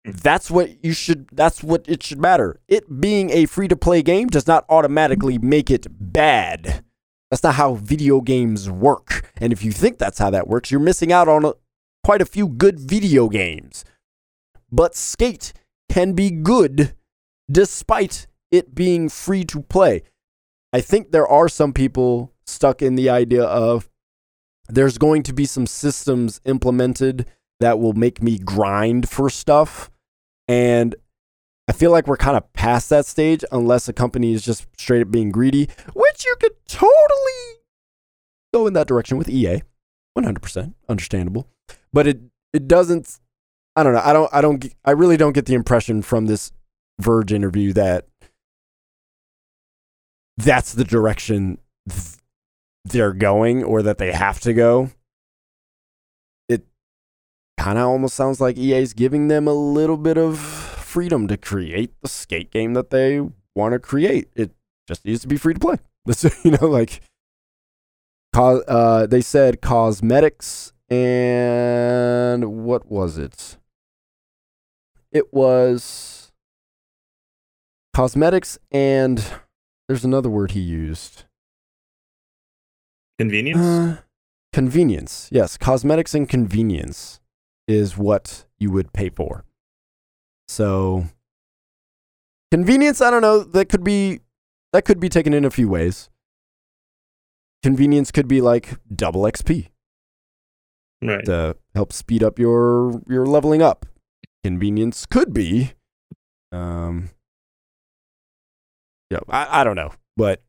[0.07, 0.19] Mm.
[0.21, 2.59] That's what you should that's what it should matter.
[2.67, 6.83] It being a free to play game does not automatically make it bad.
[7.29, 9.31] That's not how video games work.
[9.37, 11.53] And if you think that's how that works, you're missing out on a,
[12.03, 13.85] quite a few good video games.
[14.71, 15.53] But Skate
[15.89, 16.95] can be good
[17.51, 20.03] despite it being free to play.
[20.71, 23.89] I think there are some people stuck in the idea of
[24.67, 27.25] there's going to be some systems implemented
[27.59, 29.89] that will make me grind for stuff.
[30.47, 30.95] And
[31.69, 35.03] I feel like we're kind of past that stage unless a company is just straight
[35.03, 37.59] up being greedy, which you could totally
[38.51, 39.61] go in that direction with EA.
[40.17, 41.47] 100% understandable.
[41.93, 42.21] But it
[42.53, 43.19] it doesn't
[43.75, 44.01] I don't know.
[44.03, 46.51] I don't I don't I really don't get the impression from this
[46.99, 48.07] Verge interview that
[50.37, 52.17] that's the direction th-
[52.83, 54.89] they're going or that they have to go.
[56.49, 56.65] It
[57.59, 61.93] kind of almost sounds like EA's giving them a little bit of freedom to create
[62.01, 63.21] the skate game that they
[63.55, 64.27] want to create.
[64.35, 64.51] It
[64.87, 65.77] just needs to be free to play.
[66.05, 67.01] That's you know like
[68.33, 73.57] uh, they said cosmetics and what was it?
[75.11, 76.31] It was
[77.93, 79.23] cosmetics and
[79.87, 81.25] there's another word he used.
[83.19, 83.59] Convenience.
[83.59, 83.97] Uh,
[84.53, 85.29] convenience.
[85.31, 87.19] Yes, cosmetics and convenience
[87.67, 89.43] is what you would pay for.
[90.49, 91.05] So
[92.51, 94.21] convenience, I don't know, that could be
[94.73, 96.09] that could be taken in a few ways.
[97.61, 99.67] Convenience could be like double XP
[101.03, 101.23] right.
[101.25, 103.85] to help speed up your your leveling up.
[104.43, 105.73] Convenience could be
[106.51, 107.11] um
[109.11, 110.41] yeah, I, I don't know, but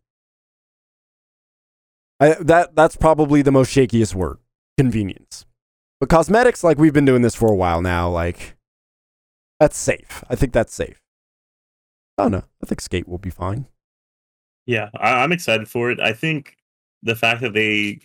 [2.18, 4.38] I, that that's probably the most shakiest word,
[4.78, 5.44] convenience.
[6.00, 8.56] But cosmetics, like we've been doing this for a while now, like
[9.60, 10.24] that's safe.
[10.28, 11.00] I think that's safe.
[12.18, 12.44] Oh, I don't know.
[12.62, 13.66] I think skate will be fine.
[14.66, 16.00] Yeah, I, I'm excited for it.
[16.00, 16.56] I think
[17.02, 18.00] the fact that they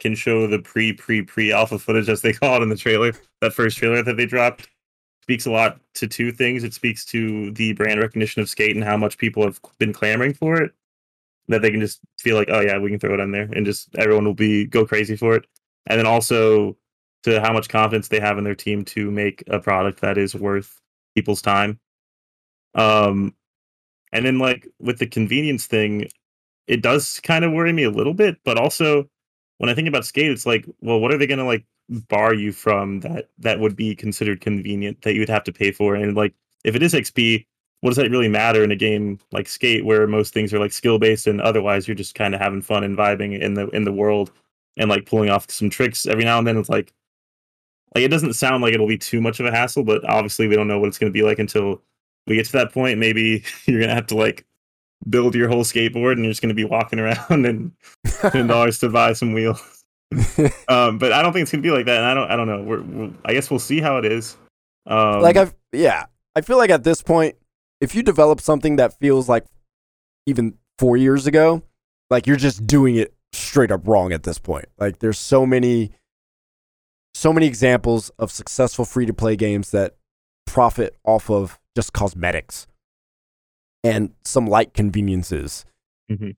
[0.00, 3.12] can show the pre pre pre alpha footage as they call it in the trailer,
[3.40, 4.68] that first trailer that they dropped,
[5.22, 6.64] speaks a lot to two things.
[6.64, 10.34] It speaks to the brand recognition of skate and how much people have been clamoring
[10.34, 10.72] for it.
[11.48, 13.64] That they can just feel like, oh yeah, we can throw it on there, and
[13.64, 15.46] just everyone will be go crazy for it.
[15.86, 16.76] And then also
[17.26, 20.34] to how much confidence they have in their team to make a product that is
[20.34, 20.80] worth
[21.16, 21.80] people's time.
[22.76, 23.34] Um,
[24.12, 26.08] and then like with the convenience thing,
[26.68, 29.08] it does kind of worry me a little bit, but also
[29.58, 32.52] when I think about skate, it's like, well, what are they gonna like bar you
[32.52, 35.96] from that that would be considered convenient that you would have to pay for?
[35.96, 36.32] And like
[36.62, 37.44] if it is XP,
[37.80, 40.72] what does that really matter in a game like skate where most things are like
[40.72, 43.84] skill based and otherwise you're just kind of having fun and vibing in the in
[43.84, 44.30] the world
[44.76, 46.92] and like pulling off some tricks every now and then it's like
[47.94, 50.56] like it doesn't sound like it'll be too much of a hassle, but obviously we
[50.56, 51.82] don't know what it's gonna be like until
[52.26, 52.98] we get to that point.
[52.98, 54.44] Maybe you're gonna have to like
[55.08, 57.72] build your whole skateboard and you're just gonna be walking around and
[58.30, 59.62] ten dollars to buy some wheels.
[60.68, 61.98] Um, but I don't think it's gonna be like that.
[61.98, 62.62] And I don't I don't know.
[62.62, 64.36] We're, we're I guess we'll see how it is.
[64.86, 67.36] Um, like I've yeah, I feel like at this point,
[67.80, 69.44] if you develop something that feels like
[70.26, 71.62] even four years ago,
[72.10, 74.66] like you're just doing it straight up wrong at this point.
[74.78, 75.92] Like there's so many,
[77.16, 79.96] so many examples of successful free to play games that
[80.46, 82.66] profit off of just cosmetics
[83.82, 85.64] and some light conveniences.
[86.10, 86.36] Mhm.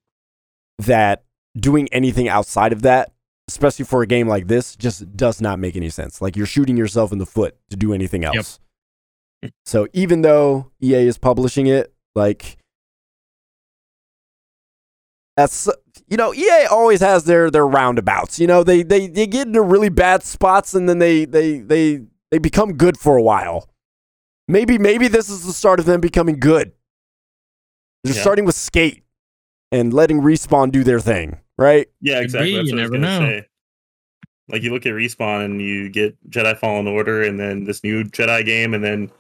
[0.79, 1.25] That
[1.59, 3.13] doing anything outside of that,
[3.49, 6.23] especially for a game like this, just does not make any sense.
[6.23, 8.61] Like you're shooting yourself in the foot to do anything else.
[9.67, 12.58] So even though EA is publishing it, like
[15.39, 15.69] that's
[16.09, 18.41] you know EA always has their their roundabouts.
[18.41, 22.03] You know they they they get into really bad spots and then they they they
[22.33, 23.71] they become good for a while.
[24.49, 26.73] Maybe maybe this is the start of them becoming good.
[28.03, 28.21] They're Yeah.
[28.21, 29.05] starting with skate
[29.71, 31.87] and letting respawn do their thing, right?
[32.01, 32.51] yeah, exactly.
[32.51, 33.19] be, That's you what I was never know.
[33.21, 33.47] say.
[34.49, 38.03] Like you look at respawn and you get Jedi Fallen Order and then this new
[38.03, 39.11] Jedi game and then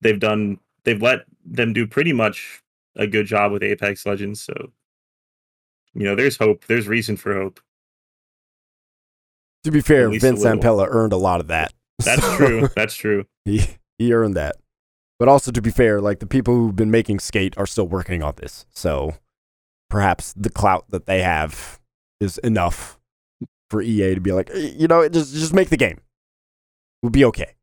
[0.00, 2.62] they've done they've let them do pretty much
[2.96, 4.40] a good job with Apex Legends.
[4.40, 4.72] So
[5.94, 6.66] you know, there's hope.
[6.66, 7.60] There's reason for hope.
[9.64, 10.44] To be fair, At least a Vince.
[10.44, 11.72] Zampella earned a lot of that.
[11.98, 12.68] That's So- true.
[12.74, 13.26] That's true.
[13.44, 13.62] he
[13.98, 14.56] he earned that.
[15.18, 18.22] But also to be fair, like the people who've been making skate are still working
[18.22, 18.64] on this.
[18.70, 19.14] So
[19.90, 21.78] perhaps the clout that they have
[22.20, 22.98] is enough
[23.68, 25.98] for EA to be like, "Eh, you know, just just make the game.
[27.02, 27.54] We'll be okay.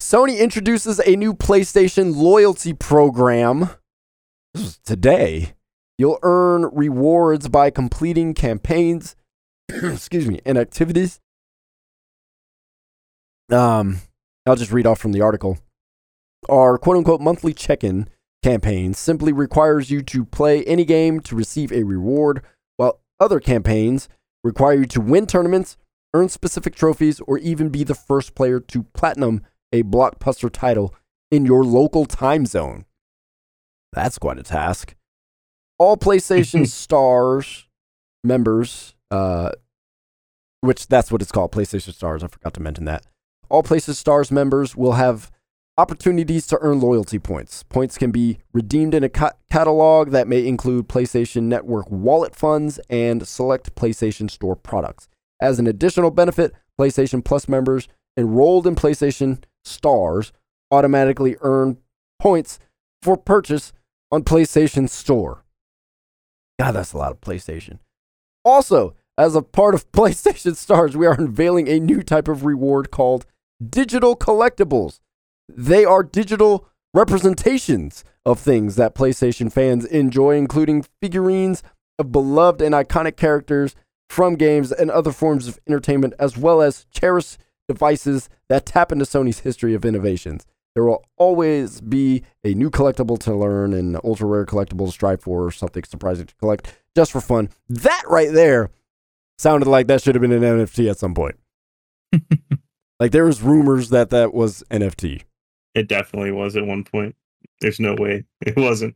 [0.00, 3.68] Sony introduces a new PlayStation loyalty program.
[4.54, 5.52] This was today.
[6.00, 9.16] You'll earn rewards by completing campaigns,
[9.68, 11.20] excuse me, and activities.
[13.52, 13.98] Um,
[14.46, 15.58] I'll just read off from the article.
[16.48, 18.08] Our quote unquote monthly check in
[18.42, 22.44] campaign simply requires you to play any game to receive a reward,
[22.78, 24.08] while other campaigns
[24.42, 25.76] require you to win tournaments,
[26.14, 30.94] earn specific trophies, or even be the first player to platinum a blockbuster title
[31.30, 32.86] in your local time zone.
[33.92, 34.94] That's quite a task.
[35.80, 37.66] All PlayStation Stars
[38.22, 39.52] members, uh,
[40.60, 42.22] which that's what it's called, PlayStation Stars.
[42.22, 43.06] I forgot to mention that.
[43.48, 45.30] All PlayStation Stars members will have
[45.78, 47.62] opportunities to earn loyalty points.
[47.62, 52.78] Points can be redeemed in a ca- catalog that may include PlayStation Network wallet funds
[52.90, 55.08] and select PlayStation Store products.
[55.40, 57.88] As an additional benefit, PlayStation Plus members
[58.18, 60.30] enrolled in PlayStation Stars
[60.70, 61.78] automatically earn
[62.20, 62.58] points
[63.00, 63.72] for purchase
[64.12, 65.42] on PlayStation Store.
[66.60, 67.78] God, that's a lot of PlayStation.
[68.44, 72.90] Also, as a part of PlayStation Stars, we are unveiling a new type of reward
[72.90, 73.24] called
[73.66, 75.00] digital collectibles.
[75.48, 81.62] They are digital representations of things that PlayStation fans enjoy, including figurines
[81.98, 83.74] of beloved and iconic characters
[84.10, 87.38] from games and other forms of entertainment, as well as cherished
[87.68, 90.46] devices that tap into Sony's history of innovations.
[90.74, 95.20] There will always be a new collectible to learn and ultra rare collectible to strive
[95.20, 97.48] for, or something surprising to collect just for fun.
[97.68, 98.70] That right there
[99.38, 101.36] sounded like that should have been an NFT at some point.
[103.00, 105.22] like there was rumors that that was NFT.
[105.74, 107.16] It definitely was at one point.
[107.60, 108.94] There's no way it wasn't.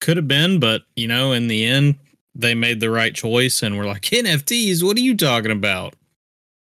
[0.00, 1.96] Could have been, but you know, in the end,
[2.34, 5.94] they made the right choice and were like, NFTs, what are you talking about?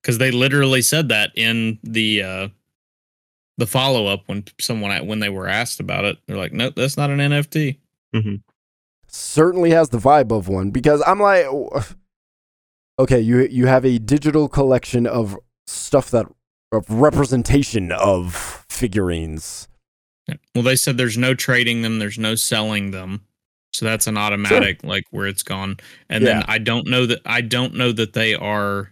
[0.02, 2.47] Because they literally said that in the uh
[3.57, 6.18] the follow up when someone when they were asked about it.
[6.27, 7.77] They're like, nope, that's not an NFT.
[8.14, 8.36] Mm-hmm.
[9.07, 11.45] Certainly has the vibe of one because I'm like,
[12.99, 15.38] okay, you you have a digital collection of
[15.68, 16.27] stuff that
[16.72, 19.68] of representation of figurines.
[20.56, 23.22] Well, they said there's no trading them, there's no selling them.
[23.73, 25.77] So that's an automatic like where it's gone.
[26.10, 28.91] And then I don't know that I don't know that they are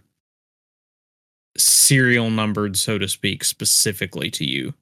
[1.56, 4.74] serial numbered, so to speak, specifically to you.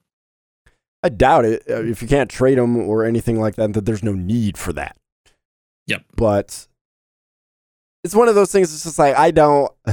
[1.02, 1.62] I doubt it.
[1.68, 4.72] uh, If you can't trade them or anything like that, that there's no need for
[4.74, 4.96] that.
[5.88, 6.04] Yep.
[6.16, 6.68] But
[8.04, 8.72] it's one of those things.
[8.72, 9.70] It's just like I don't.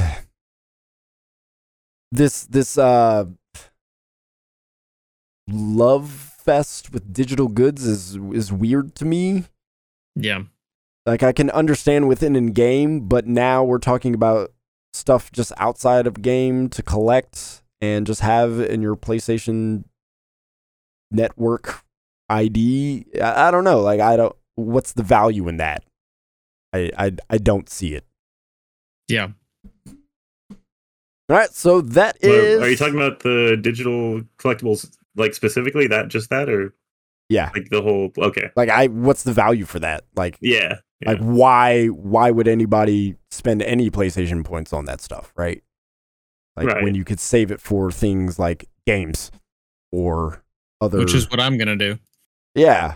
[2.12, 3.26] This this uh
[5.48, 9.44] love fest with digital goods is is weird to me.
[10.16, 10.44] Yeah.
[11.06, 14.52] Like I can understand within in game, but now we're talking about
[14.94, 19.84] stuff just outside of game to collect and just have in your PlayStation
[21.12, 21.82] network
[22.30, 23.06] ID.
[23.22, 23.82] I, I don't know.
[23.82, 24.36] Like I don't.
[24.56, 25.84] What's the value in that?
[26.74, 28.06] I I I don't see it.
[29.08, 29.30] Yeah.
[31.32, 32.62] All right, so that What- is.
[32.62, 36.74] Are you talking about the digital collectibles, like specifically that, just that, or
[37.30, 37.52] Yeah.
[37.54, 38.12] like the whole?
[38.18, 38.88] Okay, Like I.
[38.88, 40.04] What's the value for that?
[40.16, 41.12] Like yeah, yeah.
[41.12, 45.64] like why why would anybody spend any PlayStation points on that stuff, right?
[46.58, 46.84] Like Right.
[46.84, 49.32] when you could save it for things like games
[49.92, 50.44] or
[50.82, 52.00] other Which is what I'm gonna do.
[52.56, 52.96] Yeah.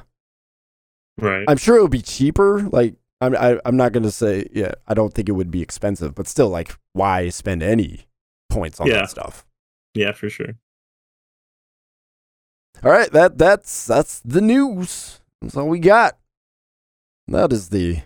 [1.19, 1.45] right.
[1.47, 2.61] I'm sure it would be cheaper.
[2.72, 6.15] Like I'm I, I'm not gonna say yeah, I don't think it would be expensive,
[6.15, 8.07] but still like why spend any
[8.49, 8.93] points on Yeah.
[9.01, 9.45] that stuff?
[9.93, 10.55] yeah, for sure.
[12.84, 15.22] All right, that that's that's the news.
[15.41, 16.18] That's all we got.
[17.27, 18.01] That is the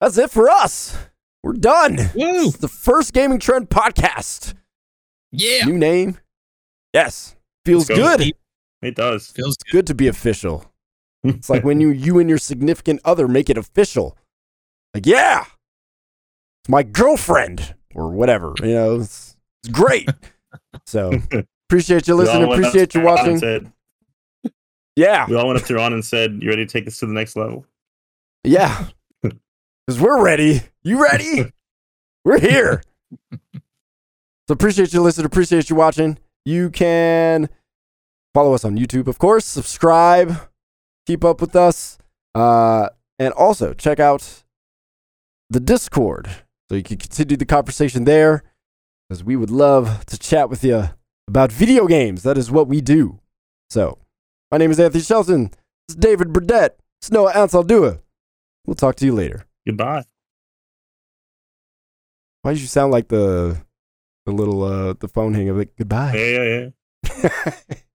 [0.00, 0.96] That's it for us.
[1.42, 1.96] We're done.
[2.14, 2.46] Woo!
[2.46, 4.54] It's the first gaming trend podcast.
[5.32, 5.66] Yeah.
[5.66, 6.18] New name.
[6.94, 7.36] Yes.
[7.66, 7.96] Feels go.
[7.96, 8.32] good.
[8.80, 9.28] It does.
[9.28, 9.72] Feels good.
[9.72, 10.64] Good to be official.
[11.22, 14.16] It's like when you you and your significant other make it official.
[14.94, 15.44] Like, yeah.
[16.62, 18.54] It's my girlfriend or whatever.
[18.60, 20.08] You know, it's, it's great.
[20.86, 21.12] So
[21.72, 22.52] appreciate you listening.
[22.52, 23.38] Appreciate you watching.
[23.38, 23.72] Said,
[24.94, 25.26] Yeah.
[25.26, 27.12] we all went up to Ron and said, "You ready to take this to the
[27.14, 27.64] next level?"
[28.44, 28.88] Yeah.
[29.84, 30.60] Because we're ready.
[30.84, 31.50] You ready?
[32.24, 32.82] we're here.
[33.42, 35.26] So appreciate you listening.
[35.26, 36.18] Appreciate you watching.
[36.44, 37.48] You can
[38.32, 39.44] follow us on YouTube, of course.
[39.44, 40.48] Subscribe.
[41.04, 41.98] Keep up with us.
[42.32, 44.44] Uh, and also check out
[45.50, 46.30] the Discord
[46.68, 48.44] so you can continue the conversation there.
[49.08, 50.90] Because we would love to chat with you
[51.28, 52.22] about video games.
[52.22, 53.20] That is what we do.
[53.70, 53.98] So,
[54.50, 55.44] my name is Anthony Shelton.
[55.88, 56.78] This is David Burdett.
[57.00, 58.00] It's Noah Ansaldua.
[58.66, 59.46] We'll talk to you later.
[59.66, 60.04] Goodbye.
[62.42, 63.58] Why did you sound like the
[64.26, 66.12] the little uh the phone hang of like goodbye?
[66.14, 66.68] Yeah, yeah,
[67.22, 67.50] yeah.